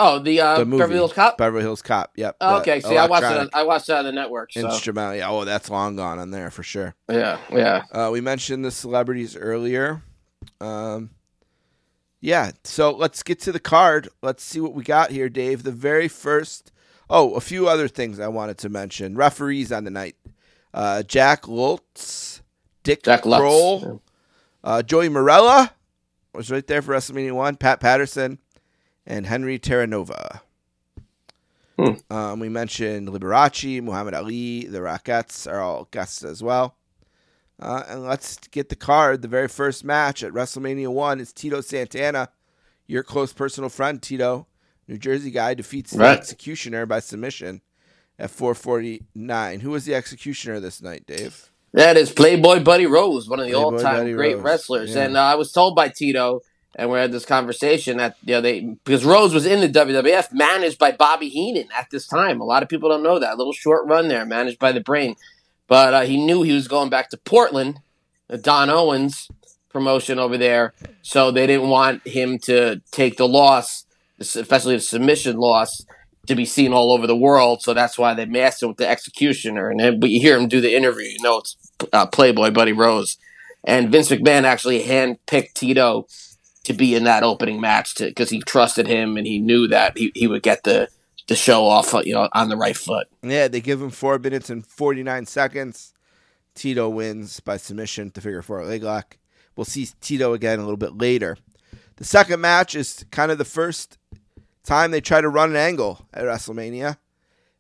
[0.00, 1.38] Oh, the, uh, the movie Beverly Hills Cop.
[1.38, 2.12] Beverly Hills Cop.
[2.14, 2.36] Yep.
[2.40, 3.36] Oh, okay, see, I watched it.
[3.36, 4.52] On, I watched it on the network.
[4.52, 5.16] So Instrumental.
[5.16, 5.28] Yeah.
[5.28, 6.94] Oh, that's long gone on there for sure.
[7.10, 7.82] yeah, yeah.
[7.90, 10.02] Uh, we mentioned the celebrities earlier.
[10.60, 11.10] Um,
[12.20, 14.08] yeah, so let's get to the card.
[14.22, 15.64] Let's see what we got here, Dave.
[15.64, 16.70] The very first.
[17.10, 19.16] Oh, a few other things I wanted to mention.
[19.16, 20.14] Referees on the night:
[20.78, 22.40] uh, Jack Lotz,
[22.84, 24.02] Dick Jack Lotz, Kroll,
[24.62, 25.72] uh, Joey Marella
[26.32, 27.56] was right there for WrestleMania One.
[27.56, 28.38] Pat Patterson,
[29.04, 30.40] and Henry Terranova.
[31.76, 31.94] Hmm.
[32.14, 36.76] Um, we mentioned Liberace, Muhammad Ali, the Rockettes are all guests as well.
[37.60, 39.22] Uh, and let's get the card.
[39.22, 42.28] The very first match at WrestleMania 1 is Tito Santana,
[42.86, 44.46] your close personal friend, Tito.
[44.86, 47.62] New Jersey guy defeats the Executioner by submission
[48.18, 49.60] at 449.
[49.60, 51.50] Who was the Executioner this night, Dave?
[51.72, 54.94] That is Playboy Buddy Rose, one of the Playboy all-time Buddy great Rose, wrestlers.
[54.94, 55.02] yeah.
[55.04, 56.40] And uh, I was told by Tito,
[56.74, 60.32] and we had this conversation that you know they because Rose was in the WWF,
[60.32, 62.40] managed by Bobby Heenan at this time.
[62.40, 63.34] A lot of people don't know that.
[63.34, 65.16] A little short run there, managed by the Brain,
[65.66, 67.80] but uh, he knew he was going back to Portland,
[68.40, 69.28] Don Owen's
[69.68, 70.72] promotion over there,
[71.02, 73.84] so they didn't want him to take the loss,
[74.18, 75.84] especially the submission loss.
[76.28, 78.88] To be seen all over the world, so that's why they masked him with the
[78.88, 79.70] executioner.
[79.70, 81.56] And then, but you hear him do the interview, you know it's
[81.92, 83.16] uh, Playboy Buddy Rose,
[83.64, 86.06] and Vince McMahon actually handpicked Tito
[86.64, 90.12] to be in that opening match because he trusted him and he knew that he,
[90.14, 90.88] he would get the
[91.28, 93.06] the show off, you know, on the right foot.
[93.22, 95.92] Yeah, they give him four minutes and 49 seconds.
[96.54, 99.18] Tito wins by submission to figure four leg lock.
[99.54, 101.36] We'll see Tito again a little bit later.
[101.96, 103.97] The second match is kind of the first
[104.68, 106.98] time they try to run an angle at WrestleMania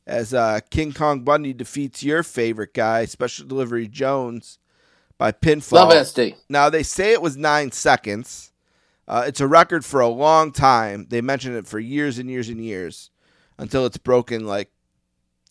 [0.06, 4.58] as uh, King Kong Bundy defeats your favorite guy, Special Delivery Jones,
[5.16, 5.72] by pinfall.
[5.72, 6.36] Love SD.
[6.48, 8.52] Now, they say it was nine seconds.
[9.06, 11.06] Uh, it's a record for a long time.
[11.08, 13.10] They mentioned it for years and years and years
[13.58, 14.70] until it's broken, like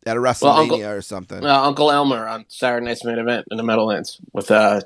[0.05, 1.43] at a WrestleMania Well, Uncle- or something.
[1.43, 4.81] Uh, Uncle Elmer on Saturday Night's main event in the Meadowlands with uh,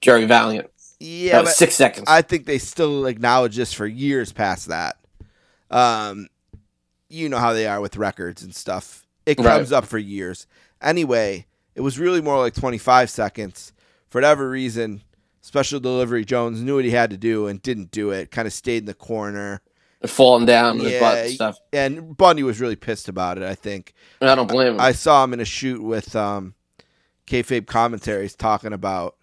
[0.00, 0.70] Jerry Valiant.
[0.98, 2.04] yeah, six seconds.
[2.08, 4.96] I think they still acknowledge this for years past that.
[5.70, 6.28] Um,
[7.08, 9.06] you know how they are with records and stuff.
[9.26, 9.46] It Right.
[9.56, 10.46] comes up for years.
[10.82, 13.72] Anyway, it was really more like 25 seconds.
[14.08, 15.02] For whatever reason,
[15.40, 18.30] Special Delivery Jones knew what he had to do and didn't do it.
[18.30, 19.62] Kind of stayed in the corner.
[20.06, 21.58] Falling down with his butt and Yeah, stuff.
[21.72, 23.44] and Bundy was really pissed about it.
[23.44, 23.92] I think.
[24.20, 24.80] I don't blame him.
[24.80, 26.54] I saw him in a shoot with um,
[27.26, 29.16] kayfabe commentaries talking about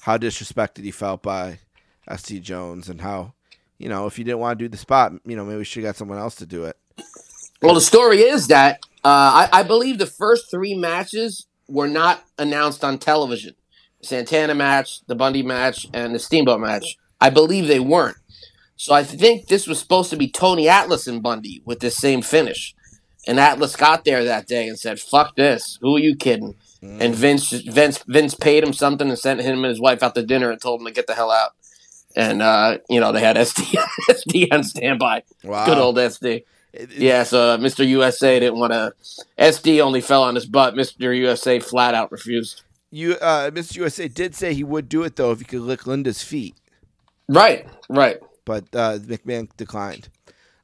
[0.00, 1.58] how disrespected he felt by
[2.08, 3.34] SD Jones and how,
[3.82, 5.82] you know, if you didn't want to do the spot, you know, maybe we should
[5.82, 6.76] have got someone else to do it.
[7.60, 12.24] Well, the story is that uh, I, I believe the first three matches were not
[12.38, 13.54] announced on television.
[14.02, 16.96] Santana match, the Bundy match, and the Steamboat match.
[17.20, 18.16] I believe they weren't.
[18.76, 22.22] So I think this was supposed to be Tony Atlas and Bundy with this same
[22.22, 22.74] finish.
[23.28, 25.78] And Atlas got there that day and said, "Fuck this!
[25.80, 29.66] Who are you kidding?" And Vince, Vince, Vince paid him something and sent him and
[29.66, 31.52] his wife out to dinner and told him to get the hell out.
[32.16, 33.74] And uh, you know they had SD,
[34.10, 35.22] SD on standby.
[35.44, 35.64] Wow.
[35.66, 36.44] Good old SD.
[36.96, 37.86] Yeah, so uh, Mr.
[37.86, 38.92] USA didn't want to.
[39.38, 40.74] SD only fell on his butt.
[40.74, 41.14] Mr.
[41.16, 42.62] USA flat out refused.
[42.90, 43.76] You, uh, Mr.
[43.76, 46.54] USA did say he would do it though if he could lick Linda's feet,
[47.28, 48.18] Right, right.
[48.44, 50.08] but uh, McMahon declined.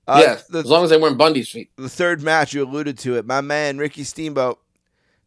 [0.06, 1.70] Uh, yeah, the, as long as they weren't Bundy's feet.
[1.76, 3.26] the third match, you alluded to it.
[3.26, 4.58] My man Ricky Steamboat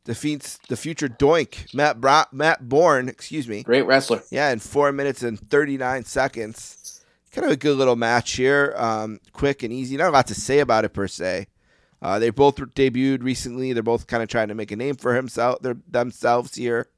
[0.06, 3.64] defeats the future Doink Matt Bra- Matt Borne, excuse me.
[3.64, 4.22] Great wrestler.
[4.32, 7.04] Yeah, in four minutes and thirty nine seconds.
[7.32, 8.74] Kind of a good little match here.
[8.76, 9.96] Um, quick and easy.
[9.96, 11.48] Not a lot to say about it per se.
[12.02, 13.72] Uh, they both debuted recently.
[13.74, 16.90] They're both kind of trying to make a name for himself, their, themselves here.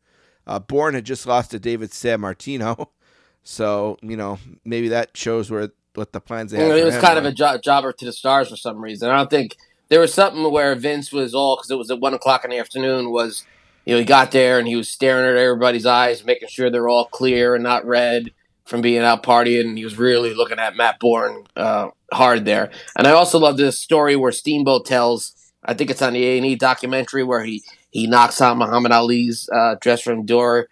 [0.48, 2.88] Uh, Borne had just lost to David Sammartino,
[3.44, 6.78] so you know maybe that shows where what the plans they had.
[6.78, 9.10] it was kind of a jo- jobber to the stars for some reason.
[9.10, 9.56] I don't think
[9.90, 12.58] there was something where Vince was all because it was at one o'clock in the
[12.58, 13.12] afternoon.
[13.12, 13.46] Was
[13.86, 16.90] you know he got there and he was staring at everybody's eyes, making sure they're
[16.90, 18.32] all clear and not red
[18.66, 19.78] from being out partying.
[19.78, 22.72] He was really looking at Matt Borne uh, hard there.
[22.96, 25.36] And I also love this story where Steamboat tells.
[25.66, 28.92] I think it's on the A and E documentary where he he knocks on Muhammad
[28.92, 29.76] Ali's uh,
[30.08, 30.68] room door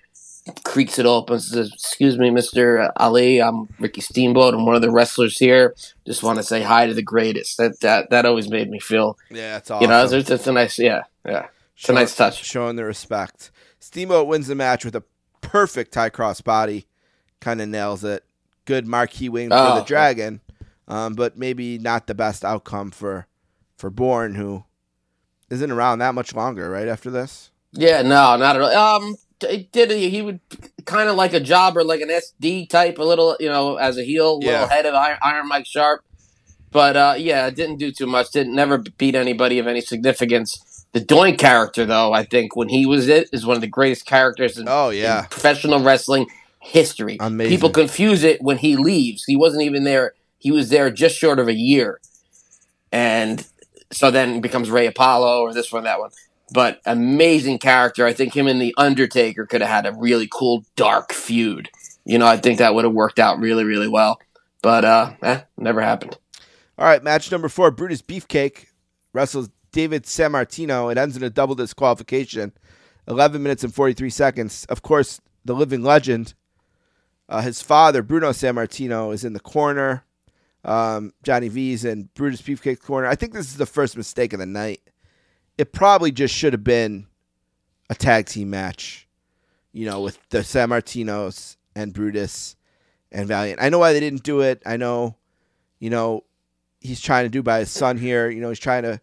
[0.63, 2.91] creaks it open says, Excuse me, Mr.
[2.97, 4.53] Ali, I'm Ricky Steamboat.
[4.53, 5.75] I'm one of the wrestlers here.
[6.05, 7.57] Just want to say hi to the greatest.
[7.57, 9.83] That that that always made me feel yeah, it's awesome.
[9.83, 11.47] you know, it's, it's a nice yeah, yeah.
[11.77, 12.43] It's a nice touch.
[12.43, 13.51] Showing the respect.
[13.79, 15.03] Steamboat wins the match with a
[15.41, 16.85] perfect high cross body.
[17.39, 18.23] Kind of nails it.
[18.65, 19.75] Good marquee wing for Oh.
[19.79, 20.41] the Dragon,
[20.87, 23.25] um, but maybe not the best outcome for
[23.77, 24.63] for Borne, who
[25.49, 26.69] isn't around that much longer.
[26.69, 27.49] Right after this.
[27.71, 28.97] Yeah, no, not at all.
[29.05, 30.39] Um it did he would
[30.85, 34.03] kind of like a jobber, like an SD type, a little, you know, as a
[34.03, 34.51] heel, Yeah.
[34.51, 36.03] little head of Iron, Iron Mike Sharpe.
[36.71, 38.31] But uh, yeah, didn't do too much.
[38.31, 40.85] Didn't never beat anybody of any significance.
[40.93, 44.05] The Doink character, though, I think when he was it, is one of the greatest
[44.05, 46.27] characters in, Oh yeah, in professional wrestling
[46.59, 47.17] history.
[47.19, 47.49] Amazing.
[47.55, 49.23] People confuse it when he leaves.
[49.25, 50.13] He wasn't even there.
[50.37, 51.99] He was there just short of a year,
[52.91, 53.45] and
[53.91, 56.11] so then becomes Ray Apollo or this one, that one.
[56.53, 58.05] But amazing character.
[58.05, 61.69] I think him and the Undertaker could have had a really cool dark feud.
[62.03, 64.19] You know, I think that would have worked out really, really well.
[64.61, 66.17] But uh, eh, never happened.
[66.77, 67.71] All right, match number four.
[67.71, 68.65] Brutus Beefcake
[69.13, 70.91] wrestles David Sammartino.
[70.91, 72.53] It ends in a double disqualification.
[73.07, 74.65] 11 minutes and 43 seconds.
[74.65, 76.33] Of course, the living legend,
[77.29, 80.05] uh, his father, Bruno Sammartino, is in the corner.
[80.63, 83.07] Um, Johnny V's in Brutus Beefcake's corner.
[83.07, 84.81] I think this is the first mistake of the night.
[85.57, 87.07] It probably just should have been
[87.89, 89.07] a tag team match,
[89.73, 92.55] you know, with the Sammartinos and Brutus
[93.11, 93.61] and Valiant.
[93.61, 94.61] I know why they didn't do it.
[94.65, 95.15] I know,
[95.79, 96.23] you know,
[96.79, 98.29] he's trying to do by his son here.
[98.29, 98.99] You know, he's trying to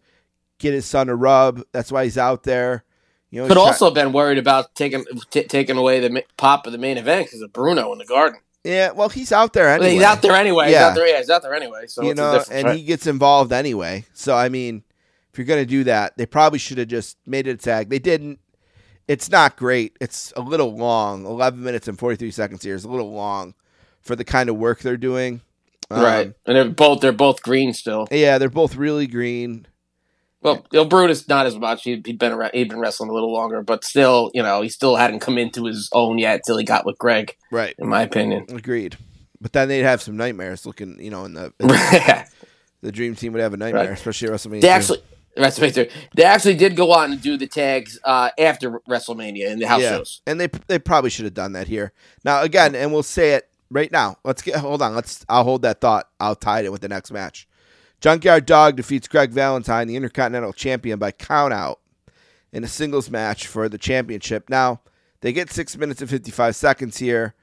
[0.57, 1.61] get his son a rub.
[1.71, 2.83] That's why he's out there.
[3.31, 6.65] You know, Could he's try- also been worried about taking t- taking away the pop
[6.65, 8.39] of the main event because of Bruno in the garden.
[8.63, 8.89] yeah.
[8.91, 9.93] Well, he's out there anyway.
[9.93, 10.65] He's out there anyway.
[10.65, 10.87] He's Yeah.
[10.87, 11.07] out there.
[11.07, 11.85] Yeah, he's out there anyway.
[11.85, 12.75] So you it's know, and right?
[12.77, 14.05] he gets involved anyway.
[14.13, 14.83] So I mean,
[15.31, 17.89] if you're gonna do that, they probably should have just made it a tag.
[17.89, 18.39] They didn't.
[19.07, 19.97] It's not great.
[19.99, 21.25] It's a little long.
[21.25, 23.53] Eleven minutes and forty three seconds here is a little long
[24.01, 25.41] for the kind of work they're doing.
[25.91, 28.07] Um, right, and they're both they're both green still.
[28.11, 29.65] Yeah, they're both really green.
[30.41, 31.83] Well, know, Brutus not as much.
[31.83, 34.69] He'd, he'd been around, he'd been wrestling a little longer, but still, you know, he
[34.69, 37.35] still hadn't come into his own yet till he got with Greg.
[37.51, 37.75] Right.
[37.77, 38.45] In my opinion.
[38.49, 38.97] Agreed.
[39.41, 42.25] But then they'd have some nightmares looking, you know, in the in the,
[42.81, 43.91] the dream team would have a nightmare, Right.
[43.97, 44.61] especially WrestleMania.
[44.61, 45.01] They actually
[45.43, 45.89] WrestleMania.
[46.15, 49.81] They actually did go on and do the tags uh, after WrestleMania in the house
[49.81, 49.97] yeah.
[49.97, 50.21] shows.
[50.27, 51.93] And they they probably should have done that here.
[52.25, 54.17] Now again, and we'll say it right now.
[54.23, 54.95] Let's get hold on.
[54.95, 56.09] Let's I'll hold that thought.
[56.19, 57.47] I'll tie it with the next match.
[58.01, 61.79] Junkyard Dog defeats Greg Valentine, the Intercontinental Champion, by count out
[62.51, 64.49] in a singles match for the championship.
[64.49, 64.81] Now
[65.21, 67.33] they get six minutes and fifty five seconds here.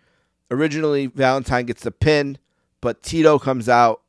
[0.51, 2.39] Originally, Valentine gets the pin,
[2.81, 4.03] but Tito comes out,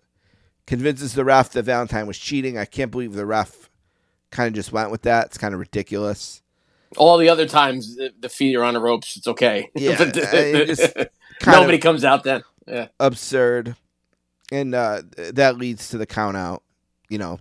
[0.67, 2.57] convinces the ref that Valentine was cheating.
[2.57, 3.66] I can't believe the ref
[4.37, 5.25] kind of just went with that.
[5.25, 6.43] It's kind of ridiculous.
[6.95, 9.69] All the other times the, the feet are on the ropes, it's okay.
[9.75, 10.95] Yeah, But I just
[11.45, 12.43] nobody comes out then.
[12.67, 12.87] Yeah.
[12.99, 13.75] absurd,
[14.51, 15.01] and uh,
[15.33, 16.63] that leads to the count out.
[17.09, 17.39] You know,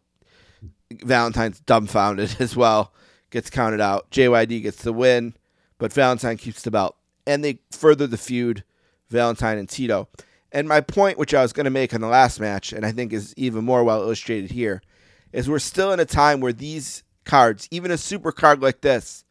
[0.90, 2.93] Valentine's dumbfounded as well,
[3.31, 4.10] gets counted out.
[4.10, 5.35] JYD gets the win,
[5.78, 6.97] but Valentine keeps the belt,
[7.27, 8.64] and they further the feud,
[9.10, 10.09] Valentine and Tito.
[10.51, 12.93] And my point, which I was going to make in the last match, and I
[12.93, 14.81] think is even more well illustrated here,
[15.32, 19.24] is we're still in a time where these cards, even a super card like this,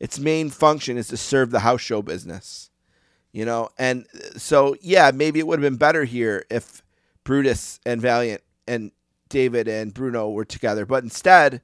[0.00, 2.68] its main function is to serve the house show business
[3.34, 3.70] you know?
[3.78, 6.82] And uh, so yeah maybe it would have been better here if
[7.24, 8.92] brutus and valiant and
[9.30, 11.62] david and bruno were together but instead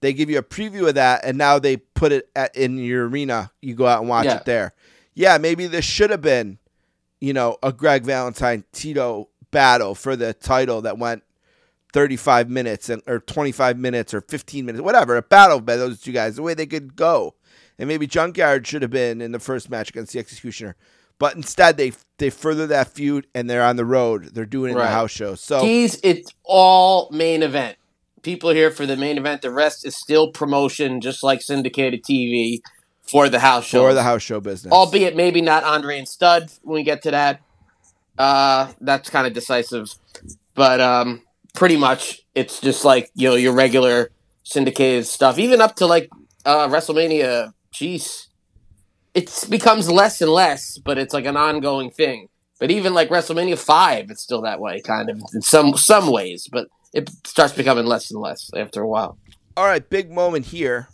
[0.00, 3.08] they give you a preview of that and now they put it at, in your
[3.08, 3.50] arena.
[3.62, 4.36] You go out and watch Yeah.
[4.36, 4.74] it there.
[5.14, 6.58] Yeah maybe this should have been
[7.20, 11.22] you know a greg valentine tito battle for the title that went
[11.92, 16.12] 35 minutes and, or 25 minutes or 15 minutes whatever a battle by those two
[16.12, 17.34] guys the way they could go
[17.78, 20.76] and maybe Junkyard should have been in the first match against the Executioner,
[21.18, 24.30] but instead they they further that feud and they're on the road.
[24.32, 25.34] They're doing it in the house show.
[25.34, 27.76] So Tease, it's all main event.
[28.22, 29.42] people here for the main event.
[29.42, 32.60] The rest is still promotion, just like syndicated TV
[33.02, 33.82] for the house show.
[33.82, 34.72] for the house show business.
[34.72, 37.40] albeit maybe not Andre and Studd when we get to that.
[38.18, 39.94] Uh, that's kind of decisive,
[40.54, 41.20] but um,
[41.56, 44.10] pretty much it's just like you know your regular
[44.44, 46.08] syndicated stuff, even up to like
[46.44, 47.52] uh, WrestleMania.
[47.72, 48.28] Jeez,
[49.14, 52.28] it becomes less and less, but it's like an ongoing thing.
[52.58, 56.48] But even like WrestleMania five, it's still that way, kind of in some some ways.
[56.50, 59.18] But it starts becoming less and less after a while.
[59.56, 60.88] All right, big moment here.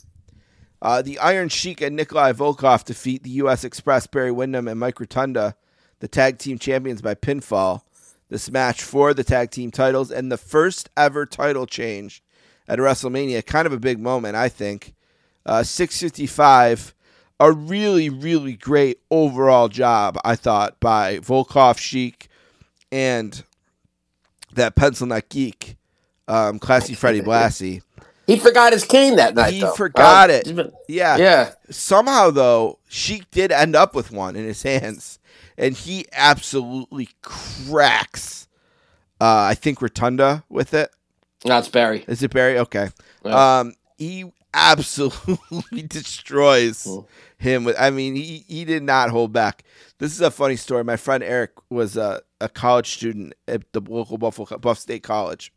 [0.81, 3.63] Uh, the Iron Sheik and Nikolai Volkov defeat the U.S.
[3.63, 5.55] Express, Barry Windham, and Mike Rotunda,
[6.01, 7.83] the tag team champions by pinfall.
[8.33, 12.23] This match for the tag team titles and the first ever title change
[12.67, 13.45] at WrestleMania.
[13.45, 14.95] Kind of a big moment, I think.
[15.45, 16.95] Uh, 655,
[17.41, 22.29] a really, really great overall job, I thought, by Volkov, Sheik,
[22.91, 23.43] and
[24.55, 25.77] that pencil neck geek,
[26.27, 27.83] um, Classy Freddie Blassie.
[28.27, 29.53] He forgot his cane that night.
[29.53, 29.73] He though.
[29.75, 30.73] forgot Uh, it.
[30.89, 31.19] Yeah.
[31.19, 31.51] Yeah.
[31.69, 35.19] Somehow though, Sheik did end up with one in his hands,
[35.63, 38.49] and he absolutely cracks.
[39.21, 40.91] Uh, I think Rotunda with it.
[41.45, 42.05] That's Barry.
[42.09, 42.59] Is it Barry?
[42.59, 42.89] Okay.
[43.25, 43.61] Yeah.
[43.61, 47.01] Um, he absolutely destroys Hmm.
[47.39, 47.65] him.
[47.65, 49.65] With I mean, he he did not hold back.
[49.99, 50.85] This is a funny story.
[50.85, 55.53] My friend Eric was a, a college student at the local Buffalo Buff State College,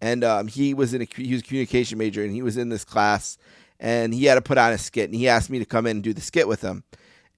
[0.00, 2.68] and um, he was in a he was a communication major, and he was in
[2.70, 3.36] this class,
[3.78, 5.98] and he had to put on a skit, and he asked me to come in
[5.98, 6.84] and do the skit with him,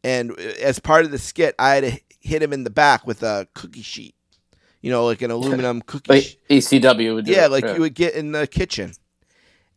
[0.05, 3.07] and uh, as part of the skit, I had to hit him in the back
[3.07, 4.15] with a cookie sheet,
[4.83, 6.13] you know, like an aluminum cookie.
[6.13, 6.39] Like sheet.
[6.49, 7.51] ECW would do Yeah, it.
[7.51, 8.93] like you would get in the kitchen.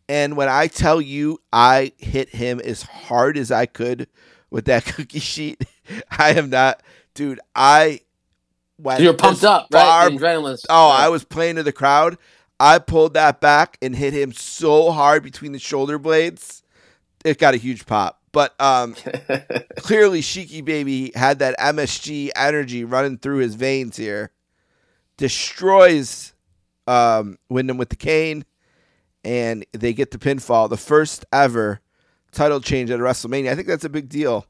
[0.10, 4.08] And when I tell you I hit him as hard as I could
[4.50, 5.62] with that cookie sheet,
[6.12, 6.82] I am not,
[7.14, 7.40] dude.
[7.56, 8.02] I
[8.78, 9.02] went.
[9.02, 10.18] You're pumped up, far- right?
[10.18, 10.66] Adrenaline's.
[10.70, 12.18] Oh, I was playing to the crowd.
[12.60, 16.64] I pulled that back and hit him so hard between the shoulder blades,
[17.24, 18.17] it got a huge pop.
[18.38, 18.94] But um,
[19.78, 24.30] clearly, Sheiky Baby had that MSG energy running through his veins here.
[25.18, 26.36] Destroys
[26.86, 28.46] um, Windham with the cane,
[29.24, 30.70] and they get the pinfall.
[30.70, 31.82] The first ever
[32.32, 33.50] title change at WrestleMania.
[33.50, 34.46] I think that's a big deal.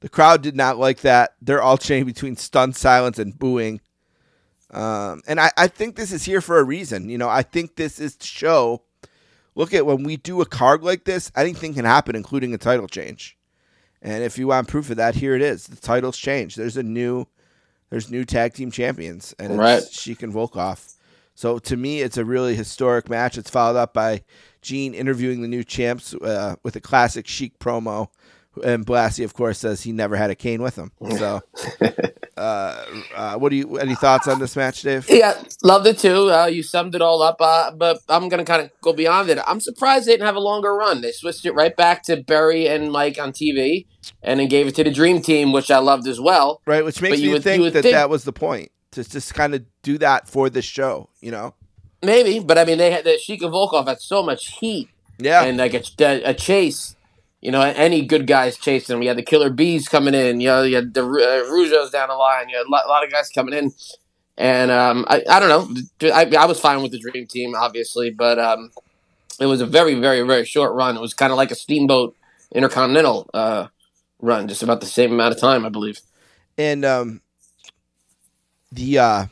[0.00, 1.34] The crowd did not like that.
[1.40, 3.80] They're all chained between stunned silence and booing.
[4.70, 7.08] Um, and I, I think this is here for a reason.
[7.08, 8.82] You know, I think this is to show
[9.60, 12.88] look at when we do a card like this, anything can happen, including a title
[12.88, 13.36] change.
[14.00, 15.66] And if you want proof of that, here it is.
[15.66, 16.54] The titles change.
[16.56, 17.26] There's a new
[17.90, 19.82] there's new tag team champions, and it's Right.
[19.82, 20.94] Sheik and Volkov.
[21.34, 23.36] So to me, it's a really historic match.
[23.36, 24.22] It's followed up by
[24.62, 28.08] Gene interviewing the new champs uh, with a classic Sheik promo,
[28.64, 30.90] and Blassie, of course, says he never had a cane with him.
[31.18, 31.40] So,
[32.36, 33.78] uh, uh, what do you?
[33.78, 35.06] Any thoughts on this match, Dave?
[35.08, 36.30] Yeah, loved it too.
[36.30, 39.38] Uh, you summed it all up, uh, but I'm gonna kind of go beyond it.
[39.46, 41.00] I'm surprised they didn't have a longer run.
[41.00, 43.86] They switched it right back to Barry and Mike on TV,
[44.22, 46.60] and then gave it to the Dream Team, which I loved as well.
[46.66, 48.70] Right, which makes But you would- think you would that think- that was the point
[48.92, 51.08] to just kind of do that for this show.
[51.20, 51.54] You know?
[52.02, 55.42] Maybe, but I mean, they had the Sheik and Volkov had so much heat Yeah.
[55.44, 55.82] and like a,
[56.24, 56.96] a chase.
[57.40, 59.00] You know, any good guys chasing.
[59.02, 60.40] You had the Killer Bees coming in.
[60.40, 62.48] You know, you had the uh, Rougeaus down the line.
[62.50, 63.72] You had a lot, a lot of guys coming in,
[64.36, 66.12] and um, I, I don't know.
[66.14, 68.70] I, I was fine with the Dream Team, obviously, but um,
[69.40, 70.96] it was a very, very, very short run.
[70.96, 72.14] It was kind of like a Steamboat
[72.54, 73.68] Intercontinental uh,
[74.20, 76.00] run, just about the same amount of time, I believe.
[76.58, 77.22] and um,
[78.70, 79.24] the uh,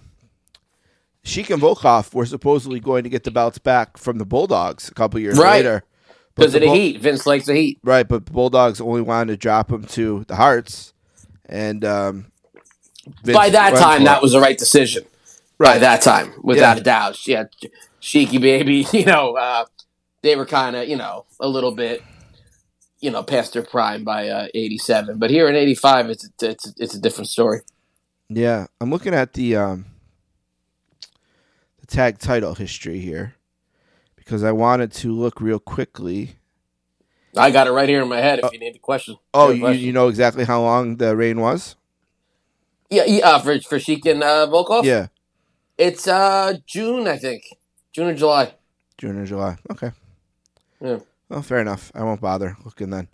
[1.24, 4.94] Sheik and Volkov were supposedly going to get the belts back from the Bulldogs a
[4.94, 5.56] couple years Right.
[5.56, 5.84] later.
[6.38, 7.78] Because of the Bull- heat, Vince likes the heat.
[7.82, 10.92] Right, but the Bulldogs only wanted to drop him to the Hearts,
[11.46, 12.26] and um,
[13.24, 15.04] By that time, that was the right decision.
[15.58, 15.80] By Right.
[15.80, 16.80] that time, without Yeah.
[16.80, 17.26] a doubt.
[17.26, 17.44] Yeah,
[18.00, 19.64] Sheiky baby, you know, uh,
[20.22, 22.02] they were kind of, you know, a little bit,
[23.00, 25.18] you know, past their prime by uh, 87.
[25.18, 27.62] But here in 85, it's, it's, it's a different story.
[28.28, 29.86] Yeah, I'm looking at the um,
[31.80, 33.34] the tag title history here
[34.28, 36.36] because I wanted to look real quickly.
[37.34, 39.16] I got it right here in my head if you need the question.
[39.32, 39.82] Oh, you, question.
[39.82, 41.76] you know exactly how long the reign was?
[42.90, 44.84] Yeah, yeah uh, for, for Sheik and uh, Volkov?
[44.84, 45.06] Yeah,
[45.78, 47.44] It's uh, June, I think.
[47.90, 48.52] June or July.
[48.98, 49.56] June or July.
[49.70, 49.92] Okay.
[50.82, 50.98] Yeah.
[51.30, 51.90] Well, fair enough.
[51.94, 53.08] I won't bother looking then.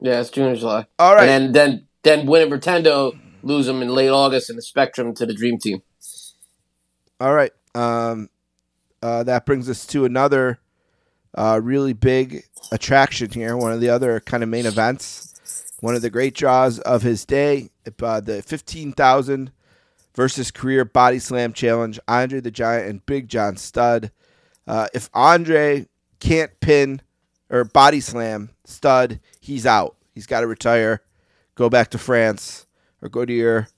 [0.00, 0.86] Yeah, it's June or July.
[0.98, 1.28] All right.
[1.28, 5.14] And then, then, then Win and Pretendo lose them in late August in the Spectrum
[5.16, 5.82] to the Dream Team.
[7.20, 7.52] All right.
[7.74, 8.30] Um,
[9.04, 10.58] uh, that brings us to another
[11.34, 13.54] uh, really big attraction here.
[13.54, 15.74] One of the other kind of main events.
[15.80, 17.68] One of the great draws of his day.
[18.02, 19.52] Uh, the 15,000
[20.14, 22.00] versus career body slam challenge.
[22.08, 24.10] Andre the Giant and Big John Studd.
[24.66, 25.86] Uh, if Andre
[26.18, 27.02] can't pin
[27.50, 29.96] or body slam Studd, he's out.
[30.14, 31.02] He's got to retire,
[31.56, 32.66] go back to France,
[33.02, 33.68] or go to your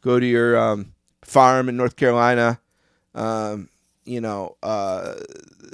[0.00, 2.58] go to your um, farm in North Carolina.
[3.14, 3.68] Um,
[4.06, 5.14] you know, uh,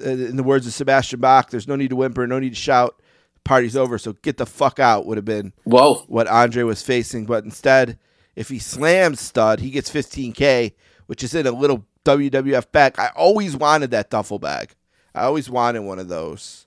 [0.02, 3.00] in the words of Sebastian Bach, there's no need to whimper, no need to shout.
[3.44, 6.04] Party's over, so get the fuck out would have been Whoa.
[6.06, 7.26] what Andre was facing.
[7.26, 7.98] But instead,
[8.36, 10.72] if he slams Studd, he gets 15K,
[11.06, 12.94] which is in a little WWF bag.
[12.98, 14.74] I always wanted that duffel bag.
[15.14, 16.66] I always wanted one of those.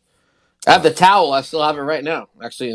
[0.67, 1.33] I have the towel.
[1.33, 2.27] I still have it right now.
[2.43, 2.71] Actually,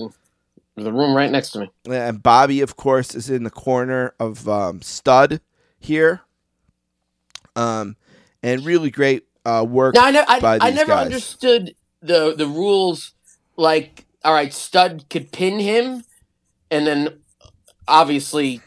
[0.76, 1.70] in the room right next to me.
[1.88, 5.40] And Bobby, of course, is in the corner of um, Studd
[5.78, 6.22] here.
[7.56, 7.96] Um,
[8.42, 11.06] and really great uh, work Now, I, ne- I, I never guys.
[11.06, 13.12] understood the the rules.
[13.56, 16.04] Like, all right, Studd could pin him,
[16.70, 17.20] and then
[17.86, 18.60] obviously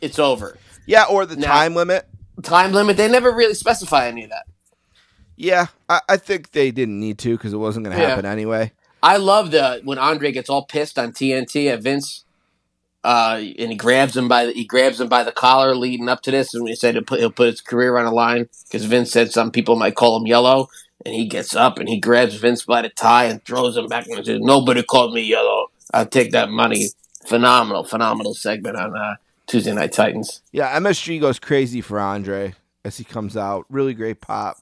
[0.00, 0.56] it's over.
[0.86, 2.06] Yeah, or the Now- time limit.
[2.42, 2.96] Time limit.
[2.96, 4.44] They never really specify any of that.
[5.36, 8.10] Yeah, I, I think they didn't need to because it wasn't going to Yeah.
[8.10, 8.72] happen anyway.
[9.02, 12.24] I love the when Andre gets all pissed on TNT at Vince,
[13.04, 16.22] uh, and he grabs him by the, he grabs him by the collar leading up
[16.22, 18.84] to this, and he said he'll put, he'll put his career on the line because
[18.84, 20.68] Vince said some people might call him yellow,
[21.04, 24.06] and he gets up and he grabs Vince by the tie and throws him back
[24.06, 25.70] and says, "Nobody called me yellow.
[25.92, 26.86] I'll take that money."
[27.26, 29.16] Phenomenal, phenomenal segment on uh,
[29.46, 30.42] Tuesday Night Titans.
[30.50, 32.54] Yeah, MSG goes crazy for Andre
[32.84, 33.66] as he comes out.
[33.68, 34.58] Really great pop.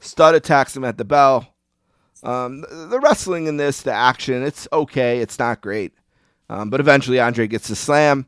[0.00, 1.54] Studd attacks him at the bell.
[2.22, 5.20] Um, the, the wrestling in this, the action, it's okay.
[5.20, 5.92] It's not great.
[6.50, 8.26] Um, but eventually Andre gets the slam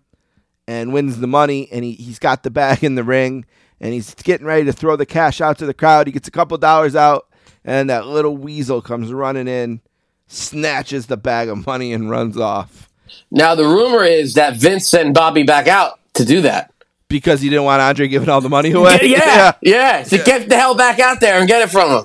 [0.68, 3.44] and wins the money, and he, he's got the bag in the ring,
[3.80, 6.06] and he's getting ready to throw the cash out to the crowd.
[6.06, 7.26] He gets a couple dollars out,
[7.64, 9.80] and that little weasel comes running in,
[10.26, 12.88] snatches the bag of money, and runs off
[13.30, 16.72] Now the rumor is that Vince sent Bobby back out to do that.
[17.08, 18.98] because he didn't want Andre giving all the money away.
[19.02, 20.02] yeah, yeah.
[20.04, 22.04] So get the hell back out there and get it from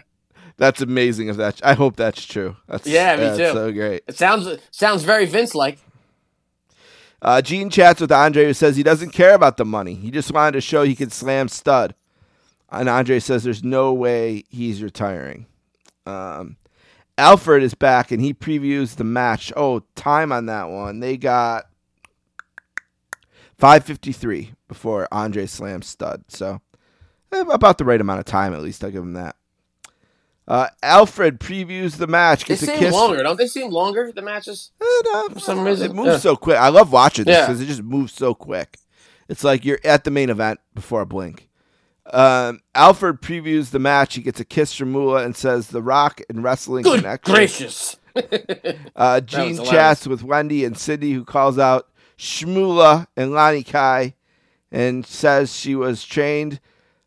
[0.60, 1.28] That's amazing.
[1.28, 2.54] If that, I hope that's true.
[2.68, 3.52] That's, Yeah, me that's too.
[3.52, 4.02] So great.
[4.06, 5.78] It sounds sounds very Vince like.
[7.22, 9.94] Uh, Gene chats with Andre, who says he doesn't care about the money.
[9.94, 11.94] He just wanted to show he could slam Studd.
[12.70, 15.46] And Andre says there's no way he's retiring.
[16.04, 16.58] Um,
[17.16, 19.54] Alfred is back and he previews the match.
[19.56, 21.00] Oh, time on that one.
[21.00, 21.68] They got
[23.58, 26.24] 5:53 before Andre slams Studd.
[26.28, 26.60] So
[27.32, 28.84] eh, about the right amount of time, at least.
[28.84, 29.36] I'll give him that.
[30.48, 32.44] Uh, Alfred previews the match.
[32.46, 32.92] They seem kiss.
[32.92, 33.46] longer, don't they?
[33.46, 34.72] Seem longer the matches
[35.32, 35.90] for some reason.
[35.90, 36.18] It moves Yeah.
[36.18, 36.56] so quick.
[36.56, 37.46] I love watching this Yeah.
[37.46, 38.76] because it just moves so quick.
[39.28, 41.48] It's like you're at the main event before a blink.
[42.12, 44.14] Um, Alfred previews the match.
[44.16, 47.96] He gets a kiss from Moolah and says, "The Rock and Wrestling Good Connection." gracious!
[48.96, 51.86] Uh, Gene chats with Wendi and Cyndi, who calls out
[52.18, 54.14] Shmula and Leilani Kai,
[54.72, 56.58] and says she was trained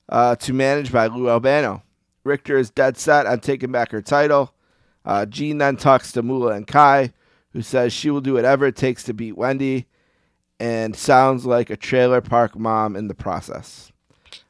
[0.08, 1.84] uh, to manage by Lou Albano.
[2.24, 4.54] Richter is dead set on taking back her title.
[5.06, 7.14] Uh, Gene then talks to Moolah and Kai,
[7.52, 9.86] who says she will do whatever it takes to beat Wendi,
[10.60, 13.92] and sounds like a trailer park mom in the process.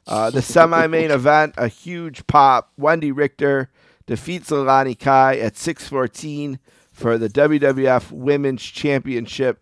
[0.06, 2.72] Uh, the semi-main event, a huge pop.
[2.80, 3.70] Wendi Richter
[4.06, 6.60] defeats Leilani Kai at 6:14
[6.92, 9.60] for the WWF Women's Championship.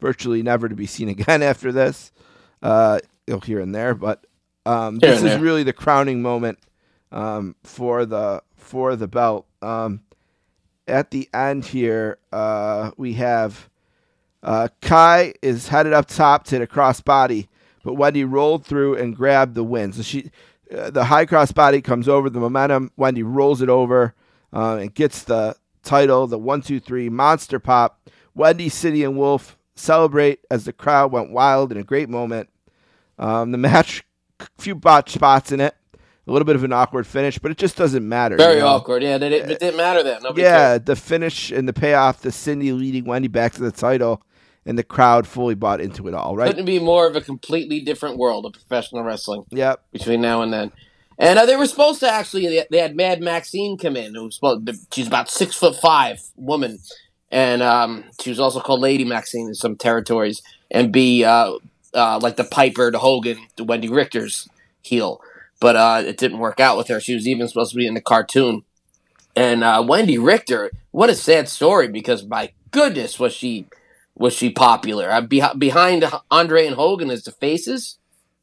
[0.00, 2.12] Virtually never to be seen again after this.
[2.62, 4.24] Uh, you'll here and there, but
[4.66, 5.40] um, this is there.
[5.40, 6.58] really the crowning moment
[7.12, 9.46] um, for the for the belt.
[9.62, 10.02] Um,
[10.86, 13.68] at the end here, uh, we have
[14.42, 17.48] uh, Kai is headed up top to the crossbody,
[17.84, 19.92] but Wendi rolled through and grabbed the win.
[19.92, 20.30] So she,
[20.74, 22.92] uh, the high crossbody comes over the momentum.
[22.98, 24.14] Wendi rolls it over
[24.52, 28.10] uh, and gets the title, the one, two, three monster pop.
[28.36, 32.48] Wendi, Cyndi, and Wolff celebrate as the crowd went wild in a great moment.
[33.18, 34.04] Um, the match,
[34.40, 35.74] a few botch spots in it,
[36.28, 38.34] a little bit of an awkward finish, but it just doesn't matter.
[38.34, 38.68] you Very know?
[38.68, 39.02] awkward.
[39.02, 40.22] Yeah, they it didn't matter then.
[40.22, 40.86] Nobody yeah, cared.
[40.86, 44.22] the finish and the payoff to Cyndi leading Wendi back to the title,
[44.66, 46.36] and the crowd fully bought into it all.
[46.36, 46.48] Right?
[46.48, 49.44] Couldn't be more of a completely different world of professional wrestling.
[49.50, 49.82] Yep.
[49.92, 50.70] Between now and then.
[51.18, 52.62] And uh, they were supposed to actually.
[52.70, 54.70] They, had Mad Maxine come in, who was supposed.
[54.92, 56.78] She's about six foot five woman,
[57.30, 61.54] and um, she was also called Lady Maxine in some territories, and be uh,
[61.94, 64.48] uh, like the Piper to Hogan the Wendi Richter's
[64.82, 65.20] heel.
[65.60, 67.00] But uh, it didn't work out with her.
[67.00, 68.62] She was even supposed to be in the cartoon.
[69.34, 73.66] And uh, Wendi Richter, what a sad story because my goodness was she
[74.14, 75.10] was she popular.
[75.10, 77.98] Uh, beh- behind Andre and Hogan as the faces,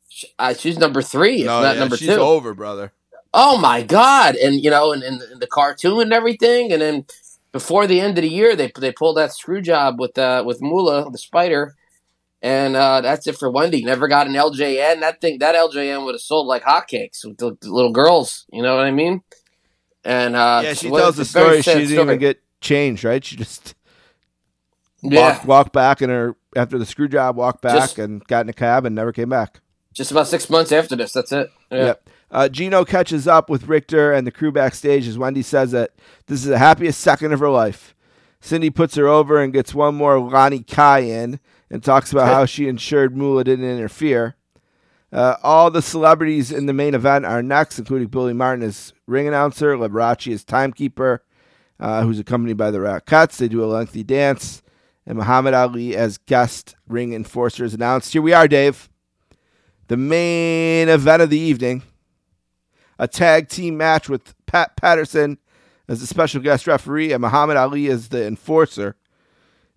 [0.09, 2.15] sh- uh, she's number three, if No, not yeah, number she's two.
[2.15, 2.91] over, brother.
[3.33, 4.35] Oh my god!
[4.35, 7.05] And you know, and, and, and the cartoon and everything, and then
[7.51, 10.61] before the end of the year, they they pulled that screw job with uh, with
[10.61, 11.75] Mula the Spider,
[12.45, 13.83] and uh, that's it for Wendi.
[13.83, 14.99] Never got an LJN.
[14.99, 18.45] That thing, that LJN would have sold like hotcakes with the, little girls.
[18.53, 19.23] You know what I mean?
[20.03, 21.73] And uh, yeah, she tells the it's a very story.
[21.73, 22.03] She didn't story.
[22.03, 23.25] even get changed, right?
[23.25, 23.73] She just
[25.01, 28.45] yeah, walked, walked back in her after the screw job, walked back Just- and got
[28.45, 29.61] in a cab and never came back.
[29.91, 31.13] just about six months after this.
[31.13, 31.49] That's it.
[31.71, 31.85] Yeah.
[31.85, 32.09] Yep.
[32.29, 35.93] Uh, Gino catches up with Richter and the crew backstage as Wendi says that
[36.27, 37.95] this is the happiest second of her life.
[38.39, 41.39] Cyndi puts her over and gets one more Leilani Kai in
[41.69, 44.35] and talks about how she ensured Moolah didn't interfere.
[45.11, 49.27] Uh, all the celebrities in the main event are next, including Billy Martin as ring
[49.27, 51.23] announcer, Liberace as timekeeper,
[51.79, 53.37] uh, who's accompanied by the Rockettes.
[53.37, 54.61] They do a lengthy dance,
[55.05, 58.13] and Muhammad Ali as guest ring enforcer is announced.
[58.13, 58.89] Here we are, Dave.
[59.87, 61.83] The main event of the evening
[62.97, 65.37] a tag team match with Pat Patterson
[65.87, 68.95] as the special guest referee and Muhammad Ali as the enforcer.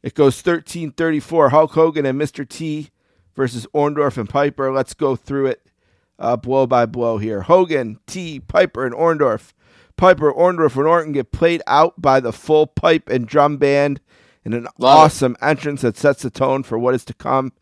[0.03, 1.51] It goes 13 34.
[1.51, 2.49] Hulk Hogan and Mr.
[2.49, 2.91] T
[3.35, 4.73] versus Orndorff and Piper.
[4.73, 5.63] Let's go through it
[6.19, 7.43] uh, blow by blow here.
[7.43, 9.53] Hogan, T, Piper, and Orndorff.
[9.97, 14.01] Piper, Orndorff, and Orton get played out by the full pipe and drum band
[14.45, 15.01] in an Love it.
[15.05, 17.53] awesome entrance that sets the tone for what is to come.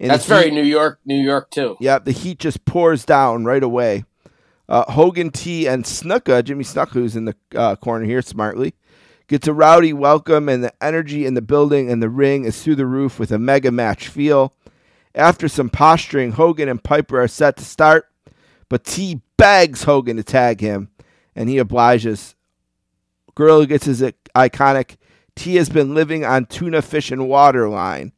[0.00, 1.76] In That's very heat- New York, New York too.
[1.80, 4.04] Yeah, the heat just pours down right away.
[4.68, 8.74] Uh, Hogan T and Snuka, Jimmy Snuka, who's in the uh, corner here smartly,
[9.28, 12.76] gets a rowdy welcome, and the energy in the building and the ring is through
[12.76, 14.54] the roof with a mega match feel.
[15.14, 18.08] After some posturing, Hogan and Piper are set to start,
[18.68, 20.90] but T begs Hogan to tag him,
[21.36, 22.34] and he obliges.
[23.34, 24.02] Gorilla gets his
[24.34, 24.96] iconic
[25.36, 28.12] T has been living on tuna fish and water line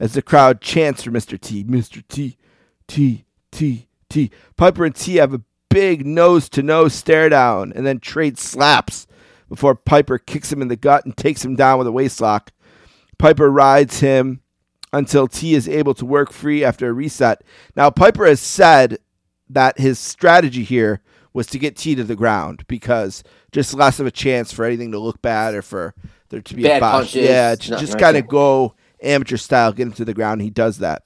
[0.00, 1.40] as the crowd chants for Mr.
[1.40, 1.64] T.
[1.64, 2.02] Mr.
[2.08, 2.36] T,
[2.88, 4.30] T, T, T.
[4.56, 9.06] Piper and T have a big nose to nose stare down and then trade slaps
[9.52, 12.48] before Piper kicks him in the gut and takes him down with a waistlock.
[13.18, 14.40] Piper rides him
[14.94, 17.44] until T is able to work free after a reset.
[17.76, 18.96] Now, Piper has said
[19.50, 21.02] that his strategy here
[21.34, 23.22] was to get T to the ground because
[23.52, 25.94] just less of a chance for anything to look bad or for
[26.30, 26.92] there to be a Bad botch.
[27.12, 30.40] punches, Yeah, to just kind of go amateur style, get him to the ground.
[30.40, 31.02] He does that.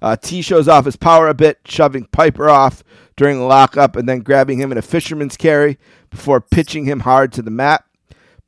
[0.00, 2.82] Uh, T shows off his power a bit, shoving Piper off
[3.16, 5.78] during the lockup and then grabbing him in a fisherman's carry
[6.08, 7.84] before pitching him hard to the mat.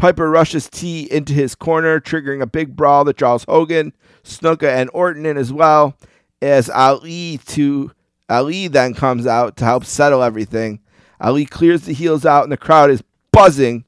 [0.02, 3.92] Piper rushes T into his corner, triggering a big brawl that draws Hogan,
[4.24, 5.96] Snuka, and Orton in as well.
[6.42, 7.92] As Ali to
[8.28, 10.80] Ali then comes out to help settle everything.
[11.20, 13.84] Ali clears the heels out, and the crowd is buzzing.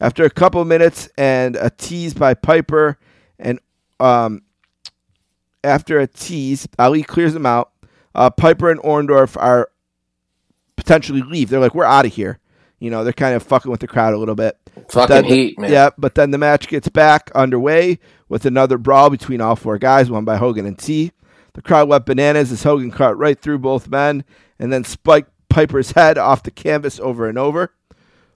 [0.00, 2.98] After a couple minutes and a tease by Piper,
[3.38, 3.60] and
[4.00, 4.42] um,
[5.62, 7.70] after a tease, Ali clears them out.
[8.16, 9.70] Uh, Piper and Orndorff are
[10.74, 11.50] potentially leave.
[11.50, 12.40] They're like, we're out of here.
[12.80, 14.58] You know, they're kind of fucking with the crowd a little bit.
[14.88, 15.70] Fucking heat, man.
[15.70, 20.10] Yeah, but then the match gets back underway with another brawl between all four guys,
[20.10, 21.12] won by Hogan and T.
[21.54, 24.24] The crowd went bananas as Hogan cut right through both men
[24.58, 27.74] and then spiked Piper's head off the canvas over and over.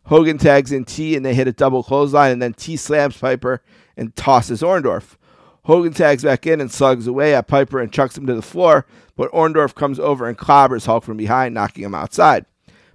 [0.04, 3.62] Hogan tags in T and they hit a double clothesline, and then T slams Piper
[3.96, 5.16] and tosses Orndorff.
[5.64, 8.86] Hogan tags back in and slugs away at Piper and chucks him to the floor,
[9.16, 12.46] but Orndorff comes over and clobbers Hulk from behind, knocking him outside.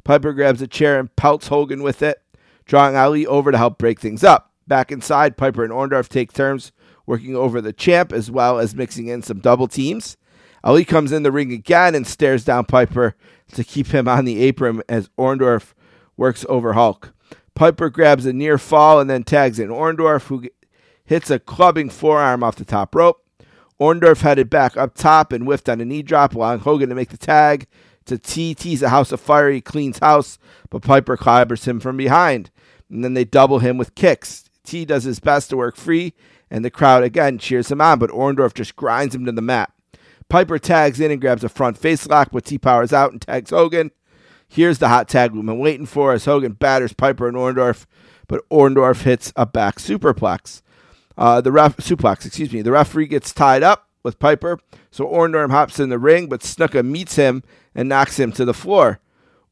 [0.04, 2.21] Piper grabs a chair and pelts Hogan with it,
[2.72, 4.54] drawing Ali over to help break things up.
[4.66, 6.72] Back inside, Piper and Orndorff take turns
[7.06, 10.16] working over the champ as well as mixing in some double teams.
[10.64, 13.14] Ali comes in the ring again and stares down Piper
[13.56, 15.74] to keep him on the apron as Orndorff
[16.16, 17.14] works over Hulk.
[17.56, 20.48] Piper grabs a near fall and then tags in Orndorff, who
[21.04, 23.22] hits a clubbing forearm off the top rope.
[23.82, 27.10] Orndorff headed back up top and whiffed on a knee drop, allowing Hogan to make
[27.10, 27.68] the tag
[28.06, 28.56] to T.
[28.56, 29.52] T's a house of fire.
[29.52, 30.40] He cleans house,
[30.70, 32.50] but Piper clobbers him from behind.
[32.92, 34.46] And then they double him with kicks.
[34.64, 36.14] T does his best to work free,
[36.50, 39.72] and the crowd again cheers him on, but Orndorff just grinds him to the mat.
[40.30, 43.50] Piper tags in and grabs a front face lock, but T powers out and tags
[43.50, 43.92] Hogan.
[44.48, 47.86] Here's the hot tag we've been waiting for as Hogan batters Piper and Orndorff,
[48.28, 50.62] but Orndorff hits a back superplex.
[51.18, 52.62] Uh, the ref suplex, excuse me.
[52.62, 54.60] The referee gets tied up with Piper,
[54.90, 57.44] so Orndorff hops in the ring, but Snuka meets him
[57.76, 59.00] and knocks him to the floor.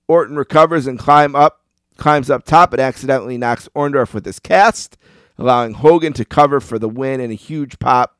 [0.07, 1.61] Orton recovers and climb up,
[1.99, 4.97] climbs up top, and accidentally knocks Orndorff with his cast,
[5.37, 8.17] allowing Hogan to cover for the win in a huge pop.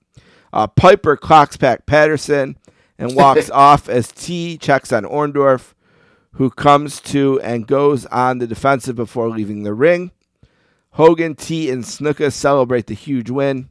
[0.52, 2.58] Uh, Piper clocks back Patterson
[2.98, 5.74] and walks off as T checks on Orndorff,
[6.34, 10.12] who comes to and goes on the defensive before leaving the ring.
[10.92, 13.70] Hogan, T, and Snuka celebrate the huge win.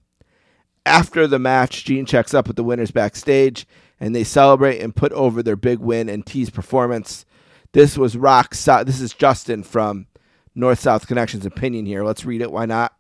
[0.87, 3.67] After the match, Gene checks up with the winners backstage,
[4.01, 7.27] and they celebrate and put over their big win and T's performance.
[7.73, 8.55] This was rock.
[8.55, 10.07] So- this is Justin from
[10.55, 12.03] North South Connections opinion here.
[12.03, 12.51] Let's read it.
[12.51, 12.95] Why not?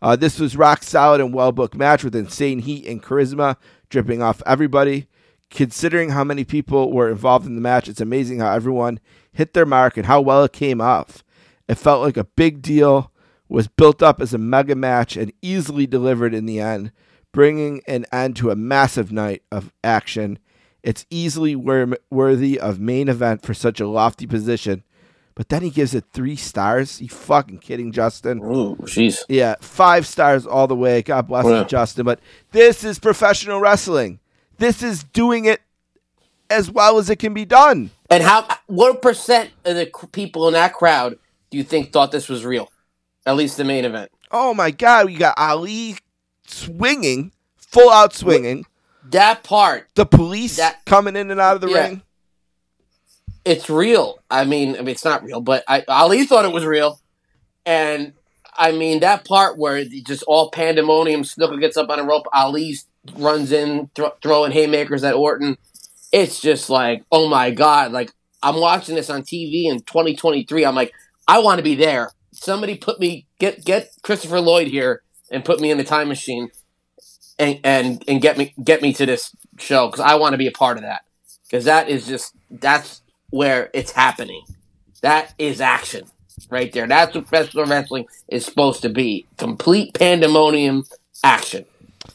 [0.00, 3.56] Uh, this was rock solid and well booked match with insane heat and charisma
[3.88, 5.06] dripping off everybody.
[5.50, 8.98] Considering how many people were involved in the match, it's amazing how everyone
[9.32, 11.22] hit their mark and how well it came off.
[11.68, 13.12] It felt like a big deal,
[13.48, 16.90] was built up as a mega match, and easily delivered in the end,
[17.32, 20.38] bringing an end to a massive night of action.
[20.84, 24.84] It's easily worthy of main event for such a lofty position.
[25.34, 27.00] But then he gives it three stars.
[27.00, 28.38] You fucking kidding, Justin?
[28.44, 29.24] Ooh, jeez.
[29.28, 31.00] Yeah, five stars all the way.
[31.00, 31.60] God bless Yeah.
[31.60, 32.04] you, Justin.
[32.04, 32.20] But
[32.52, 34.20] this is professional wrestling.
[34.58, 35.62] This is doing it
[36.50, 37.90] as well as it can be done.
[38.10, 38.46] And how?
[38.66, 41.18] What percent of the people in that crowd
[41.50, 42.70] do you think thought this was real?
[43.24, 44.10] At least the main event.
[44.30, 45.96] Oh my God, you got Ali
[46.46, 48.66] swinging, full out swinging.
[49.10, 51.88] That part, The police That- coming in and out of the Yeah.
[51.88, 52.02] ring.
[53.44, 54.18] it's real.
[54.30, 56.98] I mean, I mean, it's not real, but I, Ali thought it was real,
[57.66, 58.14] and
[58.56, 61.22] I mean that part where just all pandemonium.
[61.24, 62.26] Snuka gets up on a rope.
[62.32, 62.76] Ali
[63.16, 65.58] runs in, thro- throwing haymakers at Orton.
[66.10, 67.92] It's just like, oh my god!
[67.92, 68.12] Like
[68.42, 70.64] I'm watching this on TV in 2023.
[70.64, 70.92] I'm like,
[71.28, 72.12] I want to be there.
[72.32, 76.48] Somebody put me get get Christopher Lloyd here and put me in the time machine,
[77.38, 80.46] and and and get me get me to this show because I want to be
[80.46, 81.02] a part of that
[81.44, 84.42] because that is just that's where it's happening.
[85.02, 86.06] That is action
[86.50, 86.86] right there.
[86.86, 90.84] That's what professional wrestling is supposed to be: complete pandemonium
[91.22, 91.64] action,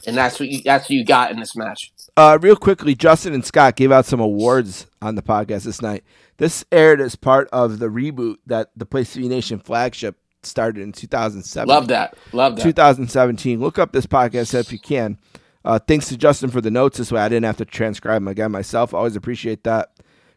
[0.06, 1.92] and that's what you that's what you got in this match.
[2.16, 6.04] Uh, real quickly, Justin and Scott gave out some awards on the podcast this night.
[6.38, 10.82] This aired as part of the reboot that the Place to Be Nation flagship started
[10.82, 11.68] in 2007.
[11.68, 12.16] Love that.
[12.32, 12.62] Love that.
[12.62, 13.60] 2017.
[13.60, 15.18] Look up this podcast if you can.
[15.64, 17.20] Uh, thanks to Justin for the notes this way.
[17.20, 18.94] I didn't have to transcribe them again myself.
[18.94, 19.90] Always appreciate that.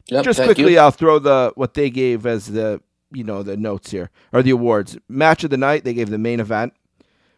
[0.08, 0.80] Yep, Just quickly, you.
[0.80, 2.82] I'll throw the what they gave as the
[3.12, 4.98] you know the notes here or the awards.
[5.08, 6.74] Match of the night, they gave the main event.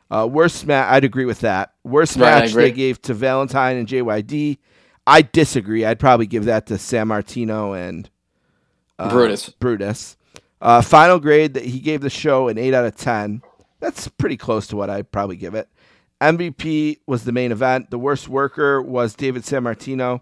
[0.09, 1.73] Uh, worst match, I'd agree with that.
[1.83, 4.57] Worst Right, match they gave to Valentine and JYD.
[5.07, 5.85] I disagree.
[5.85, 8.09] I'd probably give that to Sammartino and
[8.97, 9.49] uh, Brutus.
[9.49, 10.17] Brutus.
[10.61, 13.41] Uh, final grade that he gave the show an eight out of ten.
[13.79, 15.69] That's pretty close to what I'd probably give it.
[16.21, 17.91] MVP was the main event.
[17.91, 20.21] The worst worker was David Sammartino.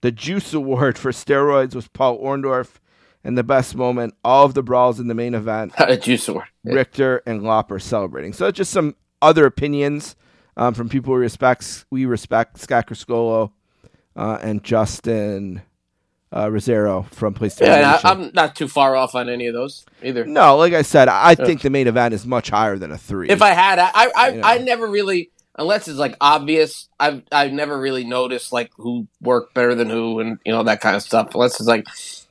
[0.00, 2.76] The Juice Award for steroids was Paul Orndorff.
[3.22, 6.46] And the best moment, all of the brawls in the main event, a Juice award.
[6.62, 8.34] Richter and Lauper celebrating.
[8.34, 10.14] So just some other opinions
[10.58, 11.86] um, from people we respect.
[11.90, 13.52] We respect Scott Criscuolo
[14.14, 15.62] uh, and Justin
[16.34, 17.66] uh, Rozzero from PlayStation.
[17.68, 20.26] Yeah, and I, I'm not too far off on any of those either.
[20.26, 23.30] no, like I said, I think the main event is much higher than a three.
[23.30, 24.46] If I had, I, I, I, You know.
[24.48, 29.54] I never really, unless it's like obvious, I've, I've never really noticed like who worked
[29.54, 31.32] better than who and you know that kind of stuff.
[31.34, 31.86] Unless it's like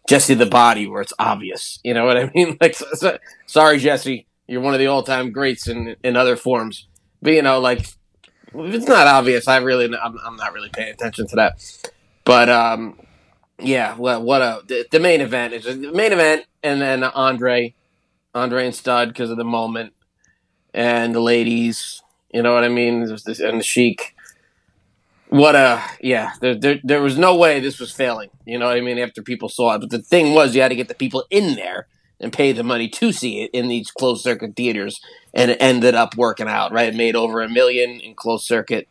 [0.09, 1.79] Jesse the Body, where it's obvious.
[1.83, 2.57] You know what I mean?
[2.59, 6.87] Like, so, so- sorry, Jesse, you're one of the all-time greats in in other forms.
[7.21, 7.95] But you know, like if
[8.53, 11.53] it's not obvious, I really, I'm, I'm not really paying attention to that.
[12.25, 12.99] But um,
[13.59, 17.73] yeah, well, what a the, the main event is the main event, and then Andre,
[18.33, 19.93] Andre and Studd because of the moment,
[20.73, 22.01] and the ladies.
[22.33, 23.05] You know what I mean?
[23.05, 24.15] This- And the Sheik.
[25.29, 26.33] What a yeah!
[26.41, 28.29] There, there, there was no way this was failing.
[28.45, 28.99] You know what I mean?
[28.99, 31.55] After people saw it, but the thing was, you had to get the people in
[31.55, 31.87] there
[32.19, 35.01] and pay the money to see it in these closed circuit theaters,
[35.33, 36.71] and it ended up working out.
[36.71, 36.89] Right?
[36.89, 38.87] It made over a million in closed circuit,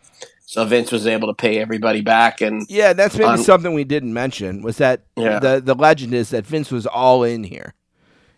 [0.52, 2.42] so Vince was able to pay everybody back.
[2.42, 5.38] And Yeah, that's maybe on- something we didn't mention was that Yeah.
[5.38, 7.72] the the legend is that Vince was all in here.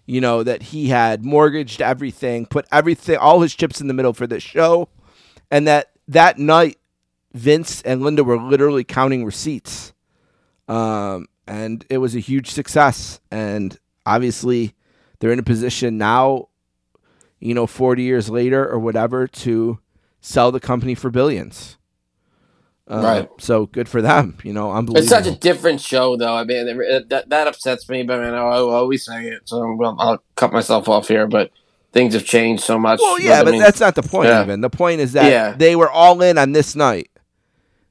[0.06, 4.12] You know that he had mortgaged everything, put everything, all his chips in the middle
[4.12, 4.88] for this show,
[5.50, 6.76] and that that night
[7.32, 9.92] Vince and Linda were literally counting receipts,
[10.68, 13.18] um, and it was a huge success.
[13.32, 13.76] And
[14.06, 14.74] obviously,
[15.18, 16.48] they're in a position now,
[17.40, 19.78] you know, forty years later or whatever, to
[20.20, 21.76] sell the company for billions.
[22.86, 23.28] Uh, Right.
[23.38, 24.36] So good for them.
[24.44, 24.98] You know, unbelievable.
[25.02, 26.34] It's such a different show, though.
[26.34, 29.42] I mean, it, that that upsets me, but I mean, I, I always say it,
[29.48, 31.26] so I'm, I'll cut myself off here.
[31.26, 31.50] But
[31.92, 33.00] things have changed so much.
[33.00, 34.28] Well, yeah, I but mean, that's not the point.
[34.28, 34.42] Yeah.
[34.42, 35.54] Even the point is that Yeah.
[35.56, 37.08] they were all in on this night,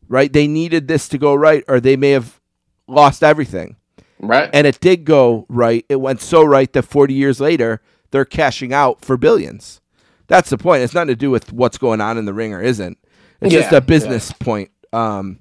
[0.08, 0.32] right?
[0.32, 2.40] They needed this to go right, or they may have
[2.88, 3.78] lost everything.
[4.20, 4.50] right.
[4.54, 5.86] And it did go right.
[5.90, 9.82] It went so right that 40 years later, they're cashing out for billions.
[10.28, 10.84] That's the point.
[10.84, 12.98] It's nothing to do with what's going on in the ring or isn't.
[13.42, 14.70] It's just a business point.
[14.94, 15.40] Um,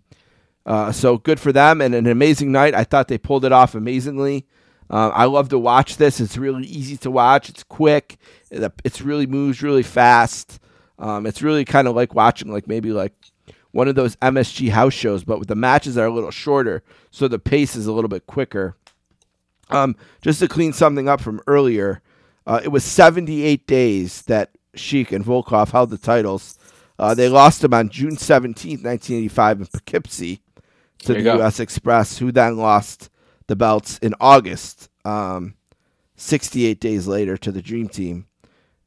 [0.65, 2.75] uh, so good for them and an amazing night.
[2.75, 4.47] I thought they pulled it off amazingly.
[4.89, 6.21] Uh, I love to watch this.
[6.21, 7.49] It's really easy to watch.
[7.49, 8.17] It's quick.
[8.51, 10.61] It, it's really moves really fast.
[10.99, 13.15] Um, it's really kind of like watching like maybe like
[13.73, 17.27] one of those MSG house shows, but with the matches are a little shorter, so
[17.27, 18.77] the pace is a little bit quicker.
[19.71, 22.03] Um, just to clean something up from earlier,
[22.47, 26.59] uh, it was 78 days that Sheik and Volkov held the titles.
[27.03, 30.41] Uh, they lost them on June 17th, 1985, in Poughkeepsie
[31.01, 31.35] to the go.
[31.39, 31.59] U.S.
[31.59, 33.11] Express, who then lost
[33.49, 34.89] the belts in August.
[35.05, 35.57] Um,
[36.15, 38.27] 68 days later to the Dream Team,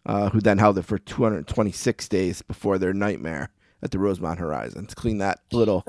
[0.06, 3.50] uh, who then held it for 226 days before their nightmare
[3.84, 4.86] at the Rosemont Horizon.
[4.86, 5.84] To clean that little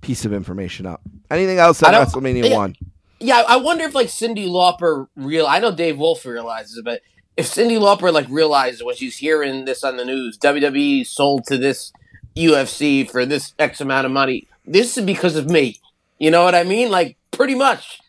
[0.00, 1.00] piece of information up.
[1.30, 2.56] Anything else on WrestleMania yeah.
[2.56, 2.74] one?
[3.20, 5.46] Yeah, I wonder if like Cyndi Lauper real.
[5.46, 7.02] I know Dave Wolff realizes it, but
[7.38, 11.56] if Cyndi Lauper like realizes when she's hearing this on the news, WWE sold to
[11.56, 11.92] this
[12.36, 14.48] UFC for this X amount of money.
[14.66, 15.80] This is because of me.
[16.18, 16.90] You know what I mean?
[16.90, 18.00] Like pretty much.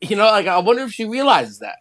[0.00, 1.76] You know, like I wonder if she realizes that.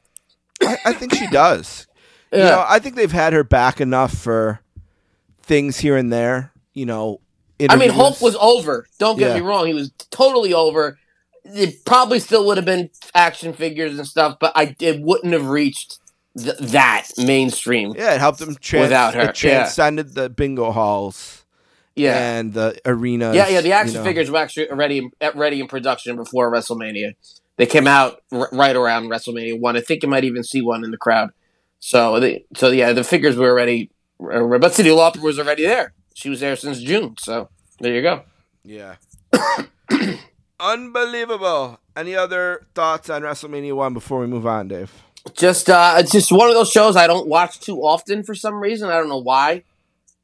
[0.62, 1.88] I, I think she does.
[2.34, 2.50] You Yeah.
[2.50, 4.60] know, I think they've had her back enough for
[5.44, 6.52] things here and there.
[6.74, 7.22] You know,
[7.58, 7.94] I mean, interviews.
[7.94, 8.86] Hulk was over.
[9.00, 9.36] Don't get Yeah.
[9.36, 11.00] me wrong; he was totally over.
[11.46, 15.48] It probably still would have been action figures and stuff, but I it wouldn't have
[15.48, 16.00] reached
[16.38, 17.94] th- that mainstream.
[17.98, 19.52] Yeah, it helped them trans- Without her, It yeah.
[19.60, 21.44] transcended the bingo halls.
[21.96, 22.16] Yeah.
[22.38, 23.36] and the arenas.
[23.36, 23.62] Yeah, yeah.
[23.62, 24.04] The you action know.
[24.04, 27.16] figures were actually already ready in production before WrestleMania.
[27.56, 29.76] They came out r- right around WrestleMania one.
[29.76, 31.32] I think you might even see one in the crowd.
[31.80, 33.90] So, they, so yeah, the figures were already.
[34.22, 35.94] uh, But Cyndi Lauper was already there.
[36.14, 37.16] She was there since June.
[37.18, 37.50] So
[37.80, 38.22] there you go.
[38.64, 38.98] Yeah.
[40.60, 41.80] Unbelievable.
[41.96, 44.92] Any other thoughts on WrestleMania one before we move on, Dave?
[45.36, 48.56] Just uh, it's just one of those shows I don't watch too often for some
[48.56, 48.90] reason.
[48.90, 49.64] I don't know why.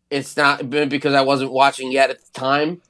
[0.10, 2.82] It's not because I wasn't watching yet at the time.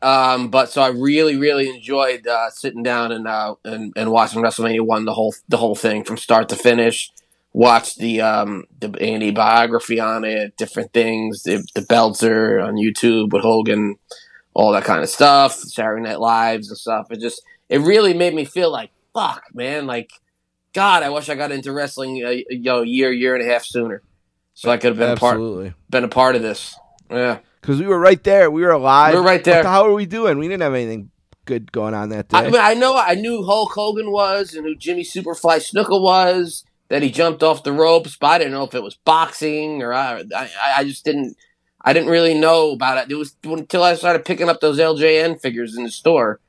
[0.00, 4.42] Um, but so I really, really enjoyed uh, sitting down and, uh, and and watching
[4.42, 7.10] WrestleMania one the whole the whole thing from start to finish.
[7.52, 13.32] Watched the um the Andy biography on it, different things, the the Belzer on YouTube
[13.32, 13.96] with Hogan,
[14.54, 17.10] all that kind of stuff, Saturday Night Lives and stuff.
[17.10, 20.10] It just it really made me feel like fuck, man, like
[20.72, 23.52] God, I wish I got into wrestling uh, a, a yo, year, year and a
[23.52, 24.02] half sooner,
[24.54, 25.68] so I could have been Absolutely.
[25.68, 26.76] a part, been a part of this.
[27.10, 28.50] Yeah, Because we were right there.
[28.50, 29.14] We were alive.
[29.14, 29.62] We were right there.
[29.62, 30.38] The hell were we doing?
[30.38, 31.10] We didn't have anything
[31.46, 32.38] good going on that day.
[32.38, 36.64] I mean, I know I knew Hulk Hogan was and who Jimmy Superfly Snuka was.
[36.90, 39.92] That he jumped off the ropes, but I didn't know if it was boxing or
[39.92, 41.36] uh, I, I, I just didn't.
[41.82, 43.12] I didn't really know about it.
[43.12, 46.40] It was until I started picking up those LJN figures in the store,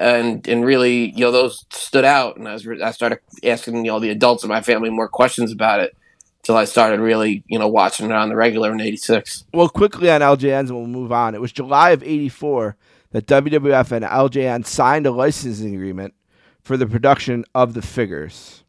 [0.00, 2.36] and and really, you know, those stood out.
[2.36, 5.52] And I was I started asking you know the adults in my family more questions
[5.52, 5.96] about it,
[6.42, 9.44] till I started really you know watching it on the regular in '86.
[9.52, 11.34] well, quickly on LJNs, and we'll move on.
[11.34, 12.76] It was July of '84
[13.12, 16.14] that WWF and LJN signed a licensing agreement
[16.62, 18.64] for the production of the figures.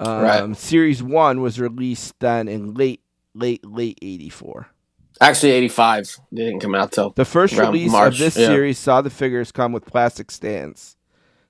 [0.00, 0.56] Um, Right.
[0.56, 3.02] Series one was released then in late,
[3.34, 4.68] late, late '84.
[5.20, 8.46] Actually, '85 they didn't come out till The first release March, of this yeah.
[8.48, 10.96] series saw the figures come with plastic stands.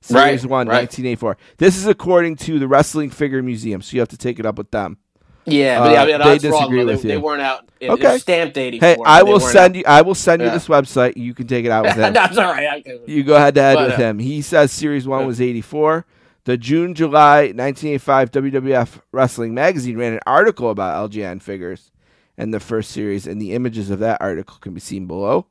[0.09, 0.83] Right, Series 1, right.
[0.83, 1.37] 1984.
[1.57, 4.57] This is according to the Wrestling Figure Museum, so you have to take it up
[4.57, 4.99] with them.
[5.47, 6.61] Yeah, but Uh, yeah, yeah, they that's wrong.
[6.61, 6.87] disagree though.
[6.93, 7.15] with they, you.
[7.17, 7.69] they weren't out.
[7.81, 8.15] It, Okay.
[8.15, 8.89] It's stamped '84.
[8.89, 9.79] Hey, I will send out.
[9.79, 9.85] you.
[9.87, 10.55] I will send you Yeah.
[10.55, 11.17] this website.
[11.17, 12.13] You can take it out with him.
[12.13, 12.85] That's all right.
[12.87, 14.19] I- You go head to head with uh, him.
[14.21, 16.05] He says Series 1 was 84.
[16.45, 21.91] The June, July 1985 WWF Wrestling Magazine ran an article about LJN figures
[22.39, 25.47] and the first series, and the images of that article can be seen below.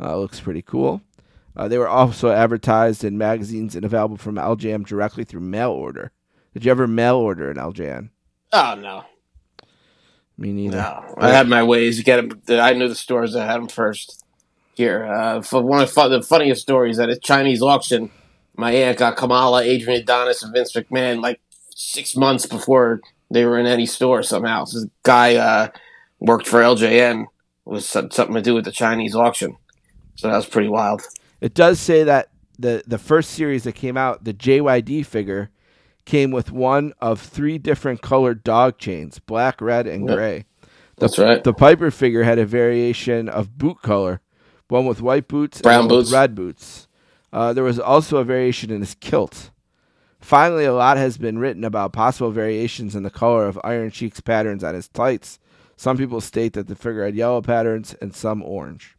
[0.00, 1.02] Uh, it looks pretty cool.
[1.56, 6.12] Uh, they were also advertised in magazines and available from LJN directly through mail order.
[6.54, 8.10] Did you ever mail order an LJN?
[8.52, 9.04] Oh no,
[10.38, 10.76] Me neither.
[10.78, 11.14] no.
[11.18, 12.40] I had my ways to get them.
[12.48, 14.24] I knew the stores that had them first.
[14.74, 18.12] Here, uh, for one of the funniest stories at a Chinese auction,
[18.56, 21.40] my aunt got Kamala, Adrian Adonis, and Vince McMahon like
[21.74, 24.22] six months before they were in any store.
[24.22, 25.68] Somehow, this guy uh,
[26.20, 27.26] worked for LJN
[27.64, 29.56] was something to do with the Chinese auction.
[30.16, 31.02] So that was pretty wild.
[31.40, 35.50] It does say that the the first series that came out, the JYD figure,
[36.04, 40.16] came with one of three different colored dog chains: black, red, and Yep.
[40.16, 40.44] gray.
[40.62, 40.68] The,
[41.02, 41.44] That's right.
[41.44, 44.20] The Piper figure had a variation of boot color,
[44.68, 46.10] one with white boots, Brown and boots.
[46.12, 46.88] red boots.
[47.32, 49.50] Uh, there was also a variation in his kilt.
[50.20, 54.20] Finally, a lot has been written about possible variations in the color of Iron Sheik's
[54.20, 55.38] patterns on his tights.
[55.78, 58.96] Some people state that the figure had yellow patterns and some orange.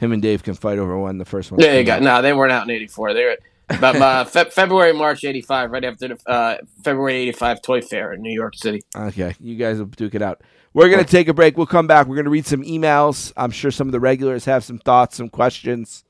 [0.00, 1.60] Him and Dave can fight over when the first one.
[1.60, 1.98] there you go.
[1.98, 3.14] No, they weren't out in '84.
[3.14, 3.36] They were.
[3.80, 8.22] But uh, Fe- February, March '85, right after the uh, February '85 Toy Fair in
[8.22, 8.80] New York City.
[8.96, 10.42] Okay, you guys will duke it out.
[10.72, 11.56] We're going to take a break.
[11.56, 12.06] We'll come back.
[12.06, 13.32] We're going to read some emails.
[13.36, 16.04] I'm sure some of the regulars have some thoughts, some questions.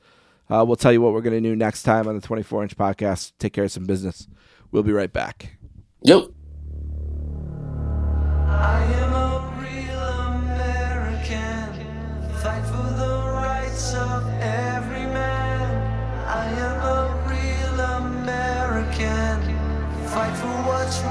[0.49, 2.77] Uh, we'll tell you what we're going to do next time on the 24 inch
[2.77, 3.33] podcast.
[3.39, 4.29] Take care of some business.
[4.71, 5.57] We'll be right back.
[6.03, 6.31] Yep.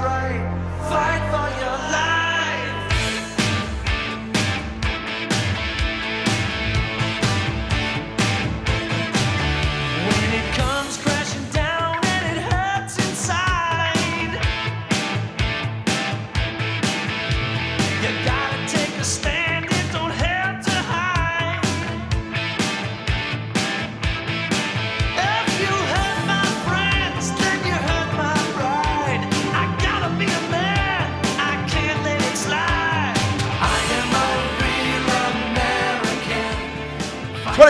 [0.00, 0.39] What's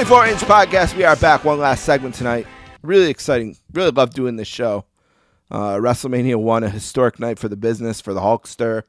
[0.00, 0.96] 24 inch podcast.
[0.96, 1.44] We are back.
[1.44, 2.46] One last segment tonight.
[2.80, 3.58] Really exciting.
[3.74, 4.86] Really love doing this show.
[5.50, 8.84] Uh, WrestleMania 1, a historic night for the business, for the Hulkster.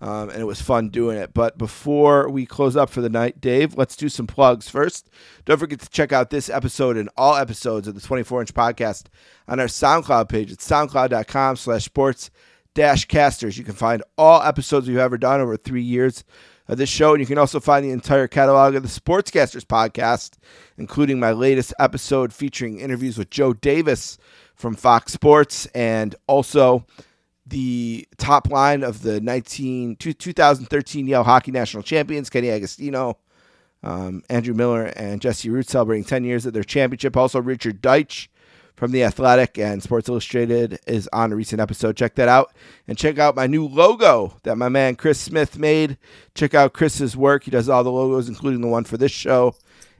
[0.00, 1.32] Um, and it was fun doing it.
[1.32, 5.10] But before we close up for the night, Dave, let's do some plugs first.
[5.44, 9.04] Don't forget to check out this episode and all episodes of the 24 inch podcast
[9.46, 10.50] on our SoundCloud page.
[10.50, 12.30] It's soundcloud.com slash sports
[12.74, 13.56] dash casters.
[13.56, 16.24] You can find all episodes we've ever done over three years
[16.68, 17.12] of this show.
[17.12, 20.38] And you can also find the entire catalog of the Sportscasters podcast,
[20.78, 24.18] including my latest episode featuring interviews with Joe Davis
[24.54, 26.86] from Fox Sports and also
[27.46, 33.18] the top line of the 19, 2013 Yale Hockey National Champions, Kenny Agostino,
[33.82, 37.16] um, Andrew Miller, and Jesse Root celebrating 10 years of their championship.
[37.16, 38.28] Also, Richard Deitch
[38.82, 41.96] from The Athletic and Sports Illustrated is on a recent episode.
[41.96, 42.52] Check that out.
[42.88, 45.98] And check out my new logo that my man Chris Smith made.
[46.34, 47.44] Check out Chris's work.
[47.44, 49.54] He does all the logos, including the one for this show.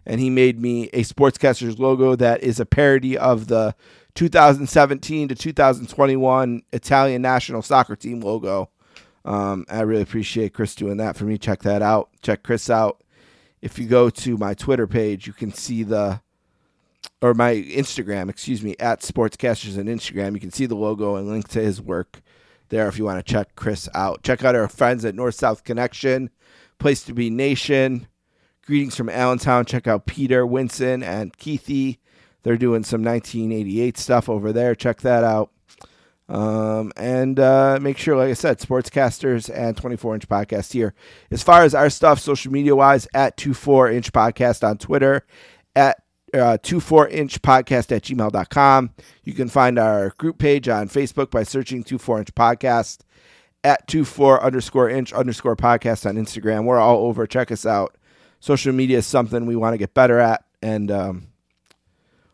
[0.04, 3.76] And he made me a Sportscasters logo that is a parody of the
[4.16, 8.68] 2017 to 2021 Italian national soccer team logo.
[9.24, 11.38] Um, I really appreciate Chris doing that for me.
[11.38, 12.08] Check that out.
[12.20, 13.04] Check Chris out.
[13.60, 16.20] If you go to my Twitter page, you can see the,
[17.22, 20.34] or my Instagram, excuse me, at Sportscasters on Instagram.
[20.34, 22.20] You can see the logo and link to his work
[22.68, 24.24] there if you want to check Chris out.
[24.24, 26.30] Check out our friends at North South Connection,
[26.78, 28.08] Place to Be Nation.
[28.66, 29.64] Greetings from Allentown.
[29.64, 31.98] Check out Peter, Winson, and Keithy.
[32.42, 34.74] They're doing some 1988 stuff over there.
[34.74, 35.52] Check that out.
[36.28, 40.94] Um, and uh, make sure, like I said, Sportscasters and 24 inch podcast here.
[41.30, 45.24] As far as our stuff, social media wise, at 24 inch podcast on Twitter,
[45.76, 45.98] at
[46.34, 48.90] uh, 24 inch podcast at gmail.com.
[49.24, 53.00] You can find our group page on Facebook by searching 24 inch podcast
[53.64, 56.64] at 24 underscore inch underscore podcast on Instagram.
[56.64, 57.26] We're all over.
[57.26, 57.96] Check us out.
[58.40, 60.44] Social media is something we want to get better at.
[60.62, 61.28] And um,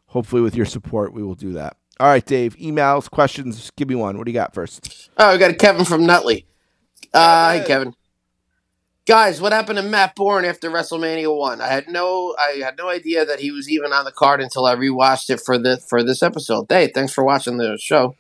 [0.06, 1.76] hopefully, with your support, we will do that.
[2.00, 2.56] All right, Dave.
[2.56, 3.70] Emails, questions.
[3.76, 4.16] Give me one.
[4.16, 5.10] What do you got first?
[5.16, 6.46] Oh, we got a Kevin from Nutley.
[7.12, 7.94] Uh, hey, Kevin.
[9.08, 11.62] Guys, what happened to Matt Borne after WrestleMania one?
[11.62, 14.66] I had no, I had no idea that he was even on the card until
[14.66, 16.66] I rewatched it for the for this episode.
[16.68, 18.16] Hey, thanks for watching the show.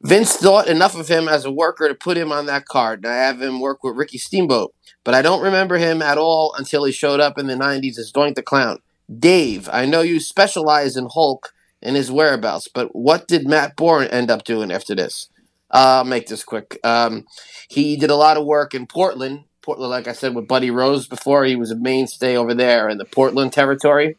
[0.00, 3.04] Vince thought enough of him as a worker to put him on that card.
[3.04, 4.72] And I have him work with Ricky Steamboat,
[5.04, 8.10] but I don't remember him at all until he showed up in the '90s as
[8.10, 8.78] Doink the Clown.
[9.18, 11.52] Dave, I know you specialize in Hulk
[11.82, 15.28] and his whereabouts, but what did Matt Borne end up doing after this?
[15.70, 16.78] Uh, I'll make this quick.
[16.82, 17.26] Um,
[17.68, 19.44] he did a lot of work in Portland.
[19.64, 22.98] Portland, like I said, with Buddy Rose before, he was a mainstay over there in
[22.98, 24.16] the Portland territory.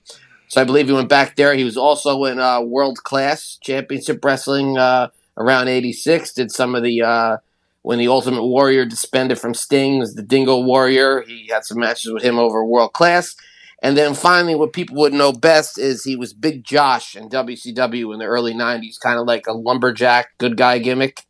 [0.48, 1.54] So I believe he went back there.
[1.54, 6.34] He was also in uh, World Class Championship Wrestling uh, around '86.
[6.34, 7.38] Did some of the uh,
[7.84, 11.22] when the Ultimate Warrior disbanded from Sting was the Dingo Warrior.
[11.22, 13.36] He had some matches with him over World Class.
[13.84, 18.14] And then finally, what people would know best is he was Big Josh in WCW
[18.14, 21.22] in the early '90s, kind of like a lumberjack good guy gimmick.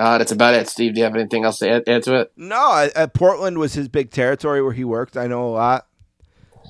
[0.00, 0.68] Uh, that's about it.
[0.68, 2.32] Steve, do you have anything else to add, add to it?
[2.36, 5.16] No, I, uh, Portland was his big territory where he worked.
[5.16, 5.86] I know a lot.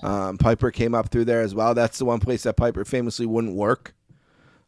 [0.02, 1.74] Um, Piper came up through there as well.
[1.74, 3.94] That's the one place that Piper famously wouldn't work.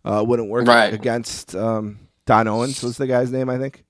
[0.04, 0.92] Uh, wouldn't work Right.
[0.92, 3.84] against um, Don Owens was the guy's name, I think.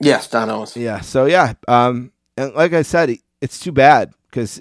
[0.00, 0.76] Yes, Don Owens.
[0.76, 1.00] Yeah.
[1.00, 4.60] So yeah, um, and like I said, it's too bad because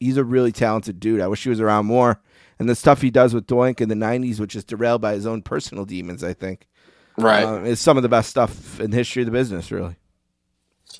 [0.00, 1.20] he's a really talented dude.
[1.20, 2.20] I wish he was around more.
[2.58, 5.26] And the stuff he does with Doink in the '90s, which is derailed by his
[5.26, 6.68] own personal demons, I think,
[7.16, 7.44] Right.
[7.44, 9.70] um, is some of the best stuff in the history of the business.
[9.70, 9.96] Really.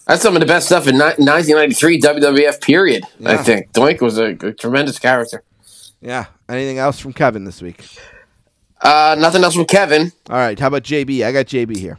[0.06, 3.04] That's some of the best stuff in ni- 1993 WWF period.
[3.24, 5.42] I think Doink was a, a tremendous character.
[6.00, 6.26] Yeah.
[6.48, 7.82] Anything else from Kevin this week?
[8.80, 10.12] Uh, nothing else from Kevin.
[10.28, 10.58] All right.
[10.58, 11.24] How about JB?
[11.24, 11.98] I got JB here.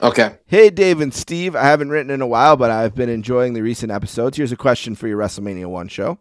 [0.00, 0.36] Okay.
[0.46, 1.54] Hey, Dave and Steve.
[1.54, 4.36] I haven't written in a while, but I've been enjoying the recent episodes.
[4.36, 6.18] Here's a question for your WrestleMania 1 show.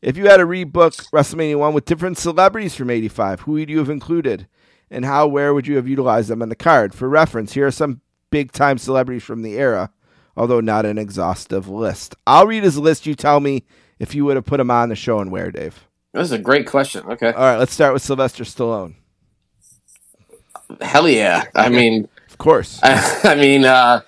[0.00, 3.78] If you had to rebook WrestleMania 1 with different celebrities from 85, who would you
[3.78, 4.46] have included?
[4.92, 6.94] And how, where would you have utilized them on the card?
[6.94, 9.90] For reference, here are some big time celebrities from the era,
[10.36, 12.14] although not an exhaustive list.
[12.26, 13.06] I'll read his list.
[13.06, 13.64] You tell me
[13.98, 15.86] if you would have put him on the show and where, Dave.
[16.12, 17.04] This is a great question.
[17.08, 17.32] Okay.
[17.32, 18.94] All right, let's start with Sylvester Stallone.
[20.80, 21.44] Hell yeah.
[21.54, 22.78] I mean, Of course.
[22.82, 24.02] I, mean, uh,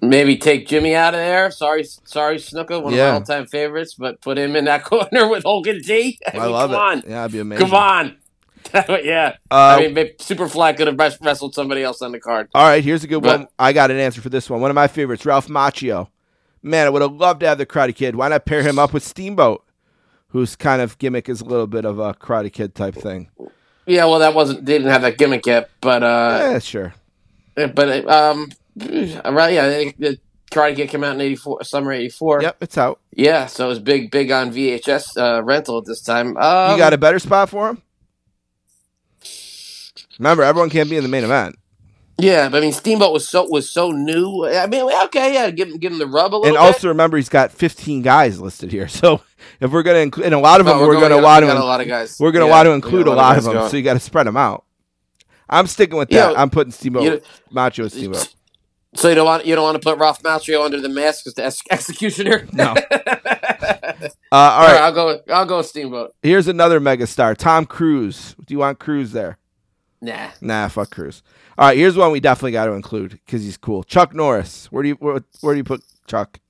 [0.00, 1.50] maybe take Jimmy out of there.
[1.50, 3.08] Sorry, sorry, Snuka, one Yeah.
[3.08, 6.18] of my all-time favorites, but put him in that corner with Hogan T.
[6.26, 6.82] I, I mean, love come it.
[6.82, 7.66] on, Yeah, that'd be amazing.
[7.66, 8.16] come on.
[9.02, 12.48] yeah, Uh, I mean, maybe Superfly could have wrestled somebody else on the card.
[12.54, 13.48] All right, here's a good But- one.
[13.58, 14.60] I got an answer for this one.
[14.60, 16.08] One of my favorites, Ralph Macchio.
[16.62, 18.16] Man, I would have loved to have the Karate Kid.
[18.16, 19.64] Why not pair him up with Steamboat,
[20.28, 23.28] whose kind of gimmick is a little bit of a Karate Kid type thing?
[23.86, 26.94] Yeah, well, that wasn't they didn't have that gimmick yet, but uh, yeah, sure.
[27.54, 30.18] but um, right, yeah, the- the
[30.50, 32.42] Karate Kid came out in '84, summer '84.
[32.42, 33.00] Yep, it's out.
[33.12, 36.36] Yeah, so it was big, big on VHS uh, rental at this time.
[36.38, 37.82] Um, you got a better spot for him?
[40.18, 41.56] Remember, everyone can't be in the main event.
[42.18, 44.46] Yeah, but I mean, Steamboat was so was so new.
[44.46, 46.48] I mean, okay, yeah, give him give him the rub a little bit.
[46.50, 46.60] And bit.
[46.62, 48.86] also remember, he's got 15 guys listed here.
[49.04, 49.20] So
[49.60, 51.22] if we're going to include, and a lot of No, them, we're we're to we
[51.22, 52.16] want to, a lot of guys.
[52.20, 53.52] we're going to Yeah, want to include a a lot of lot of them.
[53.54, 53.70] going.
[53.70, 54.64] So you got to spread them out.
[55.50, 56.38] I'm sticking with that.
[56.38, 57.20] I'm putting Steamboat, you-
[57.50, 58.32] Macho Steamboat.
[58.94, 61.34] so you don't want you don't want to put Ralph Macchio under the mask as
[61.34, 62.46] the ex- executioner.
[62.52, 62.74] No.
[62.94, 64.80] uh, all right.
[64.80, 65.20] I'll go.
[65.30, 66.14] I'll go with Steamboat.
[66.22, 68.34] Here's another megastar, Tom Cruise.
[68.46, 69.38] Do you want Cruise there?
[70.04, 70.28] Nah.
[70.42, 71.22] Nah, fuck Cruise.
[71.56, 73.82] All right, here's one we definitely got to include because he's cool.
[73.84, 74.70] Chuck Norris.
[74.70, 76.40] Where do you where, where do you put Chuck?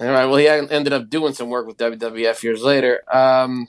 [0.00, 0.26] All right.
[0.26, 3.00] Well, he ended up doing some work with WWF years later.
[3.12, 3.66] Um,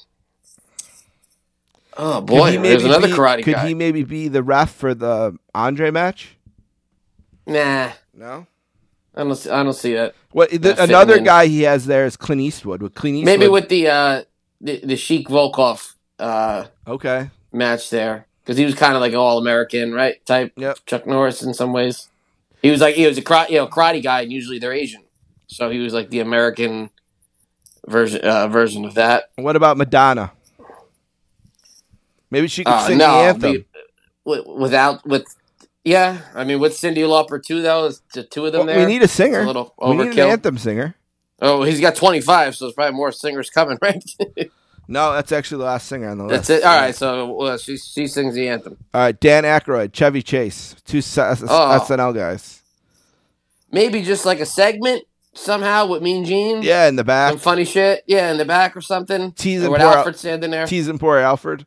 [1.97, 3.67] oh boy, there's another be- karate Could guy.
[3.69, 6.37] he maybe be the ref for the Andre match?
[7.47, 8.45] Nah, No.
[9.15, 9.35] I don't.
[9.35, 10.13] See, I don't see that.
[10.31, 11.23] What the, another in.
[11.23, 12.83] guy he has there is Clint Eastwood.
[12.83, 14.23] With Clint Eastwood, Maybe with the uh,
[14.61, 17.31] the, the Sheik Volkov uh, okay.
[17.51, 20.53] match there because he was kind of like an all American right type.
[20.57, 20.79] Yep.
[20.87, 22.07] Chuck Norris in some ways.
[22.63, 25.03] He was like he was a karate, you know, karate guy, and usually they're Asian,
[25.45, 26.89] so he was like the American
[27.87, 29.25] version uh, version of that.
[29.35, 30.31] What about Madonna?
[32.31, 33.65] Maybe she could Uh, sing no, the anthem.
[34.25, 35.25] be- without with
[35.83, 37.61] yeah, I mean with Cyndi Lauper too.
[37.61, 38.79] Though is the two of them Well, there.
[38.79, 39.41] we need a singer.
[39.41, 39.89] A little overkill.
[39.99, 40.95] we need an anthem singer.
[41.39, 44.03] Oh, he's got twenty five, so there's probably more singers coming, right?
[44.91, 46.47] No, that's actually the last singer on the list.
[46.47, 46.63] That's it.
[46.65, 48.75] All right, so well, she she sings the anthem.
[48.93, 51.79] All right, Dan Aykroyd, Chevy Chase, two S- S- Oh.
[51.87, 52.61] SNL guys.
[53.71, 55.03] Maybe just like a segment
[55.35, 56.63] somehow with Mean Gene.
[56.63, 57.29] Yeah, in the back.
[57.29, 58.03] Some funny shit.
[58.07, 59.31] Yeah, in the back or something.
[59.33, 60.65] Tease Or and with pour Alfred standing there.
[60.65, 61.65] teasing poor Alfred.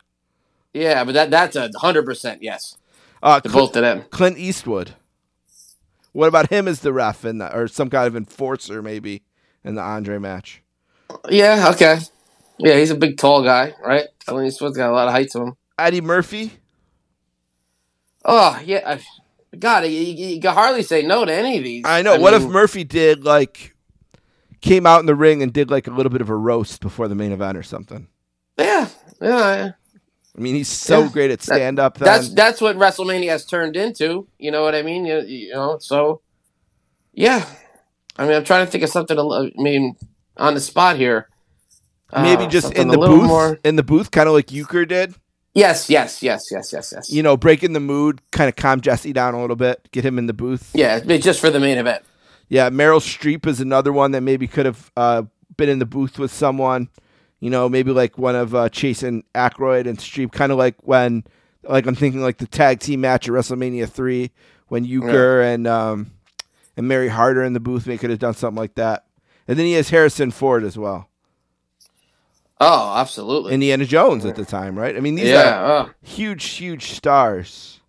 [0.75, 2.77] Yeah, but that that's a hundred percent yes.
[3.23, 4.03] Uh, To Cl- both of them.
[4.11, 4.95] Clint Eastwood.
[6.11, 9.23] What about him as the ref in the, or some kind of enforcer maybe
[9.65, 10.61] in the Andre match?
[11.31, 12.01] Yeah, okay.
[12.59, 14.07] Yeah, he's a big tall guy, right?
[14.27, 15.57] Clint Eastwood's got a lot of height to him.
[15.79, 16.53] Eddie Murphy.
[18.25, 21.85] Oh yeah, I- God, you, you, can hardly say no to any of these.
[21.87, 22.19] I know.
[22.19, 23.75] what if Murphy did like
[24.63, 27.07] came out in the ring and did like a little bit of a roast before
[27.07, 28.07] the main event or something?
[28.57, 28.89] Yeah,
[29.21, 29.73] yeah.
[30.37, 31.09] I mean, he's so Yeah.
[31.13, 31.99] great at stand up.
[31.99, 34.27] That's that's what WrestleMania has turned into.
[34.39, 35.05] You know what I mean?
[35.05, 36.23] You, you know, so
[37.13, 37.45] yeah.
[38.17, 39.17] I mean, I'm trying to think of something.
[39.17, 39.97] To, I mean,
[40.37, 41.29] on the spot here.
[42.15, 45.15] Maybe Uh, just in the booth, more- in the booth, kind of like Uecker did.
[45.55, 47.11] Yes, yes, yes, yes, yes, yes.
[47.11, 50.19] You know, breaking the mood, kind of calm Jesse down a little bit, get him
[50.19, 50.71] in the booth.
[50.75, 52.03] Yeah, just for the main event.
[52.49, 55.23] Yeah, Meryl Streep is another one that maybe could have uh,
[55.57, 56.89] been in the booth with someone.
[57.41, 60.77] You know, maybe like one of uh, Chase and Aykroyd and Streep, kind of like
[60.81, 61.25] when,
[61.65, 64.31] like I'm thinking like the tag team match at WrestleMania three
[64.69, 66.13] when Uecker and um,
[66.77, 67.85] and Mary Hart are in the booth.
[67.85, 69.05] They could have done something like that.
[69.49, 71.09] And then he has Harrison Ford as well,
[72.63, 73.55] Oh, absolutely.
[73.55, 74.97] Indiana Jones at the time, right?
[74.97, 77.81] I mean, these yeah, are oh, huge, huge stars.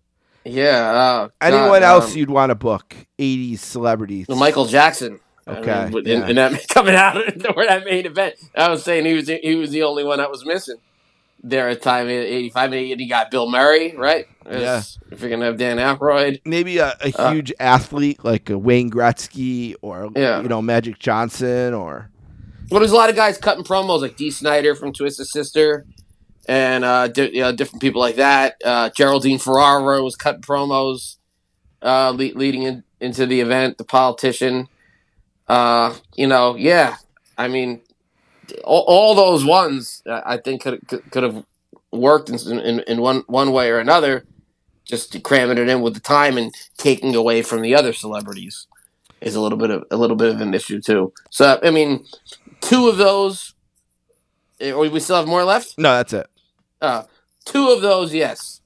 [0.44, 1.26] yeah.
[1.26, 2.94] Oh, Anyone God, else um, you'd want to book?
[3.18, 4.28] 80s celebrities.
[4.28, 5.20] Michael Jackson.
[5.46, 6.26] I Okay, mean, with- yeah.
[6.26, 7.16] in that coming out
[7.54, 10.30] for that main event, I was saying he was he was the only one that
[10.30, 10.76] was missing
[11.42, 12.72] there at time eighty five.
[12.72, 14.26] And he got Bill Murray, right?
[14.50, 14.80] Yeah.
[15.10, 19.74] If you're gonna have Dan Aykroyd, maybe a, a Uh, huge athlete like Wayne Gretzky
[19.82, 20.40] or Yeah.
[20.40, 22.08] you know Magic Johnson or
[22.70, 25.86] well, there's a lot of guys cutting promos like Dee Snider from Twisted Sister,
[26.48, 28.56] and uh, di- you know, different people like that.
[28.64, 31.16] Uh, Geraldine Ferraro was cutting promos
[31.82, 33.78] uh, le- leading in, into the event.
[33.78, 34.68] The politician,
[35.48, 36.96] uh, you know, yeah.
[37.36, 37.80] I mean,
[38.64, 41.44] all, all those ones uh, I think could could, could have
[41.92, 44.24] worked in, in in one one way or another.
[44.84, 48.66] Just cramming it in with the time and taking away from the other celebrities
[49.22, 51.12] is a little bit of a little bit of an issue too.
[51.30, 52.04] So I mean,
[52.64, 53.54] two of those.
[54.60, 55.78] eh, Or we still have more left.
[55.78, 56.26] no, that's it.
[56.80, 57.04] Uh,
[57.44, 58.60] two of those, yes.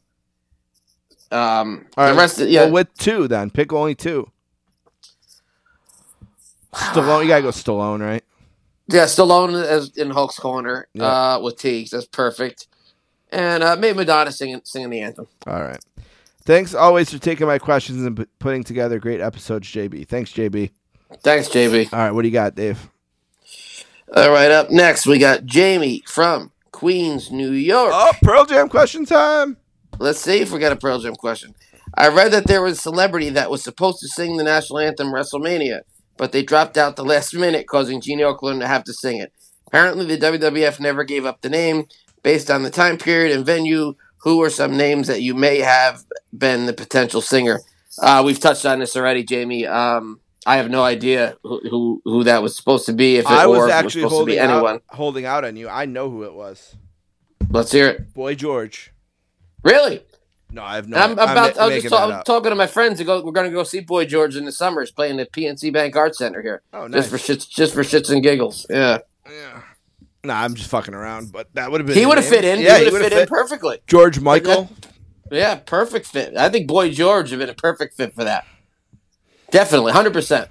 [1.30, 2.64] Um, All right, the rest, yeah.
[2.64, 4.30] Well, with two then, pick only two.
[6.74, 8.24] Stallone, you gotta go Stallone, right?
[8.88, 11.04] Yeah, Stallone as in Hulk's corner Yeah.
[11.34, 11.90] uh, with Teagues.
[11.90, 12.66] That's perfect.
[13.30, 15.26] And uh, maybe Madonna singing singing the anthem.
[15.46, 15.82] All right.
[16.44, 20.08] Thanks always for taking my questions and p- putting together great episodes, JB.
[20.08, 20.70] Thanks, JB.
[21.22, 21.92] Thanks, JB.
[21.92, 22.88] All right, what do you got, Dave?
[24.16, 27.90] All right, up next we got Jamie from Queens, New York.
[27.92, 29.58] Oh, Pearl Jam question time.
[29.98, 31.54] Let's see if we got a Pearl Jam question.
[31.94, 35.08] I read that there was a celebrity that was supposed to sing the national anthem
[35.08, 35.80] WrestleMania,
[36.16, 39.30] but they dropped out the last minute, causing Gene Okerlund to have to sing it.
[39.66, 41.84] Apparently, the WWF never gave up the name
[42.22, 43.94] based on the time period and venue.
[44.22, 46.04] Who are some names that you may have
[46.36, 47.60] been the potential singer?
[48.00, 49.66] Uh, we've touched on this already, Jamie.
[49.66, 53.16] Um, I have no idea who, who who that was supposed to be.
[53.16, 54.74] If it, I was was actually supposed to be holding anyone.
[54.76, 55.68] out, holding out on you.
[55.68, 56.74] I know who it was.
[57.50, 58.14] Let's hear it.
[58.14, 58.92] Boy George.
[59.62, 60.02] Really?
[60.50, 60.96] No, I have no.
[60.96, 61.56] And I'm about.
[61.56, 63.22] ma- I was making just that talking to my friends to go.
[63.22, 64.80] We're going to go see Boy George in the summer.
[64.80, 66.62] He's playing at PNC Bank Art Center here.
[66.72, 67.08] Oh, nice.
[67.08, 68.66] Just for shits, just for shits and giggles.
[68.70, 68.98] Yeah,
[69.28, 69.60] Yeah.
[70.24, 71.96] Nah, I'm just fucking around, but that would have been.
[71.96, 72.60] he would have fit in.
[72.60, 73.78] Yeah, he he would have would fit, in perfectly.
[73.86, 74.70] George Michael.
[75.30, 76.36] Yeah, perfect fit.
[76.36, 78.46] I think Boy George would have been a perfect fit for that.
[79.50, 80.48] Definitely, hundred percent.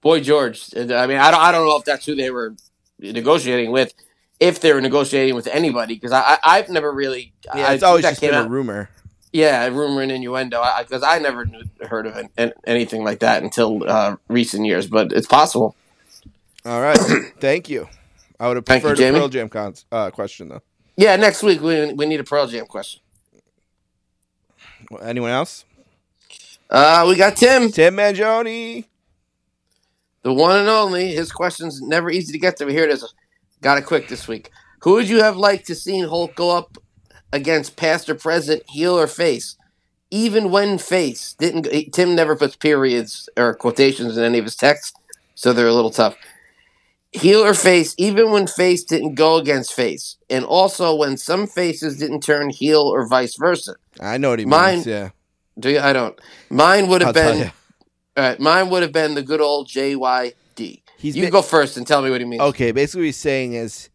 [0.00, 0.68] Boy George.
[0.76, 1.40] I mean, I don't.
[1.40, 2.54] I don't know if that's who they were
[2.98, 3.92] negotiating with.
[4.38, 7.32] If they were negotiating with anybody, because I, I I've never really.
[7.54, 8.90] Yeah, I it's always that just came been a rumor.
[9.32, 10.62] Yeah, rumor and innuendo.
[10.78, 14.86] Because I, never knew, heard of an, an, anything like that until uh, recent years,
[14.86, 15.76] but it's possible.
[16.64, 16.98] All right,
[17.40, 17.88] thank you.
[18.38, 19.18] I would have Thank you, preferred a.
[19.18, 20.62] Pearl Jam con- uh, question though.
[20.96, 23.00] Yeah, next week we we need a Pearl Jam question.
[24.90, 25.64] Well, Anyone else?
[26.70, 28.84] Uh, we got Tim, Tim Mangione.
[30.22, 31.14] the one and only.
[31.14, 32.64] His question's never easy to get to.
[32.64, 33.12] but Here it is.
[33.62, 34.50] Got it quick this week.
[34.80, 36.76] Who would you have liked to seen Hulk go up
[37.32, 39.56] against, past or present, heel or face?
[40.10, 41.64] Even when face didn't.
[41.92, 44.96] Tim never puts periods or quotations in any of his texts,
[45.34, 46.16] so they're a little tough.
[47.12, 51.98] Heel or face, even when face didn't go against face, and also when some faces
[51.98, 53.74] didn't turn heel or vice versa.
[54.00, 54.86] I know what he Mine- means.
[54.86, 55.10] Yeah,
[55.58, 55.80] Do you?
[55.80, 56.18] I don't.
[56.50, 57.50] Mine would have been.
[58.16, 60.82] All right, mine would have been the good old JYD.
[60.98, 62.42] He's you been- go first and tell me what he means.
[62.42, 63.90] Okay, basically what he's saying is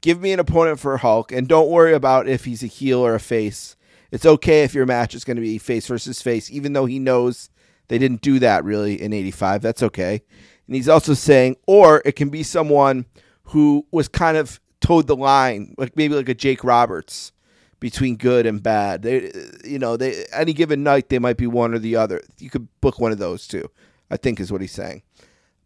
[0.00, 3.14] give me an opponent for Hulk and don't worry about if he's a heel or
[3.14, 3.76] a face.
[4.10, 6.98] It's okay if your match is going to be face versus face, even though he
[6.98, 7.48] knows
[7.88, 9.62] they didn't do that really in 85.
[9.62, 10.22] That's okay.
[10.66, 13.06] And he's also saying, or it can be someone
[13.44, 17.30] who was kind of towed the line, like maybe like a Jake Roberts
[17.80, 19.02] between good and bad.
[19.02, 19.32] They,
[19.64, 22.22] you know, they any given night they might be one or the other.
[22.38, 23.68] You could book one of those two.
[24.10, 25.02] I think is what he's saying.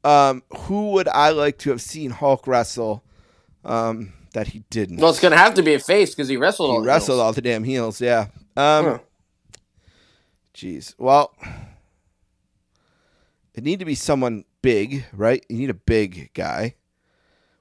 [0.05, 3.03] Um, who would I like to have seen Hulk wrestle?
[3.65, 4.99] Um, that he didn't.
[4.99, 6.89] Well, it's going to have to be a face because he wrestled all he the
[6.89, 7.25] wrestled heels.
[7.25, 8.01] all the damn heels.
[8.01, 8.27] Yeah.
[8.57, 8.85] Um.
[8.85, 8.99] Huh.
[10.55, 10.95] Jeez.
[10.99, 11.35] Well,
[13.55, 15.45] it need to be someone big, right?
[15.49, 16.75] You need a big guy.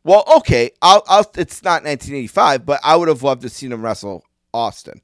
[0.03, 0.71] Well, okay.
[0.81, 1.03] I'll.
[1.07, 1.31] I'll.
[1.37, 5.01] It's not 1985, but I would have loved to seen him wrestle Austin.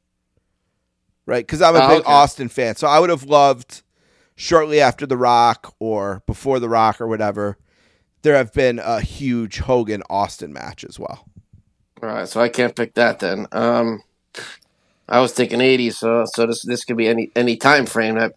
[1.25, 2.11] Right, because I'm a Oh, big okay.
[2.11, 3.83] Austin fan, so I would have loved
[4.35, 7.57] shortly after The Rock or before The Rock or whatever.
[8.23, 11.27] There have been a huge Hogan Austin match as well.
[12.01, 13.47] All right, so I can't pick that then.
[13.51, 14.03] Um,
[15.07, 18.35] I was thinking 80s, so so this this could be any any time frame that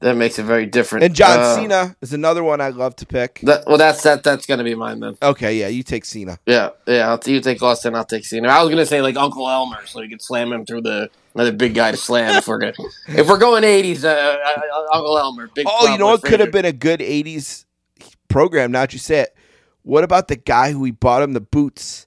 [0.00, 1.04] that makes it very different.
[1.04, 3.40] And John Uh, Cena is another one I'd love to pick.
[3.42, 5.16] That, well, that's that that's going to be mine then.
[5.20, 6.38] Okay, yeah, you take Cena.
[6.46, 7.08] Yeah, yeah.
[7.10, 8.48] I'll, you take Austin, I'll take Cena.
[8.48, 11.52] I was gonna say like Uncle Elmer, so you could slam him through the another
[11.52, 12.36] big guy to slam.
[12.36, 12.74] if we're gonna,
[13.08, 15.48] if we're going eighties, uh, uh, Uncle Elmer.
[15.54, 15.66] Big.
[15.68, 17.64] Oh, you know what could have been a good '80s
[18.28, 18.70] program?
[18.72, 19.34] Now that you say it,
[19.82, 22.06] what about the guy who he bought him the boots?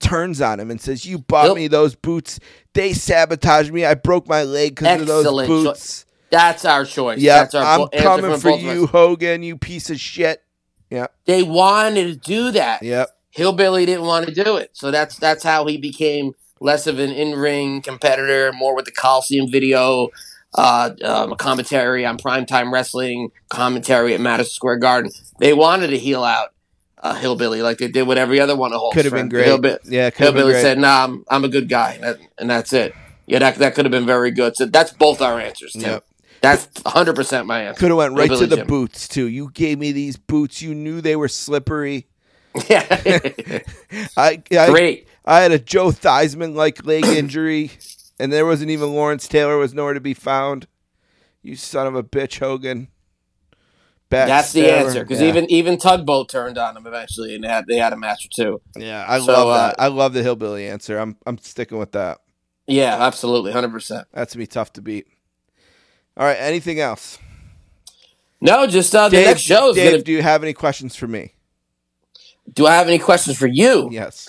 [0.00, 1.56] Turns on him and says, "You bought Yep.
[1.56, 2.38] me those boots.
[2.72, 3.84] They sabotaged me.
[3.84, 7.18] I broke my leg because of those Excellent boots." That's our choice.
[7.20, 8.86] Yeah, That's our I'm bo- coming for of you.
[8.86, 9.42] Hogan.
[9.42, 10.42] You piece of shit.
[10.90, 12.82] Yeah, They wanted to do that.
[12.82, 13.10] yep.
[13.30, 17.10] Hillbilly didn't want to do it, so that's that's how he became less of an
[17.10, 20.08] in-ring competitor, more with the Coliseum video,
[20.54, 25.12] uh, um, commentary on primetime wrestling, commentary at Madison Square Garden.
[25.38, 26.48] They wanted to heel out
[27.00, 29.44] uh, Hillbilly like they did with every other one of Hulk's Could have been great.
[29.44, 30.62] Hillbilly, Yeah, could have been Hillbilly great.
[30.62, 32.94] said, "Nah, I'm, I'm a good guy," that, and that's it.
[33.26, 34.56] Yeah, that that could have been very good.
[34.56, 35.74] So that's both our answers.
[35.74, 35.82] Tim.
[35.82, 36.04] Yep.
[36.40, 37.78] That's 100 percent my answer.
[37.80, 38.66] Could have went right to the Jim.
[38.66, 39.26] boots too.
[39.28, 40.62] You gave me these boots.
[40.62, 42.06] You knew they were slippery.
[42.68, 42.82] Yeah,
[44.16, 45.08] I, I great.
[45.24, 47.70] I had a Joe Theismann like leg injury,
[48.18, 50.66] and there wasn't even Lawrence Taylor was nowhere to be found.
[51.42, 52.88] You son of a bitch, Hogan.
[54.26, 55.28] That's the answer because Yeah.
[55.28, 58.28] even even Tugboat turned on him eventually, and they had they had a match or
[58.28, 58.62] two.
[58.76, 59.76] yeah, I So, love uh, that.
[59.78, 60.98] I love the hillbilly answer.
[60.98, 62.18] I'm I'm sticking with that.
[62.66, 64.08] Yeah, absolutely, hundred percent.
[64.12, 65.06] That's gonna be tough to beat.
[66.18, 67.18] All right, anything else?
[68.40, 70.02] No, just uh, the Dave, next show is Dave, gonna.
[70.02, 71.34] do you have any questions for me?
[72.52, 73.88] Do I have any questions for you?
[73.92, 74.28] Yes.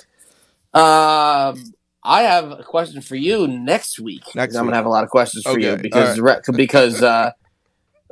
[0.73, 4.23] Um, I have a question for you next week.
[4.35, 4.69] Next I'm week.
[4.69, 7.31] gonna have a lot of questions for you because all re- because uh,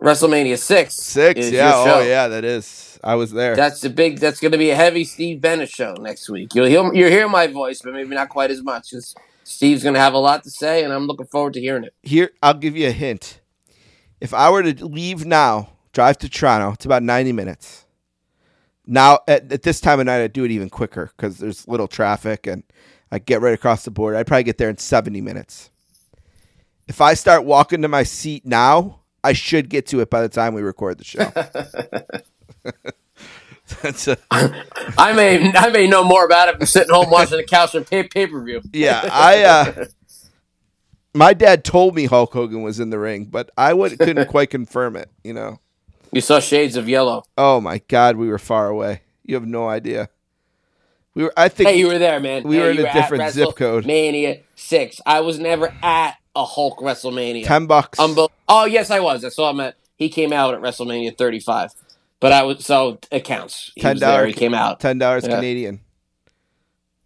[0.01, 2.99] WrestleMania six Six, yeah, oh yeah, that is.
[3.03, 3.55] I was there.
[3.55, 4.19] That's the big.
[4.19, 6.55] That's going to be a heavy Steve Bennett show next week.
[6.55, 9.13] You'll hear you'll hear my voice, but maybe not quite as much because
[9.43, 11.93] Steve's going to have a lot to say, and I'm looking forward to hearing it.
[12.01, 13.39] Here, I'll give you a hint.
[14.19, 17.85] If I were to leave now, drive to Toronto, it's about ninety minutes.
[18.85, 21.88] Now, at, at this time of night, I'd do it even quicker because there's little
[21.88, 22.64] traffic, and
[23.11, 24.15] I get right across the board.
[24.15, 25.69] I'd probably get there in seventy minutes.
[26.88, 30.30] If I start walking to my seat now, I should get to it by the
[30.30, 31.31] time we record the show.
[33.81, 37.44] That's a, I may I may know more about it from sitting home watching the
[37.44, 38.61] couch and pay pay per view.
[38.72, 39.44] yeah, I.
[39.44, 39.85] Uh,
[41.18, 44.49] my dad told me Hulk Hogan was in the ring, but I would, couldn't quite
[44.49, 45.10] confirm it.
[45.23, 45.60] You know.
[46.11, 47.23] You saw shades of yellow.
[47.38, 49.02] Oh my God, we were far away.
[49.26, 50.10] You have no idea.
[51.14, 51.34] We were.
[51.35, 52.44] I think Hey, you were there, man.
[52.44, 53.85] We Hey, were in a different zip code.
[53.85, 55.02] Mania six.
[55.06, 57.45] I was never at a Hulk WrestleMania.
[57.45, 57.99] ten bucks.
[58.48, 59.26] Oh yes, I was.
[59.26, 59.76] I saw him at.
[59.95, 61.72] He came out at WrestleMania 35,
[62.19, 63.72] but I was so it counts.
[63.73, 64.27] He ten dollars.
[64.27, 64.80] He came out.
[64.80, 65.35] Ten dollars Yeah.
[65.35, 65.81] Canadian.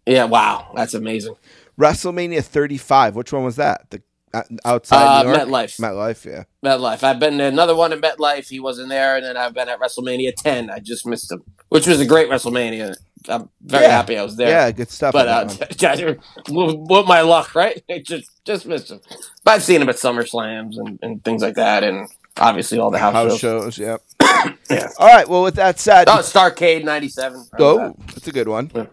[0.06, 1.36] Yeah, wow, that's amazing.
[1.78, 3.16] WrestleMania 35.
[3.16, 3.90] Which one was that?
[3.90, 4.02] The
[4.34, 5.78] uh, outside Uh, MetLife.
[5.80, 6.24] MetLife.
[6.24, 6.44] Yeah.
[6.64, 7.02] MetLife.
[7.02, 8.48] I've been to another one in MetLife.
[8.48, 10.70] He wasn't there, and then I've been at WrestleMania 10.
[10.70, 12.94] I just missed him, which was a great WrestleMania.
[13.28, 13.90] I'm very Yeah.
[13.90, 14.48] happy I was there.
[14.48, 15.12] Yeah, good stuff.
[15.12, 16.18] But uh, that
[16.48, 17.82] with my luck, right?
[17.90, 19.00] I just just missed him.
[19.44, 22.08] But I've seen him at SummerSlams and, and things like that, and
[22.38, 23.74] obviously all the house, house shows.
[23.74, 23.78] shows.
[23.78, 24.02] Yep.
[24.70, 24.88] Yeah.
[24.98, 25.28] All right.
[25.28, 27.44] Well, with that said, Oh, Starcade '97.
[27.60, 28.72] oh, that's a good one.
[28.74, 28.86] Yeah.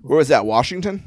[0.00, 0.46] Where was that?
[0.46, 1.02] Washington.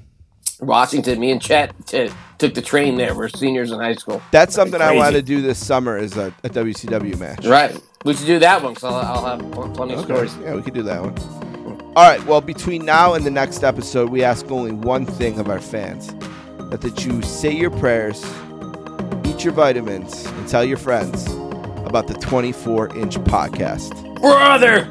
[0.60, 1.20] Washington.
[1.20, 3.16] Me and Chet t- took the train there.
[3.16, 4.22] We're seniors in high school.
[4.32, 5.98] That's something I want to do this summer.
[5.98, 7.46] Is a, a WCW match.
[7.46, 7.80] Right.
[8.06, 10.36] We should do that one because I'll, I'll have pl- plenty of stories.
[10.38, 11.18] Yeah, we could do that one.
[11.96, 12.24] All right.
[12.26, 16.14] Well, between now and the next episode, we ask only one thing of our fans:
[16.70, 18.24] that that you say your prayers,
[19.26, 21.28] eat your vitamins, and tell your friends
[21.86, 24.20] about the 24-inch podcast.
[24.20, 24.90] Brother.